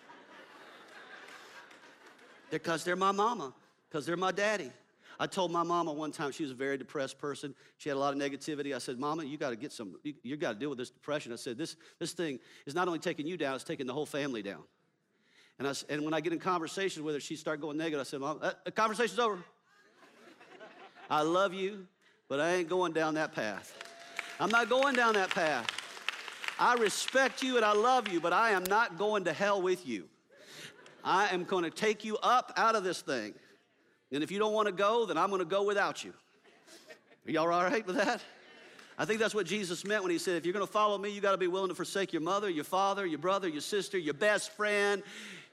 because 2.50 2.84
they're 2.84 2.94
my 2.94 3.12
mama, 3.12 3.52
because 3.88 4.06
they're 4.06 4.16
my 4.16 4.32
daddy. 4.32 4.70
I 5.18 5.26
told 5.26 5.50
my 5.50 5.62
mama 5.62 5.92
one 5.92 6.12
time, 6.12 6.30
she 6.30 6.42
was 6.42 6.52
a 6.52 6.56
very 6.56 6.76
depressed 6.76 7.18
person. 7.18 7.54
She 7.78 7.88
had 7.88 7.96
a 7.96 7.98
lot 7.98 8.12
of 8.12 8.20
negativity. 8.20 8.74
I 8.74 8.78
said, 8.78 8.98
Mama, 8.98 9.24
you 9.24 9.38
got 9.38 9.50
to 9.50 9.56
get 9.56 9.72
some, 9.72 9.96
you, 10.02 10.14
you 10.22 10.36
got 10.36 10.52
to 10.52 10.58
deal 10.58 10.68
with 10.68 10.78
this 10.78 10.90
depression. 10.90 11.32
I 11.32 11.36
said, 11.36 11.56
this, 11.56 11.76
this 11.98 12.12
thing 12.12 12.38
is 12.66 12.74
not 12.74 12.86
only 12.86 12.98
taking 12.98 13.26
you 13.26 13.36
down, 13.36 13.54
it's 13.54 13.64
taking 13.64 13.86
the 13.86 13.94
whole 13.94 14.06
family 14.06 14.42
down. 14.42 14.62
And, 15.58 15.66
I, 15.66 15.72
and 15.88 16.04
when 16.04 16.12
I 16.12 16.20
get 16.20 16.32
in 16.32 16.38
conversations 16.38 17.02
with 17.02 17.14
her, 17.14 17.20
she 17.20 17.36
start 17.36 17.60
going 17.60 17.78
negative. 17.78 18.00
I 18.00 18.04
said, 18.04 18.20
Mom, 18.20 18.38
uh, 18.42 18.52
the 18.64 18.70
conversation's 18.70 19.18
over. 19.18 19.38
I 21.08 21.22
love 21.22 21.54
you, 21.54 21.86
but 22.28 22.40
I 22.40 22.54
ain't 22.54 22.68
going 22.68 22.92
down 22.92 23.14
that 23.14 23.34
path. 23.34 23.72
I'm 24.38 24.50
not 24.50 24.68
going 24.68 24.94
down 24.94 25.14
that 25.14 25.30
path. 25.30 25.66
I 26.58 26.74
respect 26.74 27.42
you 27.42 27.56
and 27.56 27.64
I 27.64 27.72
love 27.72 28.08
you, 28.08 28.20
but 28.20 28.32
I 28.32 28.50
am 28.50 28.64
not 28.64 28.98
going 28.98 29.24
to 29.24 29.32
hell 29.32 29.62
with 29.62 29.86
you. 29.86 30.08
I 31.04 31.28
am 31.28 31.44
going 31.44 31.64
to 31.64 31.70
take 31.70 32.04
you 32.04 32.16
up 32.18 32.52
out 32.56 32.74
of 32.74 32.82
this 32.82 33.00
thing. 33.00 33.34
And 34.10 34.22
if 34.22 34.30
you 34.30 34.38
don't 34.38 34.52
want 34.52 34.66
to 34.66 34.72
go, 34.72 35.06
then 35.06 35.16
I'm 35.16 35.28
going 35.28 35.40
to 35.40 35.44
go 35.44 35.62
without 35.62 36.04
you. 36.04 36.12
Are 37.26 37.30
y'all 37.30 37.52
all 37.52 37.64
right 37.64 37.86
with 37.86 37.96
that? 37.96 38.20
I 38.98 39.04
think 39.04 39.20
that's 39.20 39.34
what 39.34 39.46
Jesus 39.46 39.84
meant 39.84 40.02
when 40.02 40.10
he 40.10 40.18
said, 40.18 40.36
if 40.36 40.46
you're 40.46 40.54
going 40.54 40.66
to 40.66 40.72
follow 40.72 40.96
me, 40.96 41.10
you 41.10 41.20
got 41.20 41.32
to 41.32 41.38
be 41.38 41.48
willing 41.48 41.68
to 41.68 41.74
forsake 41.74 42.12
your 42.12 42.22
mother, 42.22 42.48
your 42.48 42.64
father, 42.64 43.04
your 43.04 43.18
brother, 43.18 43.46
your 43.46 43.60
sister, 43.60 43.98
your 43.98 44.14
best 44.14 44.52
friend, 44.52 45.02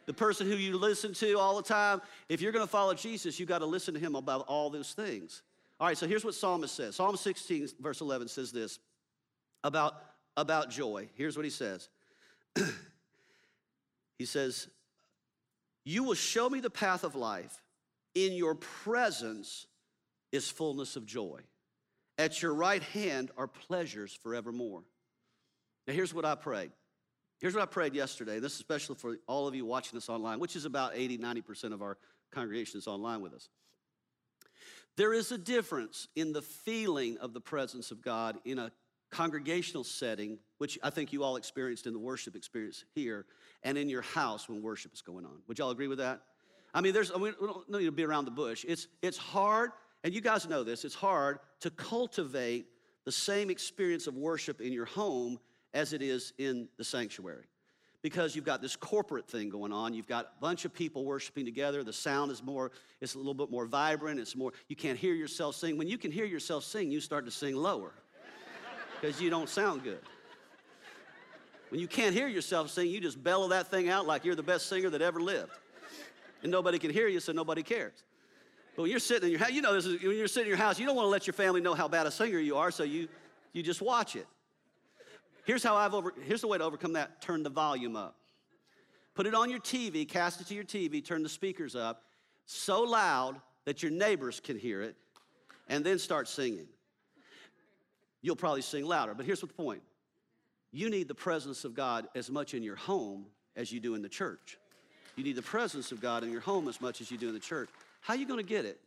the 0.05 0.13
person 0.13 0.47
who 0.47 0.55
you 0.55 0.77
listen 0.77 1.13
to 1.13 1.39
all 1.39 1.55
the 1.55 1.63
time. 1.63 2.01
If 2.29 2.41
you're 2.41 2.51
going 2.51 2.65
to 2.65 2.71
follow 2.71 2.93
Jesus, 2.93 3.39
you 3.39 3.45
got 3.45 3.59
to 3.59 3.65
listen 3.65 3.93
to 3.93 3.99
him 3.99 4.15
about 4.15 4.45
all 4.47 4.69
those 4.69 4.93
things. 4.93 5.41
All 5.79 5.87
right, 5.87 5.97
so 5.97 6.07
here's 6.07 6.23
what 6.25 6.35
Psalmist 6.35 6.75
says. 6.75 6.95
Psalm 6.95 7.17
16, 7.17 7.69
verse 7.79 8.01
11 8.01 8.27
says 8.27 8.51
this 8.51 8.79
about, 9.63 9.93
about 10.37 10.69
joy. 10.69 11.09
Here's 11.15 11.35
what 11.35 11.45
he 11.45 11.51
says 11.51 11.89
He 14.17 14.25
says, 14.25 14.67
You 15.83 16.03
will 16.03 16.13
show 16.13 16.49
me 16.49 16.59
the 16.59 16.69
path 16.69 17.03
of 17.03 17.15
life. 17.15 17.61
In 18.15 18.33
your 18.33 18.53
presence 18.53 19.65
is 20.31 20.49
fullness 20.49 20.95
of 20.95 21.05
joy. 21.05 21.41
At 22.17 22.41
your 22.41 22.53
right 22.53 22.83
hand 22.83 23.31
are 23.37 23.47
pleasures 23.47 24.13
forevermore. 24.21 24.83
Now, 25.87 25.93
here's 25.93 26.13
what 26.13 26.25
I 26.25 26.35
prayed. 26.35 26.71
Here's 27.43 27.55
what 27.55 27.61
I 27.63 27.65
prayed 27.65 27.93
yesterday. 27.93 28.39
This 28.39 28.53
is 28.53 28.59
especially 28.59 28.95
for 28.95 29.17
all 29.27 29.49
of 29.49 29.53
you 29.53 29.65
watching 29.65 29.97
us 29.97 30.07
online, 30.07 30.39
which 30.39 30.55
is 30.55 30.63
about 30.63 30.93
80, 30.95 31.17
90% 31.17 31.73
of 31.73 31.81
our 31.81 31.97
congregation 32.31 32.77
is 32.77 32.87
online 32.87 33.19
with 33.19 33.33
us. 33.33 33.49
There 34.95 35.11
is 35.13 35.29
a 35.33 35.37
difference 35.37 36.07
in 36.15 36.31
the 36.31 36.41
feeling 36.41 37.17
of 37.17 37.33
the 37.33 37.41
presence 37.41 37.91
of 37.91 38.01
God 38.01 38.37
in 38.45 38.59
a 38.59 38.71
congregational 39.11 39.83
setting, 39.83 40.39
which 40.59 40.79
I 40.81 40.89
think 40.89 41.11
you 41.11 41.25
all 41.25 41.35
experienced 41.35 41.85
in 41.85 41.91
the 41.91 41.99
worship 41.99 42.37
experience 42.37 42.85
here, 42.95 43.25
and 43.63 43.77
in 43.77 43.89
your 43.89 44.03
house 44.03 44.47
when 44.47 44.61
worship 44.61 44.93
is 44.93 45.01
going 45.01 45.25
on. 45.25 45.41
Would 45.49 45.59
y'all 45.59 45.71
agree 45.71 45.89
with 45.89 45.97
that? 45.97 46.21
I 46.73 46.79
mean, 46.79 46.93
there's, 46.93 47.11
we 47.13 47.31
don't 47.31 47.69
need 47.69 47.83
to 47.83 47.91
be 47.91 48.05
around 48.05 48.23
the 48.23 48.31
bush. 48.31 48.63
It's, 48.65 48.87
it's 49.01 49.17
hard, 49.17 49.71
and 50.05 50.13
you 50.13 50.21
guys 50.21 50.47
know 50.47 50.63
this, 50.63 50.85
it's 50.85 50.95
hard 50.95 51.39
to 51.59 51.69
cultivate 51.71 52.67
the 53.03 53.11
same 53.11 53.49
experience 53.49 54.07
of 54.07 54.15
worship 54.15 54.61
in 54.61 54.71
your 54.71 54.85
home 54.85 55.39
as 55.73 55.93
it 55.93 56.01
is 56.01 56.33
in 56.37 56.67
the 56.77 56.83
sanctuary. 56.83 57.45
Because 58.01 58.35
you've 58.35 58.45
got 58.45 58.61
this 58.61 58.75
corporate 58.75 59.27
thing 59.27 59.49
going 59.49 59.71
on. 59.71 59.93
You've 59.93 60.07
got 60.07 60.25
a 60.25 60.41
bunch 60.41 60.65
of 60.65 60.73
people 60.73 61.05
worshiping 61.05 61.45
together. 61.45 61.83
The 61.83 61.93
sound 61.93 62.31
is 62.31 62.43
more, 62.43 62.71
it's 62.99 63.15
a 63.15 63.17
little 63.17 63.33
bit 63.33 63.49
more 63.49 63.65
vibrant. 63.65 64.19
It's 64.19 64.35
more, 64.35 64.51
you 64.67 64.75
can't 64.75 64.99
hear 64.99 65.13
yourself 65.13 65.55
sing. 65.55 65.77
When 65.77 65.87
you 65.87 65.97
can 65.97 66.11
hear 66.11 66.25
yourself 66.25 66.65
sing, 66.65 66.91
you 66.91 66.99
start 66.99 67.25
to 67.25 67.31
sing 67.31 67.55
lower 67.55 67.93
because 69.01 69.21
you 69.21 69.29
don't 69.29 69.47
sound 69.47 69.83
good. 69.83 70.01
When 71.69 71.79
you 71.79 71.87
can't 71.87 72.13
hear 72.13 72.27
yourself 72.27 72.69
sing, 72.69 72.89
you 72.89 72.99
just 72.99 73.23
bellow 73.23 73.47
that 73.49 73.71
thing 73.71 73.89
out 73.89 74.05
like 74.05 74.25
you're 74.25 74.35
the 74.35 74.43
best 74.43 74.67
singer 74.67 74.89
that 74.89 75.01
ever 75.01 75.21
lived 75.21 75.51
and 76.43 76.51
nobody 76.51 76.77
can 76.77 76.91
hear 76.91 77.07
you, 77.07 77.19
so 77.19 77.31
nobody 77.31 77.63
cares. 77.63 78.03
But 78.75 78.83
when 78.83 78.91
you're 78.91 78.99
sitting 78.99 79.25
in 79.25 79.31
your 79.31 79.39
house, 79.39 79.51
you 79.51 79.61
know 79.61 79.73
this 79.73 79.85
is, 79.85 80.01
when 80.03 80.17
you're 80.17 80.27
sitting 80.27 80.47
in 80.47 80.49
your 80.49 80.57
house, 80.57 80.77
you 80.77 80.85
don't 80.85 80.95
want 80.95 81.05
to 81.05 81.09
let 81.09 81.25
your 81.25 81.33
family 81.33 81.61
know 81.61 81.73
how 81.73 81.87
bad 81.87 82.05
a 82.05 82.11
singer 82.11 82.39
you 82.39 82.57
are, 82.57 82.69
so 82.69 82.83
you, 82.83 83.07
you 83.53 83.63
just 83.63 83.81
watch 83.81 84.15
it. 84.15 84.27
Here's 85.45 85.63
how 85.63 85.75
I've 85.75 85.93
over, 85.93 86.13
here's 86.25 86.41
the 86.41 86.47
way 86.47 86.57
to 86.57 86.63
overcome 86.63 86.93
that 86.93 87.21
turn 87.21 87.43
the 87.43 87.49
volume 87.49 87.95
up. 87.95 88.15
Put 89.15 89.27
it 89.27 89.35
on 89.35 89.49
your 89.49 89.59
TV, 89.59 90.07
cast 90.07 90.41
it 90.41 90.47
to 90.47 90.55
your 90.55 90.63
TV, 90.63 91.05
turn 91.05 91.21
the 91.21 91.29
speakers 91.29 91.75
up 91.75 92.03
so 92.45 92.81
loud 92.81 93.39
that 93.65 93.83
your 93.83 93.91
neighbors 93.91 94.39
can 94.39 94.57
hear 94.57 94.81
it, 94.81 94.95
and 95.69 95.85
then 95.85 95.99
start 95.99 96.27
singing. 96.27 96.67
You'll 98.21 98.35
probably 98.35 98.61
sing 98.61 98.85
louder, 98.85 99.13
but 99.13 99.25
here's 99.25 99.41
the 99.41 99.47
point 99.47 99.81
you 100.71 100.89
need 100.89 101.07
the 101.07 101.15
presence 101.15 101.65
of 101.65 101.75
God 101.75 102.07
as 102.15 102.31
much 102.31 102.53
in 102.53 102.63
your 102.63 102.75
home 102.75 103.27
as 103.55 103.71
you 103.71 103.79
do 103.79 103.93
in 103.95 104.01
the 104.01 104.09
church. 104.09 104.57
You 105.15 105.23
need 105.23 105.35
the 105.35 105.43
presence 105.43 105.91
of 105.91 106.01
God 106.01 106.23
in 106.23 106.31
your 106.31 106.41
home 106.41 106.67
as 106.67 106.81
much 106.81 106.99
as 106.99 107.11
you 107.11 107.17
do 107.17 107.27
in 107.27 107.33
the 107.35 107.39
church. 107.39 107.69
How 108.01 108.15
are 108.15 108.17
you 108.17 108.25
going 108.25 108.39
to 108.39 108.45
get 108.45 108.65
it? 108.65 108.79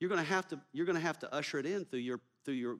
You're 0.00 0.08
going 0.08 0.20
to 0.20 0.28
have 0.28 0.48
to, 0.48 0.58
you're 0.72 0.84
going 0.84 0.98
to, 0.98 1.02
have 1.02 1.20
to 1.20 1.32
usher 1.32 1.60
it 1.60 1.66
in 1.66 1.84
through 1.84 2.00
your, 2.00 2.18
through 2.44 2.54
your 2.54 2.78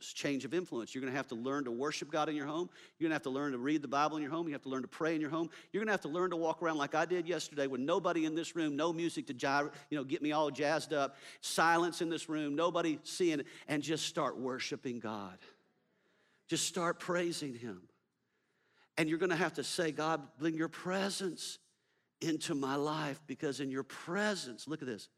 change 0.00 0.44
of 0.44 0.54
influence. 0.54 0.94
You're 0.94 1.00
going 1.00 1.12
to 1.12 1.16
have 1.16 1.28
to 1.28 1.34
learn 1.34 1.64
to 1.64 1.70
worship 1.70 2.10
God 2.10 2.28
in 2.28 2.36
your 2.36 2.46
home. 2.46 2.70
You're 2.98 3.08
going 3.08 3.10
to 3.10 3.14
have 3.14 3.22
to 3.24 3.30
learn 3.30 3.52
to 3.52 3.58
read 3.58 3.82
the 3.82 3.88
Bible 3.88 4.16
in 4.16 4.22
your 4.22 4.32
home. 4.32 4.46
You 4.46 4.52
have 4.52 4.62
to 4.62 4.68
learn 4.68 4.82
to 4.82 4.88
pray 4.88 5.14
in 5.14 5.20
your 5.20 5.30
home. 5.30 5.50
You're 5.72 5.80
going 5.80 5.88
to 5.88 5.92
have 5.92 6.00
to 6.02 6.08
learn 6.08 6.30
to 6.30 6.36
walk 6.36 6.62
around 6.62 6.78
like 6.78 6.94
I 6.94 7.04
did 7.04 7.28
yesterday 7.28 7.66
with 7.66 7.80
nobody 7.80 8.24
in 8.24 8.34
this 8.34 8.56
room, 8.56 8.76
no 8.76 8.92
music 8.92 9.26
to 9.28 9.70
you 9.90 9.96
know, 9.96 10.04
get 10.04 10.22
me 10.22 10.32
all 10.32 10.50
jazzed 10.50 10.92
up, 10.92 11.16
silence 11.40 12.00
in 12.00 12.08
this 12.08 12.28
room, 12.28 12.54
nobody 12.54 12.98
seeing 13.02 13.42
and 13.68 13.82
just 13.82 14.06
start 14.06 14.38
worshiping 14.38 15.00
God. 15.00 15.38
Just 16.48 16.66
start 16.66 16.98
praising 16.98 17.54
Him. 17.54 17.82
And 18.98 19.08
you're 19.08 19.18
going 19.18 19.30
to 19.30 19.36
have 19.36 19.54
to 19.54 19.64
say, 19.64 19.92
God, 19.92 20.20
bring 20.38 20.54
your 20.54 20.68
presence 20.68 21.58
into 22.20 22.54
my 22.54 22.76
life 22.76 23.20
because 23.26 23.60
in 23.60 23.70
your 23.70 23.82
presence, 23.82 24.68
look 24.68 24.82
at 24.82 24.88
this, 24.88 25.08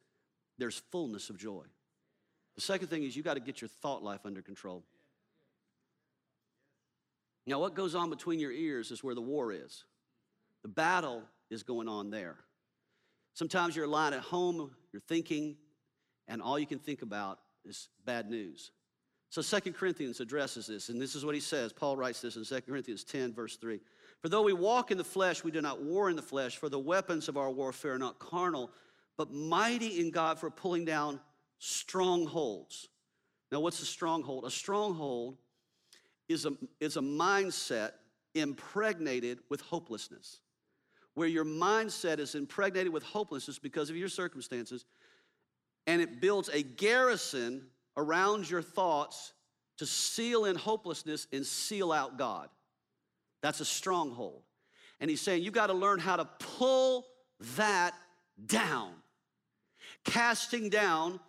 there's 0.59 0.83
fullness 0.93 1.31
of 1.31 1.39
joy. 1.39 1.65
The 2.55 2.61
second 2.61 2.89
thing 2.89 3.03
is 3.03 3.17
you 3.17 3.23
got 3.23 3.35
to 3.35 3.41
get 3.41 3.61
your 3.61 3.69
thought 3.69 4.03
life 4.03 4.21
under 4.25 4.43
control. 4.43 4.85
Now, 7.47 7.59
what 7.59 7.75
goes 7.75 7.95
on 7.95 8.11
between 8.11 8.39
your 8.39 8.53
ears 8.53 8.91
is 8.91 9.03
where 9.03 9.15
the 9.15 9.23
war 9.23 9.53
is. 9.53 9.85
The 10.63 10.69
battle 10.69 11.23
is 11.51 11.63
going 11.63 11.89
on 11.89 12.11
there. 12.11 12.37
Sometimes 13.35 13.75
you're 13.75 13.87
lying 13.87 14.15
at 14.15 14.21
home, 14.21 14.71
you're 14.93 15.01
thinking, 15.01 15.57
and 16.29 16.41
all 16.41 16.59
you 16.59 16.67
can 16.67 16.79
think 16.79 17.03
about 17.03 17.39
is 17.65 17.89
bad 18.05 18.31
news. 18.31 18.71
So 19.31 19.41
Second 19.41 19.73
Corinthians 19.73 20.21
addresses 20.21 20.67
this, 20.67 20.91
and 20.91 21.01
this 21.01 21.15
is 21.15 21.25
what 21.25 21.35
he 21.35 21.41
says. 21.41 21.73
Paul 21.73 21.97
writes 21.97 22.21
this 22.21 22.37
in 22.37 22.45
Second 22.45 22.71
Corinthians 22.71 23.03
10, 23.03 23.33
verse 23.33 23.57
3. 23.57 23.81
For 24.21 24.29
though 24.29 24.43
we 24.43 24.53
walk 24.53 24.91
in 24.91 24.99
the 24.99 25.05
flesh, 25.05 25.43
we 25.43 25.51
do 25.51 25.63
not 25.63 25.83
war 25.83 26.11
in 26.11 26.17
the 26.17 26.23
flesh, 26.23 26.59
for 26.59 26.69
the 26.69 26.79
weapons 26.79 27.29
of 27.29 27.39
our 27.39 27.51
warfare 27.51 27.95
are 27.95 27.99
not 27.99 28.19
carnal, 28.19 28.71
but 29.17 29.33
mighty 29.33 30.01
in 30.01 30.11
God 30.11 30.39
for 30.39 30.51
pulling 30.51 30.85
down 30.85 31.19
strongholds. 31.65 32.89
Now, 33.53 33.61
what's 33.61 33.81
a 33.81 33.87
stronghold? 33.87 34.45
A 34.45 34.51
stronghold 34.51 35.37
is 36.29 36.45
a, 36.45 36.55
is 36.81 36.97
a 36.97 37.01
mindset 37.01 37.93
impregnated 38.35 39.39
with 39.49 39.61
hopelessness. 39.61 40.41
Where 41.15 41.29
your 41.29 41.45
mindset 41.45 42.19
is 42.19 42.35
impregnated 42.35 42.93
with 42.93 43.05
hopelessness 43.05 43.61
because 43.61 43.91
of 43.91 43.97
your 43.97 44.09
circumstances, 44.09 44.87
and 45.87 46.03
it 46.03 46.21
builds 46.21 46.49
a 46.49 46.63
garrison 46.63 47.67
around 47.97 48.51
your 48.51 48.63
thoughts 48.63 49.33
to 49.79 49.87
seal 49.87 50.47
in 50.47 50.57
hopelessness 50.57 51.29
and 51.33 51.47
seal 51.47 51.93
out 51.93 52.19
God. 52.19 52.49
That's 53.41 53.61
a 53.61 53.65
stronghold. 53.65 54.43
And 54.99 55.09
he's 55.09 55.21
saying 55.21 55.45
you've 55.45 55.55
got 55.55 55.69
to 55.69 55.75
learn 55.75 56.01
how 56.01 56.17
to 56.17 56.25
pull 56.25 57.07
that 57.57 57.95
down. 58.47 58.95
Casting 60.05 60.69
down 60.69 61.21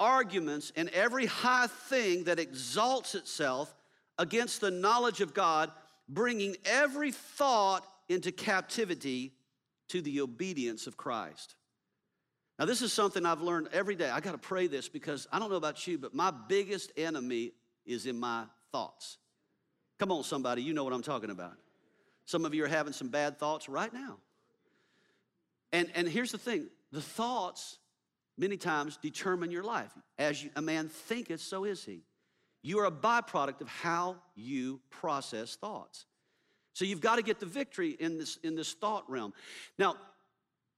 arguments 0.00 0.72
and 0.76 0.88
every 0.90 1.26
high 1.26 1.66
thing 1.66 2.24
that 2.24 2.38
exalts 2.38 3.14
itself 3.14 3.74
against 4.18 4.60
the 4.60 4.70
knowledge 4.70 5.20
of 5.20 5.34
God, 5.34 5.70
bringing 6.08 6.56
every 6.64 7.12
thought 7.12 7.86
into 8.08 8.32
captivity 8.32 9.32
to 9.88 10.00
the 10.02 10.20
obedience 10.20 10.86
of 10.86 10.96
Christ. 10.96 11.56
Now, 12.58 12.64
this 12.64 12.82
is 12.82 12.92
something 12.92 13.24
I've 13.24 13.40
learned 13.40 13.68
every 13.72 13.94
day. 13.94 14.10
I 14.10 14.20
got 14.20 14.32
to 14.32 14.38
pray 14.38 14.66
this 14.66 14.88
because 14.88 15.28
I 15.30 15.38
don't 15.38 15.50
know 15.50 15.56
about 15.56 15.86
you, 15.86 15.96
but 15.96 16.14
my 16.14 16.32
biggest 16.48 16.92
enemy 16.96 17.52
is 17.86 18.06
in 18.06 18.18
my 18.18 18.44
thoughts. 18.72 19.18
Come 19.98 20.10
on, 20.10 20.24
somebody, 20.24 20.62
you 20.62 20.74
know 20.74 20.84
what 20.84 20.92
I'm 20.92 21.02
talking 21.02 21.30
about. 21.30 21.56
Some 22.24 22.44
of 22.44 22.54
you 22.54 22.64
are 22.64 22.68
having 22.68 22.92
some 22.92 23.08
bad 23.08 23.38
thoughts 23.38 23.68
right 23.68 23.92
now. 23.92 24.18
And, 25.72 25.90
and 25.94 26.08
here's 26.08 26.32
the 26.32 26.38
thing 26.38 26.68
the 26.92 27.00
thoughts 27.00 27.78
many 28.38 28.56
times 28.56 28.96
determine 29.02 29.50
your 29.50 29.64
life. 29.64 29.92
As 30.18 30.46
a 30.56 30.62
man 30.62 30.88
thinketh, 30.88 31.40
so 31.40 31.64
is 31.64 31.84
he. 31.84 32.02
You 32.62 32.78
are 32.80 32.86
a 32.86 32.90
byproduct 32.90 33.60
of 33.60 33.68
how 33.68 34.16
you 34.34 34.80
process 34.90 35.56
thoughts. 35.56 36.06
So 36.72 36.84
you've 36.84 37.00
got 37.00 37.16
to 37.16 37.22
get 37.22 37.40
the 37.40 37.46
victory 37.46 37.96
in 37.98 38.18
this, 38.18 38.38
in 38.42 38.54
this 38.54 38.72
thought 38.72 39.08
realm. 39.10 39.32
Now, 39.78 39.96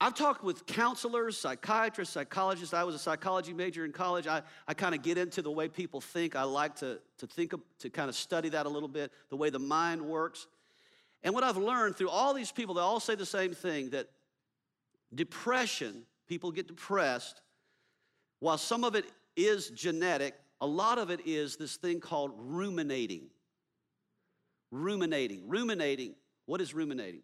I've 0.02 0.14
talked 0.14 0.42
with 0.42 0.64
counselors, 0.64 1.36
psychiatrists, 1.36 2.14
psychologists. 2.14 2.72
I 2.72 2.84
was 2.84 2.94
a 2.94 2.98
psychology 2.98 3.52
major 3.52 3.84
in 3.84 3.92
college. 3.92 4.26
I, 4.26 4.40
I 4.66 4.72
kind 4.72 4.94
of 4.94 5.02
get 5.02 5.18
into 5.18 5.42
the 5.42 5.50
way 5.50 5.68
people 5.68 6.00
think. 6.00 6.36
I 6.36 6.44
like 6.44 6.76
to, 6.76 7.00
to 7.18 7.26
think, 7.26 7.52
of, 7.52 7.60
to 7.80 7.90
kind 7.90 8.08
of 8.08 8.14
study 8.14 8.48
that 8.48 8.64
a 8.64 8.68
little 8.68 8.88
bit, 8.88 9.12
the 9.28 9.36
way 9.36 9.50
the 9.50 9.58
mind 9.58 10.00
works. 10.00 10.46
And 11.22 11.34
what 11.34 11.44
I've 11.44 11.58
learned 11.58 11.96
through 11.96 12.08
all 12.08 12.32
these 12.32 12.50
people, 12.50 12.74
they 12.74 12.80
all 12.80 12.98
say 12.98 13.14
the 13.14 13.26
same 13.26 13.52
thing 13.52 13.90
that 13.90 14.08
depression, 15.14 16.04
people 16.26 16.50
get 16.50 16.66
depressed, 16.66 17.42
while 18.40 18.58
some 18.58 18.84
of 18.84 18.94
it 18.94 19.04
is 19.36 19.70
genetic, 19.70 20.34
a 20.60 20.66
lot 20.66 20.98
of 20.98 21.10
it 21.10 21.20
is 21.24 21.56
this 21.56 21.76
thing 21.76 22.00
called 22.00 22.32
ruminating. 22.36 23.28
Ruminating. 24.70 25.48
Ruminating. 25.48 26.14
What 26.46 26.60
is 26.60 26.74
ruminating? 26.74 27.22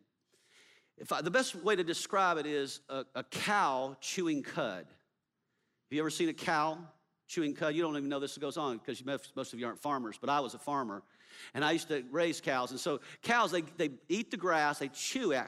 I, 1.10 1.20
the 1.20 1.30
best 1.30 1.54
way 1.54 1.76
to 1.76 1.84
describe 1.84 2.38
it 2.38 2.46
is 2.46 2.80
a, 2.88 3.04
a 3.14 3.24
cow 3.24 3.96
chewing 4.00 4.42
cud. 4.42 4.86
Have 4.86 5.90
you 5.90 6.00
ever 6.00 6.10
seen 6.10 6.28
a 6.28 6.34
cow 6.34 6.78
chewing 7.26 7.54
cud? 7.54 7.74
You 7.74 7.82
don't 7.82 7.96
even 7.96 8.08
know 8.08 8.18
this 8.20 8.38
goes 8.38 8.56
on 8.56 8.78
because 8.78 9.04
most 9.04 9.52
of 9.52 9.58
you 9.58 9.66
aren't 9.66 9.80
farmers, 9.80 10.16
but 10.18 10.30
I 10.30 10.40
was 10.40 10.54
a 10.54 10.58
farmer. 10.58 11.02
And 11.52 11.64
I 11.64 11.72
used 11.72 11.88
to 11.88 12.02
raise 12.10 12.40
cows. 12.40 12.70
And 12.70 12.80
so 12.80 13.00
cows, 13.22 13.50
they, 13.50 13.62
they 13.76 13.90
eat 14.08 14.30
the 14.30 14.36
grass, 14.38 14.78
they 14.78 14.88
chew 14.88 15.32
it. 15.32 15.44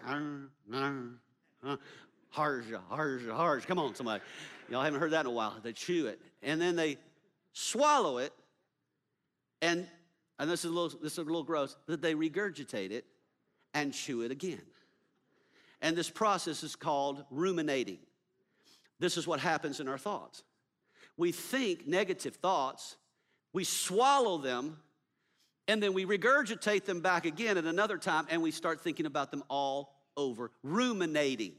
Harsh, 2.31 2.67
harsh, 2.91 3.23
harsh. 3.27 3.65
Come 3.65 3.79
on, 3.79 3.95
somebody. 3.95 4.23
Y'all 4.71 4.83
haven't 4.83 5.01
heard 5.01 5.13
that 5.13 5.21
in 5.21 5.27
a 5.27 5.31
while. 5.31 5.57
They 5.63 5.73
chew 5.73 6.07
it. 6.07 6.21
And 6.43 6.61
then 6.61 6.77
they 6.77 6.99
swallow 7.53 8.19
it. 8.19 8.33
And, 9.63 9.87
and 10.39 10.51
this, 10.51 10.65
is 10.65 10.71
a 10.71 10.75
little, 10.75 10.99
this 11.01 11.13
is 11.13 11.19
a 11.19 11.23
little 11.23 11.43
gross, 11.43 11.77
that 11.87 12.03
they 12.03 12.15
regurgitate 12.15 12.91
it 12.91 13.05
and 13.75 13.93
chew 13.93 14.23
it 14.23 14.31
again. 14.31 14.63
And 15.81 15.97
this 15.97 16.11
process 16.11 16.63
is 16.63 16.77
called 16.77 17.25
ruminating. 17.31 17.99
This 18.99 19.17
is 19.17 19.27
what 19.27 19.41
happens 19.41 19.81
in 19.81 19.89
our 19.89 19.99
thoughts. 19.99 20.43
We 21.17 21.33
think 21.33 21.87
negative 21.87 22.37
thoughts, 22.37 22.97
we 23.53 23.65
swallow 23.65 24.39
them, 24.39 24.79
and 25.67 25.83
then 25.83 25.93
we 25.93 26.05
regurgitate 26.05 26.85
them 26.85 27.01
back 27.01 27.27
again 27.27 27.59
at 27.59 27.65
another 27.65 27.99
time, 27.99 28.27
and 28.31 28.43
we 28.43 28.51
start 28.51 28.81
thinking 28.81 29.07
about 29.07 29.31
them 29.31 29.43
all 29.49 29.95
over, 30.17 30.51
ruminating. 30.63 31.53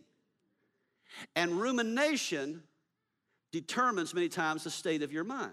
And 1.35 1.53
rumination 1.53 2.63
determines 3.51 4.13
many 4.13 4.29
times 4.29 4.63
the 4.63 4.69
state 4.69 5.01
of 5.01 5.11
your 5.11 5.23
mind. 5.23 5.51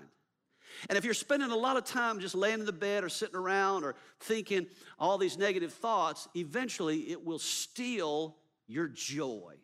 And 0.89 0.99
if 0.99 1.05
you're 1.05 1.15
spending 1.15 1.51
a 1.51 1.57
lot 1.57 1.77
of 1.77 1.85
time 1.85 2.21
just 2.21 2.35
laying 2.35 2.61
in 2.61 2.67
the 2.67 2.73
bed 2.73 3.05
or 3.05 3.09
sitting 3.09 3.37
around 3.37 3.85
or 3.85 3.95
thinking 4.21 4.67
all 4.99 5.17
these 5.17 5.39
negative 5.39 5.73
thoughts, 5.73 6.29
eventually 6.35 7.11
it 7.11 7.25
will 7.25 7.39
steal 7.39 8.37
your 8.67 8.89
joy. 8.89 9.55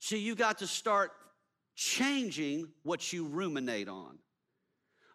See, 0.00 0.18
you 0.18 0.34
got 0.34 0.58
to 0.58 0.66
start 0.66 1.12
changing 1.74 2.68
what 2.82 3.12
you 3.12 3.26
ruminate 3.26 3.88
on. 3.88 4.18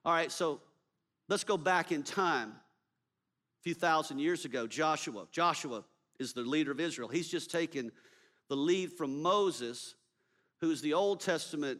All 0.06 0.14
right, 0.14 0.32
so 0.32 0.60
let's 1.30 1.44
go 1.44 1.58
back 1.58 1.92
in 1.92 2.04
time. 2.04 2.50
A 2.50 3.64
few 3.64 3.74
thousand 3.74 4.20
years 4.20 4.44
ago, 4.44 4.68
Joshua. 4.68 5.26
Joshua 5.32 5.86
is 6.20 6.34
the 6.34 6.42
leader 6.42 6.72
of 6.72 6.80
Israel. 6.80 7.08
He's 7.08 7.30
just 7.30 7.50
taken 7.50 7.92
the 8.50 8.58
lead 8.58 8.92
from 8.92 9.22
Moses, 9.22 9.96
who's 10.60 10.82
the 10.82 10.94
Old 10.94 11.22
Testament 11.22 11.80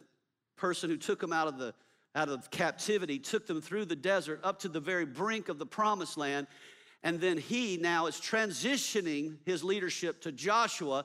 person 0.56 0.90
who 0.90 0.96
took 0.96 1.20
them 1.20 1.32
out 1.32 1.48
of 1.48 1.58
the 1.58 1.74
out 2.14 2.28
of 2.28 2.50
captivity, 2.50 3.18
took 3.18 3.46
them 3.46 3.60
through 3.60 3.84
the 3.84 3.96
desert 3.96 4.40
up 4.44 4.60
to 4.60 4.68
the 4.68 4.80
very 4.80 5.04
brink 5.04 5.48
of 5.48 5.58
the 5.58 5.66
promised 5.66 6.16
land. 6.16 6.46
And 7.02 7.20
then 7.20 7.36
he 7.36 7.76
now 7.76 8.06
is 8.06 8.16
transitioning 8.16 9.36
his 9.44 9.64
leadership 9.64 10.22
to 10.22 10.32
Joshua. 10.32 11.04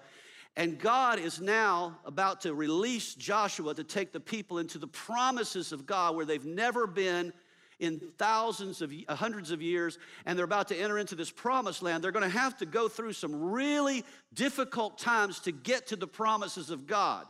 And 0.56 0.80
God 0.80 1.20
is 1.20 1.42
now 1.42 1.98
about 2.06 2.42
to 2.42 2.54
release 2.54 3.16
Joshua 3.16 3.74
to 3.74 3.84
take 3.84 4.14
the 4.14 4.20
people 4.20 4.60
into 4.60 4.78
the 4.78 4.88
promises 4.88 5.72
of 5.72 5.86
God 5.86 6.16
where 6.16 6.26
they've 6.26 6.46
never 6.46 6.86
been 6.86 7.34
in 7.80 8.02
thousands 8.18 8.82
of 8.82 8.94
hundreds 9.08 9.52
of 9.52 9.62
years 9.62 9.98
and 10.26 10.38
they're 10.38 10.46
about 10.46 10.68
to 10.68 10.76
enter 10.76 10.98
into 10.98 11.16
this 11.16 11.32
promised 11.32 11.82
land 11.82 12.04
they're 12.04 12.12
going 12.12 12.30
to 12.30 12.38
have 12.38 12.58
to 12.58 12.66
go 12.66 12.90
through 12.90 13.14
some 13.14 13.34
really 13.52 14.04
difficult 14.34 14.98
times 14.98 15.40
to 15.40 15.54
get 15.54 15.88
to 15.88 15.96
the 15.96 16.06
promises 16.06 16.72
of 16.72 16.86
god 16.86 17.26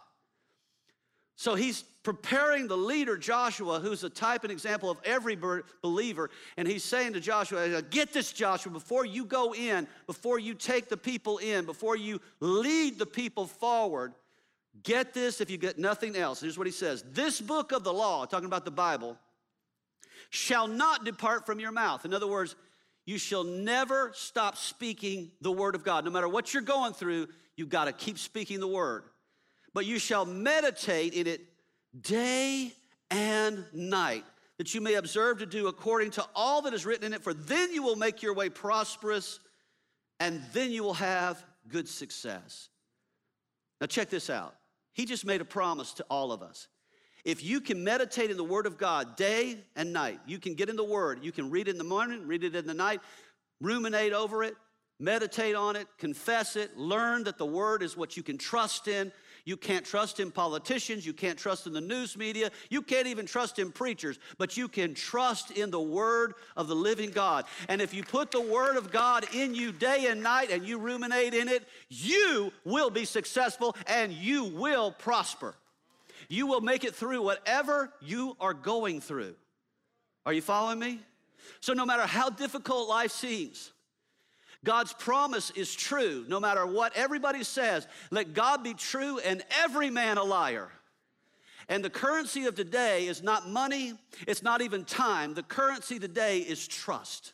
so 1.36 1.54
he's 1.54 1.84
preparing 2.14 2.68
the 2.68 2.76
leader, 2.76 3.16
Joshua, 3.16 3.80
who's 3.80 4.03
a 4.03 4.10
type 4.10 4.43
and 4.43 4.51
example 4.51 4.89
of 4.89 4.97
every 5.05 5.38
believer. 5.84 6.32
And 6.57 6.68
he's 6.68 6.84
saying 6.84 7.14
to 7.14 7.20
Joshua, 7.20 7.84
Get 7.84 8.14
this, 8.14 8.34
Joshua, 8.34 8.72
before 8.72 9.05
you 9.05 9.26
go 9.26 9.53
in, 9.53 9.88
before 10.07 10.39
you 10.39 10.55
take 10.55 10.89
the 10.89 10.97
people 10.97 11.38
in, 11.38 11.66
before 11.66 11.95
you 11.95 12.20
lead 12.39 12.97
the 12.97 13.05
people 13.05 13.45
forward, 13.45 14.14
get 14.82 15.14
this 15.14 15.39
if 15.39 15.51
you 15.51 15.60
get 15.60 15.78
nothing 15.78 16.16
else. 16.16 16.41
Here's 16.41 16.57
what 16.57 16.66
he 16.66 16.74
says 16.74 17.03
This 17.12 17.39
book 17.39 17.72
of 17.72 17.84
the 17.84 17.93
law, 17.93 18.26
talking 18.26 18.47
about 18.47 18.66
the 18.66 18.72
Bible, 18.72 19.16
shall 20.32 20.68
not 20.68 21.05
depart 21.05 21.45
from 21.45 21.60
your 21.60 21.72
mouth. 21.72 22.05
In 22.05 22.14
other 22.16 22.26
words, 22.26 22.55
you 23.05 23.20
shall 23.20 23.43
never 23.43 24.12
stop 24.16 24.57
speaking 24.57 25.30
the 25.41 25.51
word 25.51 25.76
of 25.76 25.84
God. 25.84 26.05
No 26.05 26.12
matter 26.12 26.28
what 26.28 26.55
you're 26.55 26.64
going 26.64 26.93
through, 26.93 27.28
you've 27.55 27.70
got 27.70 27.86
to 27.86 27.91
keep 27.91 28.18
speaking 28.18 28.60
the 28.60 28.68
word 28.68 29.03
but 29.74 29.86
you 29.86 29.99
shall 29.99 30.26
meditate 30.26 31.14
in 31.14 31.28
it 31.28 31.41
day 32.00 32.74
and 33.12 33.66
night, 33.74 34.26
that 34.58 34.74
you 34.74 34.82
may 34.82 34.96
observe 34.96 35.40
to 35.40 35.46
do 35.46 35.68
according 35.68 36.12
to 36.12 36.26
all 36.36 36.62
that 36.64 36.74
is 36.74 36.86
written 36.86 37.06
in 37.06 37.14
it, 37.14 37.24
for 37.24 37.34
then 37.34 37.74
you 37.74 37.82
will 37.82 37.96
make 37.96 38.22
your 38.22 38.34
way 38.34 38.50
prosperous, 38.50 39.40
and 40.20 40.42
then 40.54 40.72
you 40.72 40.84
will 40.84 40.94
have 40.96 41.44
good 41.68 41.88
success. 41.88 42.70
Now, 43.80 43.88
check 43.88 44.10
this 44.10 44.30
out. 44.30 44.56
He 44.94 45.06
just 45.06 45.26
made 45.26 45.40
a 45.40 45.46
promise 45.46 45.94
to 45.94 46.06
all 46.10 46.32
of 46.32 46.42
us. 46.42 46.68
If 47.26 47.44
you 47.44 47.62
can 47.62 47.84
meditate 47.84 48.32
in 48.32 48.38
the 48.38 48.44
Word 48.44 48.66
of 48.66 48.78
God 48.78 49.16
day 49.16 49.58
and 49.76 49.94
night, 49.94 50.20
you 50.26 50.40
can 50.40 50.56
get 50.56 50.70
in 50.70 50.76
the 50.76 50.84
Word. 50.84 51.24
You 51.24 51.32
can 51.32 51.50
read 51.50 51.68
it 51.68 51.72
in 51.72 51.78
the 51.78 51.84
morning, 51.84 52.28
read 52.28 52.44
it 52.44 52.56
in 52.56 52.66
the 52.66 52.74
night, 52.74 53.02
ruminate 53.62 54.14
over 54.14 54.44
it, 54.44 54.56
meditate 55.00 55.56
on 55.56 55.76
it, 55.76 55.88
confess 55.98 56.56
it, 56.56 56.78
learn 56.78 57.24
that 57.26 57.38
the 57.38 57.46
Word 57.46 57.84
is 57.84 57.96
what 57.96 58.18
you 58.18 58.24
can 58.24 58.38
trust 58.38 58.88
in, 58.88 59.12
you 59.50 59.58
can't 59.58 59.84
trust 59.84 60.20
in 60.20 60.30
politicians. 60.30 61.08
You 61.08 61.14
can't 61.14 61.38
trust 61.38 61.66
in 61.66 61.74
the 61.74 61.82
news 61.82 62.16
media. 62.16 62.52
You 62.70 62.84
can't 62.84 63.08
even 63.08 63.26
trust 63.26 63.58
in 63.58 63.72
preachers, 63.72 64.20
but 64.38 64.56
you 64.56 64.68
can 64.68 64.93
trust 64.93 65.50
in 65.50 65.72
the 65.72 65.82
Word 65.82 66.36
of 66.56 66.68
the 66.68 66.76
living 66.76 67.10
God. 67.10 67.45
And 67.68 67.82
if 67.82 67.91
you 67.91 68.04
put 68.04 68.30
the 68.30 68.39
Word 68.39 68.78
of 68.78 68.91
God 68.91 69.26
in 69.34 69.56
you 69.56 69.72
day 69.72 70.06
and 70.06 70.22
night 70.22 70.52
and 70.52 70.64
you 70.64 70.78
ruminate 70.78 71.34
in 71.34 71.47
it, 71.47 71.68
you 71.89 72.54
will 72.64 72.91
be 72.91 73.06
successful 73.06 73.76
and 73.88 74.14
you 74.14 74.43
will 74.43 74.91
prosper. 74.91 75.56
You 76.28 76.45
will 76.45 76.62
make 76.62 76.84
it 76.84 76.93
through 76.93 77.24
whatever 77.24 77.91
you 78.02 78.38
are 78.39 78.54
going 78.54 79.02
through. 79.02 79.34
Are 80.28 80.34
you 80.34 80.43
following 80.43 80.78
me? 80.78 81.00
So, 81.60 81.74
no 81.74 81.88
matter 81.88 82.06
how 82.06 82.30
difficult 82.30 82.88
life 82.88 83.10
seems, 83.12 83.72
God's 84.64 84.93
promise 84.93 85.51
is 85.51 85.74
true 85.74 86.26
no 86.28 86.39
matter 86.39 86.66
what 86.66 86.95
everybody 86.95 87.43
says. 87.43 87.88
Let 88.12 88.34
God 88.34 88.64
be 88.64 88.74
true 88.74 89.20
and 89.20 89.43
every 89.64 89.89
man 89.89 90.18
a 90.18 90.24
liar. 90.24 90.70
And 91.70 91.86
the 91.86 91.89
currency 91.89 92.45
of 92.45 92.55
today 92.55 93.07
is 93.07 93.22
not 93.22 93.47
money, 93.47 93.93
it's 94.28 94.41
not 94.41 94.62
even 94.62 94.86
time. 94.86 95.36
The 95.36 95.43
currency 95.43 95.99
today 95.99 96.39
is 96.39 96.68
trust. 96.68 97.34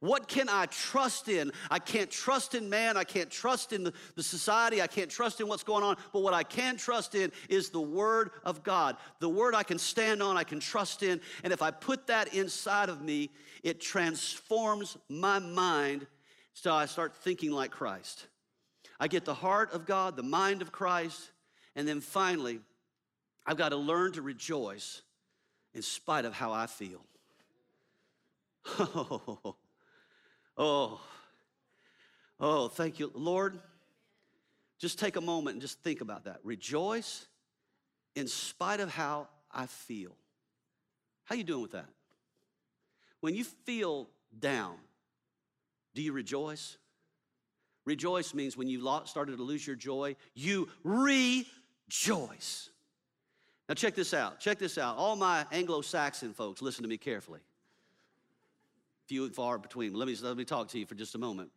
What 0.00 0.28
can 0.28 0.48
I 0.48 0.64
trust 0.66 1.28
in? 1.28 1.52
I 1.70 1.78
can't 1.78 2.10
trust 2.10 2.54
in 2.54 2.70
man. 2.70 2.96
I 2.96 3.04
can't 3.04 3.30
trust 3.30 3.74
in 3.74 3.84
the, 3.84 4.22
society. 4.22 4.80
I 4.80 4.86
can't 4.86 5.10
trust 5.10 5.42
in 5.42 5.46
what's 5.48 5.62
going 5.62 5.84
on. 5.84 5.96
But 6.12 6.22
what 6.22 6.32
I 6.32 6.42
can 6.42 6.78
trust 6.78 7.14
in 7.14 7.30
is 7.50 7.68
the 7.68 7.82
Word 7.82 8.30
of 8.42 8.62
God. 8.62 8.96
The 9.20 9.28
Word 9.28 9.54
I 9.54 9.62
can 9.62 9.78
stand 9.78 10.22
on, 10.22 10.38
I 10.38 10.44
can 10.44 10.58
trust 10.58 11.02
in. 11.02 11.20
And 11.44 11.52
if 11.52 11.60
I 11.60 11.70
put 11.70 12.06
that 12.06 12.34
inside 12.34 12.88
of 12.88 13.02
me, 13.02 13.30
it 13.62 13.78
transforms 13.78 14.96
my 15.10 15.38
mind 15.38 16.06
so 16.54 16.72
I 16.72 16.86
start 16.86 17.14
thinking 17.16 17.50
like 17.50 17.70
Christ. 17.70 18.26
I 18.98 19.08
get 19.08 19.24
the 19.24 19.34
heart 19.34 19.72
of 19.72 19.86
God, 19.86 20.16
the 20.16 20.22
mind 20.22 20.62
of 20.62 20.72
Christ, 20.72 21.30
and 21.74 21.86
then 21.88 22.00
finally, 22.00 22.60
I've 23.46 23.56
got 23.56 23.70
to 23.70 23.76
learn 23.76 24.12
to 24.12 24.22
rejoice 24.22 25.02
in 25.74 25.82
spite 25.82 26.24
of 26.24 26.34
how 26.34 26.52
I 26.52 26.66
feel. 26.66 27.00
Oh, 28.78 29.54
oh, 30.58 31.00
oh, 32.38 32.68
thank 32.68 32.98
you, 32.98 33.10
Lord. 33.14 33.58
Just 34.78 34.98
take 34.98 35.16
a 35.16 35.20
moment 35.20 35.54
and 35.54 35.62
just 35.62 35.80
think 35.80 36.00
about 36.00 36.24
that. 36.24 36.40
Rejoice 36.42 37.26
in 38.14 38.26
spite 38.26 38.80
of 38.80 38.90
how 38.90 39.28
I 39.52 39.66
feel. 39.66 40.16
How 41.24 41.36
you 41.36 41.44
doing 41.44 41.62
with 41.62 41.72
that? 41.72 41.88
When 43.20 43.34
you 43.34 43.44
feel 43.44 44.08
down, 44.38 44.76
do 45.94 46.02
you 46.02 46.12
rejoice? 46.12 46.76
Rejoice 47.84 48.34
means 48.34 48.56
when 48.56 48.68
you 48.68 48.86
started 49.06 49.36
to 49.36 49.42
lose 49.42 49.66
your 49.66 49.76
joy, 49.76 50.16
you 50.34 50.68
rejoice. 50.84 52.70
Now, 53.68 53.74
check 53.74 53.94
this 53.94 54.12
out. 54.12 54.40
Check 54.40 54.58
this 54.58 54.78
out. 54.78 54.96
All 54.96 55.16
my 55.16 55.46
Anglo 55.52 55.80
Saxon 55.80 56.34
folks, 56.34 56.60
listen 56.60 56.82
to 56.82 56.88
me 56.88 56.98
carefully. 56.98 57.40
Few 59.06 59.24
and 59.24 59.34
far 59.34 59.58
between. 59.58 59.94
Let 59.94 60.08
me, 60.08 60.16
let 60.22 60.36
me 60.36 60.44
talk 60.44 60.68
to 60.68 60.78
you 60.78 60.86
for 60.86 60.94
just 60.94 61.14
a 61.14 61.18
moment. 61.18 61.50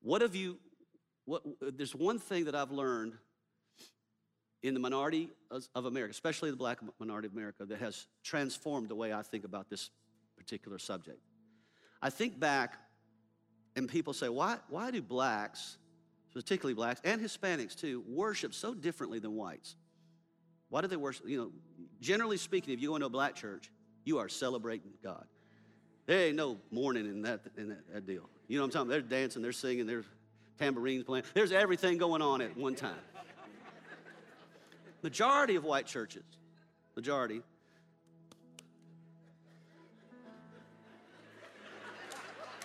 What 0.00 0.22
have 0.22 0.34
you, 0.34 0.58
what, 1.24 1.42
there's 1.60 1.94
one 1.94 2.18
thing 2.18 2.46
that 2.46 2.54
I've 2.54 2.72
learned 2.72 3.14
in 4.62 4.74
the 4.74 4.80
minority 4.80 5.28
of 5.50 5.84
America, 5.86 6.12
especially 6.12 6.50
the 6.50 6.56
black 6.56 6.78
minority 6.98 7.26
of 7.26 7.32
America, 7.32 7.64
that 7.64 7.80
has 7.80 8.06
transformed 8.22 8.88
the 8.88 8.94
way 8.94 9.12
I 9.12 9.22
think 9.22 9.44
about 9.44 9.68
this 9.68 9.90
particular 10.36 10.78
subject. 10.78 11.18
I 12.02 12.10
think 12.10 12.38
back, 12.38 12.76
and 13.76 13.88
people 13.88 14.12
say, 14.12 14.28
why, 14.28 14.58
why 14.68 14.90
do 14.90 15.00
blacks, 15.00 15.78
particularly 16.34 16.74
blacks 16.74 17.00
and 17.04 17.20
Hispanics 17.20 17.78
too, 17.78 18.02
worship 18.08 18.52
so 18.52 18.74
differently 18.74 19.20
than 19.20 19.36
whites? 19.36 19.76
Why 20.68 20.80
do 20.80 20.88
they 20.88 20.96
worship? 20.96 21.28
You 21.28 21.38
know, 21.38 21.52
generally 22.00 22.36
speaking, 22.36 22.74
if 22.74 22.80
you 22.80 22.88
go 22.88 22.96
into 22.96 23.06
a 23.06 23.10
black 23.10 23.36
church, 23.36 23.70
you 24.04 24.18
are 24.18 24.28
celebrating 24.28 24.92
God. 25.02 25.24
There 26.06 26.18
ain't 26.18 26.36
no 26.36 26.58
mourning 26.70 27.06
in 27.06 27.22
that, 27.22 27.42
in 27.56 27.68
that, 27.68 27.92
that 27.92 28.06
deal. 28.06 28.28
You 28.48 28.58
know 28.58 28.64
what 28.64 28.66
I'm 28.66 28.70
talking 28.72 28.90
about? 28.90 29.08
They're 29.08 29.20
dancing, 29.20 29.42
they're 29.42 29.52
singing, 29.52 29.86
there's 29.86 30.06
tambourines 30.58 31.04
playing. 31.04 31.24
There's 31.34 31.52
everything 31.52 31.98
going 31.98 32.22
on 32.22 32.40
at 32.40 32.56
one 32.56 32.74
time. 32.74 32.96
Majority 35.02 35.54
of 35.54 35.64
white 35.64 35.86
churches, 35.86 36.24
majority, 36.94 37.42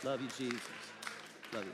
Love 0.04 0.22
you, 0.22 0.28
Jesus. 0.38 0.62
Love 1.54 1.66
you. 1.66 1.72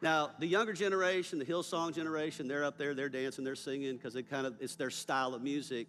Now, 0.00 0.30
the 0.38 0.46
younger 0.46 0.72
generation, 0.72 1.38
the 1.38 1.44
Hillsong 1.44 1.94
generation, 1.94 2.48
they're 2.48 2.64
up 2.64 2.76
there, 2.76 2.94
they're 2.94 3.08
dancing, 3.08 3.44
they're 3.44 3.54
singing 3.54 3.96
because 3.96 4.16
it 4.16 4.28
kind 4.28 4.46
of 4.46 4.54
it's 4.60 4.74
their 4.74 4.90
style 4.90 5.34
of 5.34 5.42
music, 5.42 5.86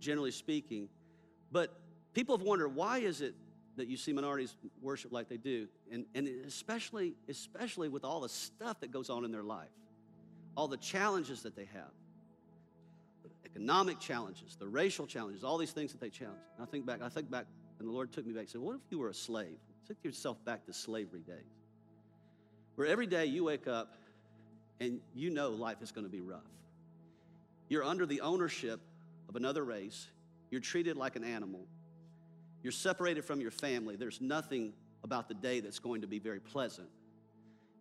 generally 0.00 0.30
speaking. 0.30 0.88
But 1.50 1.78
people 2.14 2.36
have 2.36 2.46
wondered 2.46 2.68
why 2.68 2.98
is 2.98 3.20
it 3.20 3.34
that 3.76 3.88
you 3.88 3.96
see 3.96 4.12
minorities 4.12 4.54
worship 4.80 5.12
like 5.12 5.28
they 5.28 5.36
do, 5.36 5.68
and, 5.92 6.06
and 6.14 6.28
especially 6.46 7.14
especially 7.28 7.88
with 7.88 8.04
all 8.04 8.20
the 8.20 8.28
stuff 8.28 8.80
that 8.80 8.90
goes 8.90 9.10
on 9.10 9.24
in 9.24 9.32
their 9.32 9.42
life, 9.42 9.68
all 10.56 10.68
the 10.68 10.76
challenges 10.78 11.42
that 11.42 11.56
they 11.56 11.68
have 11.72 11.90
economic 13.56 13.98
challenges, 13.98 14.56
the 14.56 14.66
racial 14.66 15.06
challenges, 15.06 15.42
all 15.42 15.56
these 15.56 15.72
things 15.72 15.90
that 15.92 16.00
they 16.00 16.10
challenge. 16.10 16.42
And 16.56 16.66
I 16.66 16.70
think 16.70 16.84
back, 16.84 17.00
I 17.02 17.08
think 17.08 17.30
back, 17.30 17.46
and 17.78 17.88
the 17.88 17.92
Lord 17.92 18.12
took 18.12 18.26
me 18.26 18.32
back 18.32 18.42
and 18.42 18.50
said, 18.50 18.60
What 18.60 18.76
if 18.76 18.82
you 18.90 18.98
were 18.98 19.08
a 19.08 19.14
slave? 19.14 19.58
Take 19.86 20.02
yourself 20.02 20.44
back 20.44 20.66
to 20.66 20.72
slavery 20.72 21.20
days, 21.20 21.36
where 22.74 22.86
every 22.88 23.06
day 23.06 23.26
you 23.26 23.44
wake 23.44 23.68
up 23.68 23.94
and 24.80 25.00
you 25.14 25.30
know 25.30 25.50
life 25.50 25.80
is 25.80 25.92
going 25.92 26.04
to 26.04 26.10
be 26.10 26.20
rough. 26.20 26.42
You're 27.68 27.84
under 27.84 28.04
the 28.04 28.20
ownership 28.20 28.80
of 29.28 29.36
another 29.36 29.64
race, 29.64 30.08
you're 30.50 30.60
treated 30.60 30.96
like 30.96 31.16
an 31.16 31.24
animal, 31.24 31.66
you're 32.62 32.72
separated 32.72 33.24
from 33.24 33.40
your 33.40 33.50
family. 33.50 33.96
There's 33.96 34.20
nothing 34.20 34.72
about 35.04 35.28
the 35.28 35.34
day 35.34 35.60
that's 35.60 35.78
going 35.78 36.00
to 36.00 36.08
be 36.08 36.18
very 36.18 36.40
pleasant. 36.40 36.88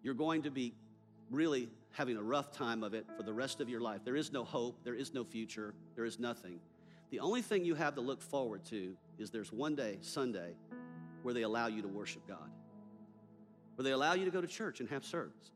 You're 0.04 0.14
going 0.14 0.44
to 0.44 0.52
be 0.52 0.76
really 1.32 1.70
having 1.92 2.18
a 2.18 2.22
rough 2.22 2.52
time 2.52 2.84
of 2.84 2.94
it 2.94 3.06
for 3.18 3.24
the 3.24 3.34
rest 3.34 3.62
of 3.62 3.70
your 3.70 3.82
life. 3.82 4.02
There 4.06 4.16
is 4.16 4.32
no 4.32 4.44
hope, 4.44 4.84
there 4.84 4.94
is 4.94 5.14
no 5.14 5.24
future, 5.24 5.74
there 5.96 6.06
is 6.06 6.20
nothing. 6.20 6.60
The 7.10 7.20
only 7.20 7.42
thing 7.42 7.66
you 7.66 7.74
have 7.76 7.96
to 7.96 8.02
look 8.02 8.22
forward 8.22 8.64
to 8.66 8.96
is 9.18 9.32
there's 9.32 9.52
one 9.52 9.76
day, 9.76 9.98
Sunday, 10.02 10.54
where 11.26 11.34
they 11.34 11.42
allow 11.42 11.66
you 11.66 11.82
to 11.82 11.88
worship 11.88 12.22
God, 12.28 12.52
where 13.76 13.84
they 13.84 13.90
allow 13.90 14.14
you 14.14 14.26
to 14.26 14.32
go 14.32 14.42
to 14.42 14.48
church 14.48 14.80
and 14.80 14.88
have 14.90 15.04
services. 15.04 15.50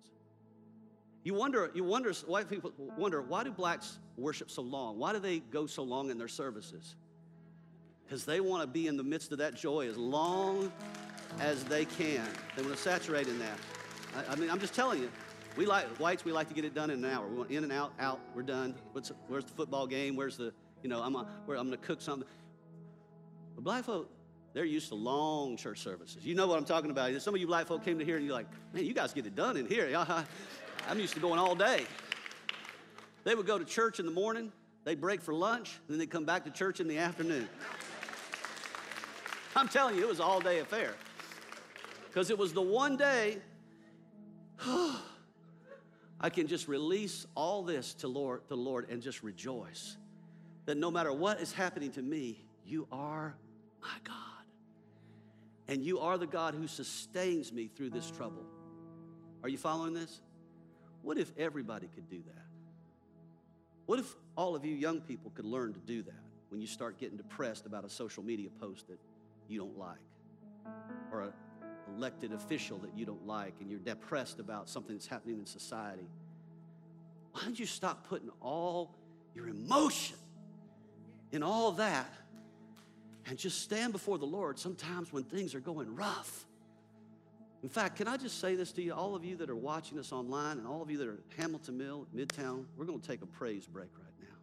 You 1.23 1.35
wonder, 1.35 1.69
you 1.75 1.83
wonder, 1.83 2.11
white 2.25 2.49
people 2.49 2.73
wonder, 2.97 3.21
why 3.21 3.43
do 3.43 3.51
blacks 3.51 3.99
worship 4.17 4.49
so 4.49 4.63
long? 4.63 4.97
Why 4.97 5.13
do 5.13 5.19
they 5.19 5.39
go 5.39 5.67
so 5.67 5.83
long 5.83 6.09
in 6.09 6.17
their 6.17 6.27
services? 6.27 6.95
Because 8.03 8.25
they 8.25 8.39
want 8.39 8.63
to 8.63 8.67
be 8.67 8.87
in 8.87 8.97
the 8.97 9.03
midst 9.03 9.31
of 9.31 9.37
that 9.37 9.53
joy 9.53 9.87
as 9.87 9.95
long 9.95 10.71
as 11.39 11.63
they 11.65 11.85
can. 11.85 12.25
They 12.55 12.63
want 12.63 12.75
to 12.75 12.81
saturate 12.81 13.27
in 13.27 13.37
that. 13.37 13.59
I, 14.17 14.31
I 14.31 14.35
mean, 14.37 14.49
I'm 14.49 14.59
just 14.59 14.73
telling 14.73 14.99
you, 14.99 15.11
we 15.55 15.67
like 15.67 15.85
whites. 15.97 16.25
We 16.25 16.31
like 16.31 16.47
to 16.47 16.55
get 16.55 16.65
it 16.65 16.73
done 16.73 16.89
in 16.89 17.05
an 17.05 17.11
hour. 17.11 17.27
We 17.27 17.37
want 17.37 17.51
in 17.51 17.63
and 17.63 17.71
out, 17.71 17.93
out. 17.99 18.19
We're 18.33 18.41
done. 18.41 18.73
What's, 18.93 19.11
where's 19.27 19.45
the 19.45 19.53
football 19.53 19.85
game? 19.85 20.15
Where's 20.15 20.35
the 20.35 20.51
you 20.81 20.89
know? 20.89 21.03
I'm 21.03 21.15
I'm 21.15 21.25
going 21.45 21.69
to 21.69 21.77
cook 21.77 22.01
something. 22.01 22.27
But 23.53 23.63
black 23.63 23.83
folk, 23.83 24.09
they're 24.53 24.65
used 24.65 24.89
to 24.89 24.95
long 24.95 25.57
church 25.57 25.79
services. 25.79 26.25
You 26.25 26.35
know 26.35 26.47
what 26.47 26.57
I'm 26.57 26.65
talking 26.65 26.91
about. 26.91 27.21
Some 27.21 27.35
of 27.35 27.41
you 27.41 27.47
black 27.47 27.67
folk 27.67 27.85
came 27.85 27.99
to 27.99 28.05
here 28.05 28.17
and 28.17 28.25
you're 28.25 28.33
like, 28.33 28.47
man, 28.73 28.85
you 28.85 28.93
guys 28.93 29.13
get 29.13 29.25
it 29.25 29.35
done 29.35 29.57
in 29.57 29.67
here. 29.67 29.87
I'm 30.87 30.99
used 30.99 31.13
to 31.13 31.19
going 31.19 31.39
all 31.39 31.55
day. 31.55 31.85
They 33.23 33.35
would 33.35 33.45
go 33.45 33.59
to 33.59 33.65
church 33.65 33.99
in 33.99 34.05
the 34.05 34.11
morning. 34.11 34.51
They'd 34.85 34.99
break 34.99 35.21
for 35.21 35.33
lunch, 35.33 35.77
and 35.81 35.93
then 35.93 35.99
they'd 35.99 36.09
come 36.09 36.25
back 36.25 36.45
to 36.45 36.51
church 36.51 36.79
in 36.79 36.87
the 36.87 36.97
afternoon. 36.97 37.47
I'm 39.55 39.67
telling 39.67 39.95
you, 39.95 40.03
it 40.03 40.07
was 40.07 40.19
all 40.19 40.39
day 40.39 40.59
affair. 40.59 40.95
Because 42.07 42.29
it 42.29 42.37
was 42.37 42.53
the 42.53 42.61
one 42.61 42.97
day 42.97 43.37
I 46.21 46.29
can 46.29 46.47
just 46.47 46.67
release 46.67 47.27
all 47.35 47.63
this 47.63 47.93
to 47.95 48.07
Lord, 48.07 48.41
the 48.47 48.57
Lord 48.57 48.89
and 48.89 49.01
just 49.01 49.21
rejoice 49.21 49.97
that 50.65 50.75
no 50.75 50.91
matter 50.91 51.13
what 51.13 51.39
is 51.39 51.53
happening 51.53 51.91
to 51.91 52.01
me, 52.01 52.45
you 52.65 52.87
are 52.91 53.35
my 53.81 53.97
God. 54.03 54.28
And 55.69 55.85
you 55.85 55.99
are 55.99 56.17
the 56.17 56.25
God 56.25 56.55
who 56.55 56.67
sustains 56.67 57.53
me 57.53 57.67
through 57.67 57.91
this 57.91 58.09
trouble. 58.09 58.43
Are 59.43 59.49
you 59.49 59.57
following 59.57 59.93
this? 59.93 60.19
What 61.03 61.19
if 61.19 61.31
everybody 61.37 61.87
could 61.93 62.09
do 62.09 62.23
that? 62.25 62.45
What 63.85 63.99
if 63.99 64.15
all 64.35 64.55
of 64.55 64.65
you 64.65 64.73
young 64.73 64.99
people 64.99 65.31
could 65.35 65.45
learn 65.45 65.73
to 65.73 65.79
do 65.79 66.01
that 66.01 66.23
when 66.49 66.59
you 66.59 66.65
start 66.65 66.97
getting 66.97 67.17
depressed 67.17 67.67
about 67.67 67.85
a 67.85 67.89
social 67.89 68.23
media 68.23 68.49
post 68.59 68.87
that 68.87 68.97
you 69.47 69.59
don't 69.59 69.77
like 69.77 69.99
or 71.11 71.21
a 71.21 71.33
elected 71.95 72.33
official 72.33 72.79
that 72.79 72.95
you 72.97 73.05
don't 73.05 73.25
like 73.27 73.53
and 73.59 73.69
you're 73.69 73.79
depressed 73.79 74.39
about 74.39 74.69
something 74.69 74.95
that's 74.95 75.07
happening 75.07 75.37
in 75.37 75.45
society, 75.45 76.07
why 77.31 77.43
don't 77.43 77.59
you 77.59 77.67
stop 77.67 78.07
putting 78.07 78.29
all 78.41 78.95
your 79.35 79.47
emotion 79.47 80.17
in 81.31 81.43
all 81.43 81.73
that 81.73 82.11
and 83.29 83.37
just 83.37 83.61
stand 83.61 83.93
before 83.93 84.17
the 84.17 84.25
Lord 84.25 84.57
sometimes 84.57 85.13
when 85.13 85.23
things 85.23 85.53
are 85.53 85.59
going 85.59 85.95
rough? 85.95 86.47
In 87.61 87.69
fact, 87.69 87.97
can 87.97 88.07
I 88.07 88.17
just 88.17 88.39
say 88.39 88.55
this 88.55 88.71
to 88.73 88.81
you, 88.81 88.93
all 88.93 89.15
of 89.15 89.23
you 89.23 89.35
that 89.37 89.49
are 89.49 89.55
watching 89.55 89.99
us 89.99 90.11
online 90.11 90.57
and 90.57 90.65
all 90.65 90.81
of 90.81 90.89
you 90.89 90.97
that 90.97 91.07
are 91.07 91.19
Hamilton 91.37 91.77
Mill, 91.77 92.07
Midtown, 92.15 92.65
we're 92.75 92.85
going 92.85 92.99
to 92.99 93.07
take 93.07 93.21
a 93.21 93.27
praise 93.27 93.67
break 93.67 93.89
right 93.97 94.13
now. 94.19 94.35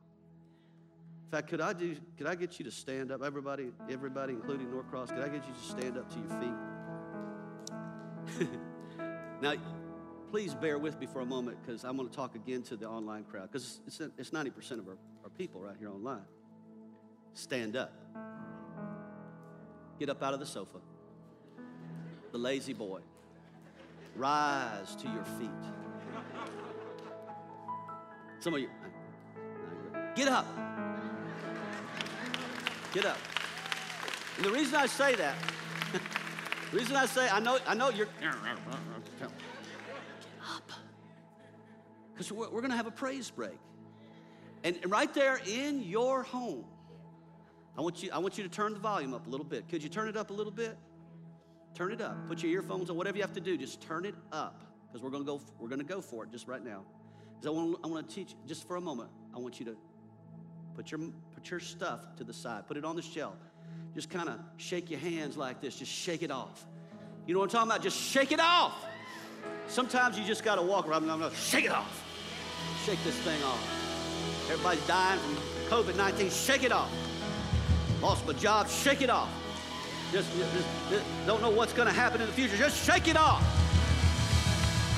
In 1.24 1.30
fact, 1.30 1.48
could 1.48 1.60
I 1.60 1.72
do 1.72 1.96
could 2.16 2.28
I 2.28 2.36
get 2.36 2.60
you 2.60 2.64
to 2.66 2.70
stand 2.70 3.10
up, 3.10 3.24
everybody, 3.24 3.72
everybody, 3.90 4.34
including 4.34 4.70
Norcross, 4.70 5.08
could 5.08 5.24
I 5.24 5.28
get 5.28 5.44
you 5.46 5.52
to 5.52 5.68
stand 5.68 5.98
up 5.98 6.08
to 6.10 6.18
your 6.20 6.28
feet? 8.38 8.48
now, 9.42 9.54
please 10.30 10.54
bear 10.54 10.78
with 10.78 11.00
me 11.00 11.06
for 11.06 11.22
a 11.22 11.26
moment 11.26 11.56
because 11.60 11.82
I'm 11.82 11.96
going 11.96 12.08
to 12.08 12.14
talk 12.14 12.36
again 12.36 12.62
to 12.64 12.76
the 12.76 12.86
online 12.86 13.24
crowd 13.24 13.50
because 13.50 13.80
it's, 13.86 14.00
it's 14.18 14.30
90% 14.30 14.78
of 14.78 14.86
our, 14.86 14.96
our 15.24 15.30
people 15.36 15.60
right 15.60 15.76
here 15.76 15.90
online. 15.90 16.22
Stand 17.32 17.76
up. 17.76 17.92
Get 19.98 20.10
up 20.10 20.22
out 20.22 20.34
of 20.34 20.40
the 20.40 20.46
sofa. 20.46 20.78
The 22.32 22.38
lazy 22.38 22.72
boy. 22.72 23.00
Rise 24.14 24.94
to 24.96 25.08
your 25.08 25.24
feet. 25.38 25.50
Some 28.38 28.54
of 28.54 28.60
you, 28.60 28.68
get 30.14 30.28
up. 30.28 30.46
Get 32.92 33.06
up. 33.06 33.18
And 34.36 34.44
the 34.44 34.52
reason 34.52 34.74
I 34.74 34.86
say 34.86 35.14
that 35.16 35.34
the 36.70 36.76
reason 36.76 36.96
I 36.96 37.06
say, 37.06 37.28
I 37.28 37.40
know, 37.40 37.58
I 37.66 37.74
know 37.74 37.90
you're. 37.90 38.06
Up. 39.26 40.70
Because 42.12 42.32
we're, 42.32 42.48
we're 42.50 42.60
going 42.60 42.70
to 42.70 42.76
have 42.76 42.86
a 42.86 42.90
praise 42.90 43.30
break. 43.30 43.58
And 44.64 44.78
right 44.86 45.12
there 45.12 45.40
in 45.46 45.82
your 45.82 46.22
home, 46.22 46.64
I 47.78 47.82
want, 47.82 48.02
you, 48.02 48.10
I 48.12 48.18
want 48.18 48.38
you 48.38 48.44
to 48.44 48.50
turn 48.50 48.72
the 48.72 48.78
volume 48.78 49.12
up 49.12 49.26
a 49.26 49.30
little 49.30 49.44
bit. 49.44 49.68
Could 49.68 49.82
you 49.82 49.88
turn 49.88 50.08
it 50.08 50.16
up 50.16 50.30
a 50.30 50.32
little 50.32 50.52
bit? 50.52 50.76
Turn 51.74 51.92
it 51.92 52.00
up. 52.00 52.16
Put 52.28 52.42
your 52.42 52.52
earphones 52.52 52.88
on, 52.88 52.96
whatever 52.96 53.18
you 53.18 53.22
have 53.22 53.34
to 53.34 53.40
do, 53.40 53.58
just 53.58 53.82
turn 53.82 54.06
it 54.06 54.14
up. 54.32 54.62
Because 54.86 55.02
we're 55.02 55.10
gonna 55.10 55.24
go, 55.24 55.40
we're 55.58 55.68
gonna 55.68 55.84
go 55.84 56.00
for 56.00 56.24
it 56.24 56.30
just 56.30 56.48
right 56.48 56.64
now. 56.64 56.82
Because 57.34 57.46
I 57.46 57.50
want, 57.50 57.78
I 57.84 57.86
want 57.86 58.08
to 58.08 58.14
teach 58.14 58.34
just 58.46 58.66
for 58.66 58.76
a 58.76 58.80
moment. 58.80 59.10
I 59.34 59.38
want 59.38 59.60
you 59.60 59.66
to 59.66 59.76
put 60.74 60.90
your 60.90 61.00
put 61.34 61.50
your 61.50 61.60
stuff 61.60 62.16
to 62.16 62.24
the 62.24 62.32
side. 62.32 62.66
Put 62.66 62.78
it 62.78 62.84
on 62.84 62.96
the 62.96 63.02
shelf 63.02 63.36
just 63.96 64.10
kind 64.10 64.28
of 64.28 64.38
shake 64.58 64.90
your 64.90 65.00
hands 65.00 65.38
like 65.38 65.62
this. 65.62 65.76
Just 65.76 65.90
shake 65.90 66.22
it 66.22 66.30
off. 66.30 66.66
You 67.26 67.32
know 67.32 67.40
what 67.40 67.46
I'm 67.46 67.50
talking 67.50 67.70
about? 67.70 67.82
Just 67.82 67.98
shake 67.98 68.30
it 68.30 68.40
off. 68.40 68.84
Sometimes 69.68 70.18
you 70.18 70.24
just 70.24 70.44
got 70.44 70.56
to 70.56 70.62
walk 70.62 70.86
around 70.86 71.08
and 71.08 71.32
shake 71.34 71.64
it 71.64 71.70
off. 71.70 72.04
Shake 72.84 73.02
this 73.04 73.16
thing 73.20 73.42
off. 73.42 74.50
Everybody's 74.50 74.86
dying 74.86 75.18
from 75.18 75.36
COVID 75.70 75.96
19. 75.96 76.30
Shake 76.30 76.62
it 76.62 76.72
off. 76.72 76.92
Lost 78.02 78.26
my 78.26 78.32
job. 78.34 78.68
Shake 78.68 79.02
it 79.02 79.10
off. 79.10 79.30
Just, 80.12 80.30
just, 80.36 80.52
just 80.90 81.04
don't 81.26 81.42
know 81.42 81.50
what's 81.50 81.72
going 81.72 81.88
to 81.88 81.94
happen 81.94 82.20
in 82.20 82.26
the 82.26 82.32
future. 82.32 82.56
Just 82.56 82.84
shake 82.84 83.08
it 83.08 83.16
off. 83.16 83.42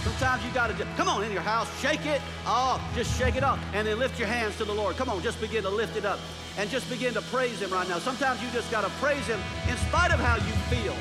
Sometimes 0.04 0.44
you 0.44 0.50
got 0.52 0.68
to 0.68 0.86
come 0.96 1.08
on 1.08 1.24
in 1.24 1.32
your 1.32 1.42
house, 1.42 1.68
shake 1.80 2.06
it. 2.06 2.20
off, 2.46 2.80
just 2.94 3.18
shake 3.18 3.36
it 3.36 3.42
up. 3.42 3.58
And 3.74 3.86
then 3.86 3.98
lift 3.98 4.18
your 4.18 4.28
hands 4.28 4.56
to 4.58 4.64
the 4.64 4.72
Lord. 4.72 4.96
Come 4.96 5.08
on, 5.08 5.22
just 5.22 5.40
begin 5.40 5.62
to 5.64 5.70
lift 5.70 5.96
it 5.96 6.04
up. 6.04 6.18
And 6.56 6.70
just 6.70 6.88
begin 6.88 7.14
to 7.14 7.22
praise 7.22 7.60
Him 7.60 7.70
right 7.70 7.88
now. 7.88 7.98
Sometimes 7.98 8.42
you 8.42 8.48
just 8.50 8.70
got 8.70 8.84
to 8.84 8.90
praise 9.00 9.26
Him 9.26 9.40
in 9.68 9.76
spite 9.76 10.12
of 10.12 10.20
how 10.20 10.36
you 10.36 10.52
feel. 10.70 10.94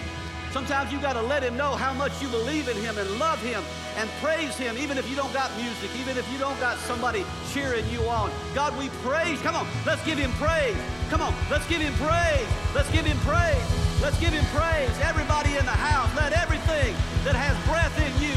Sometimes 0.58 0.92
you 0.92 1.00
got 1.00 1.14
to 1.14 1.22
let 1.22 1.44
him 1.44 1.56
know 1.56 1.78
how 1.78 1.94
much 1.94 2.20
you 2.20 2.28
believe 2.30 2.68
in 2.68 2.76
him 2.78 2.98
and 2.98 3.08
love 3.20 3.38
him 3.46 3.62
and 3.96 4.10
praise 4.18 4.58
him, 4.58 4.76
even 4.76 4.98
if 4.98 5.08
you 5.08 5.16
don't 5.16 5.32
got 5.32 5.56
music, 5.56 5.86
even 6.02 6.18
if 6.18 6.26
you 6.34 6.40
don't 6.40 6.60
got 6.60 6.80
somebody 6.80 7.24
cheering 7.54 7.86
you 7.94 8.02
on. 8.10 8.32
God, 8.56 8.76
we 8.76 8.90
praise. 9.06 9.40
Come 9.46 9.54
on, 9.54 9.68
let's 9.86 10.04
give 10.04 10.18
him 10.18 10.32
praise. 10.42 10.76
Come 11.14 11.22
on, 11.22 11.32
let's 11.52 11.70
give 11.70 11.80
him 11.80 11.94
praise. 12.02 12.50
Let's 12.74 12.90
give 12.90 13.06
him 13.06 13.22
praise. 13.22 13.62
Let's 14.02 14.20
give 14.20 14.34
him 14.34 14.44
praise. 14.50 14.90
Everybody 15.06 15.54
in 15.54 15.66
the 15.70 15.78
house, 15.78 16.10
let 16.18 16.34
everything 16.34 16.98
that 17.22 17.38
has 17.38 17.54
breath 17.70 17.94
in 18.02 18.10
you, 18.18 18.34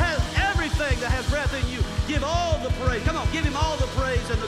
has 0.00 0.24
everything 0.40 0.96
that 1.04 1.12
has 1.12 1.28
breath 1.28 1.52
in 1.52 1.68
you, 1.68 1.84
give 2.08 2.24
all 2.24 2.56
the 2.64 2.72
praise. 2.80 3.04
Come 3.04 3.20
on, 3.20 3.28
give 3.28 3.44
him 3.44 3.60
all 3.60 3.76
the 3.76 3.92
praise 3.92 4.24
and 4.30 4.40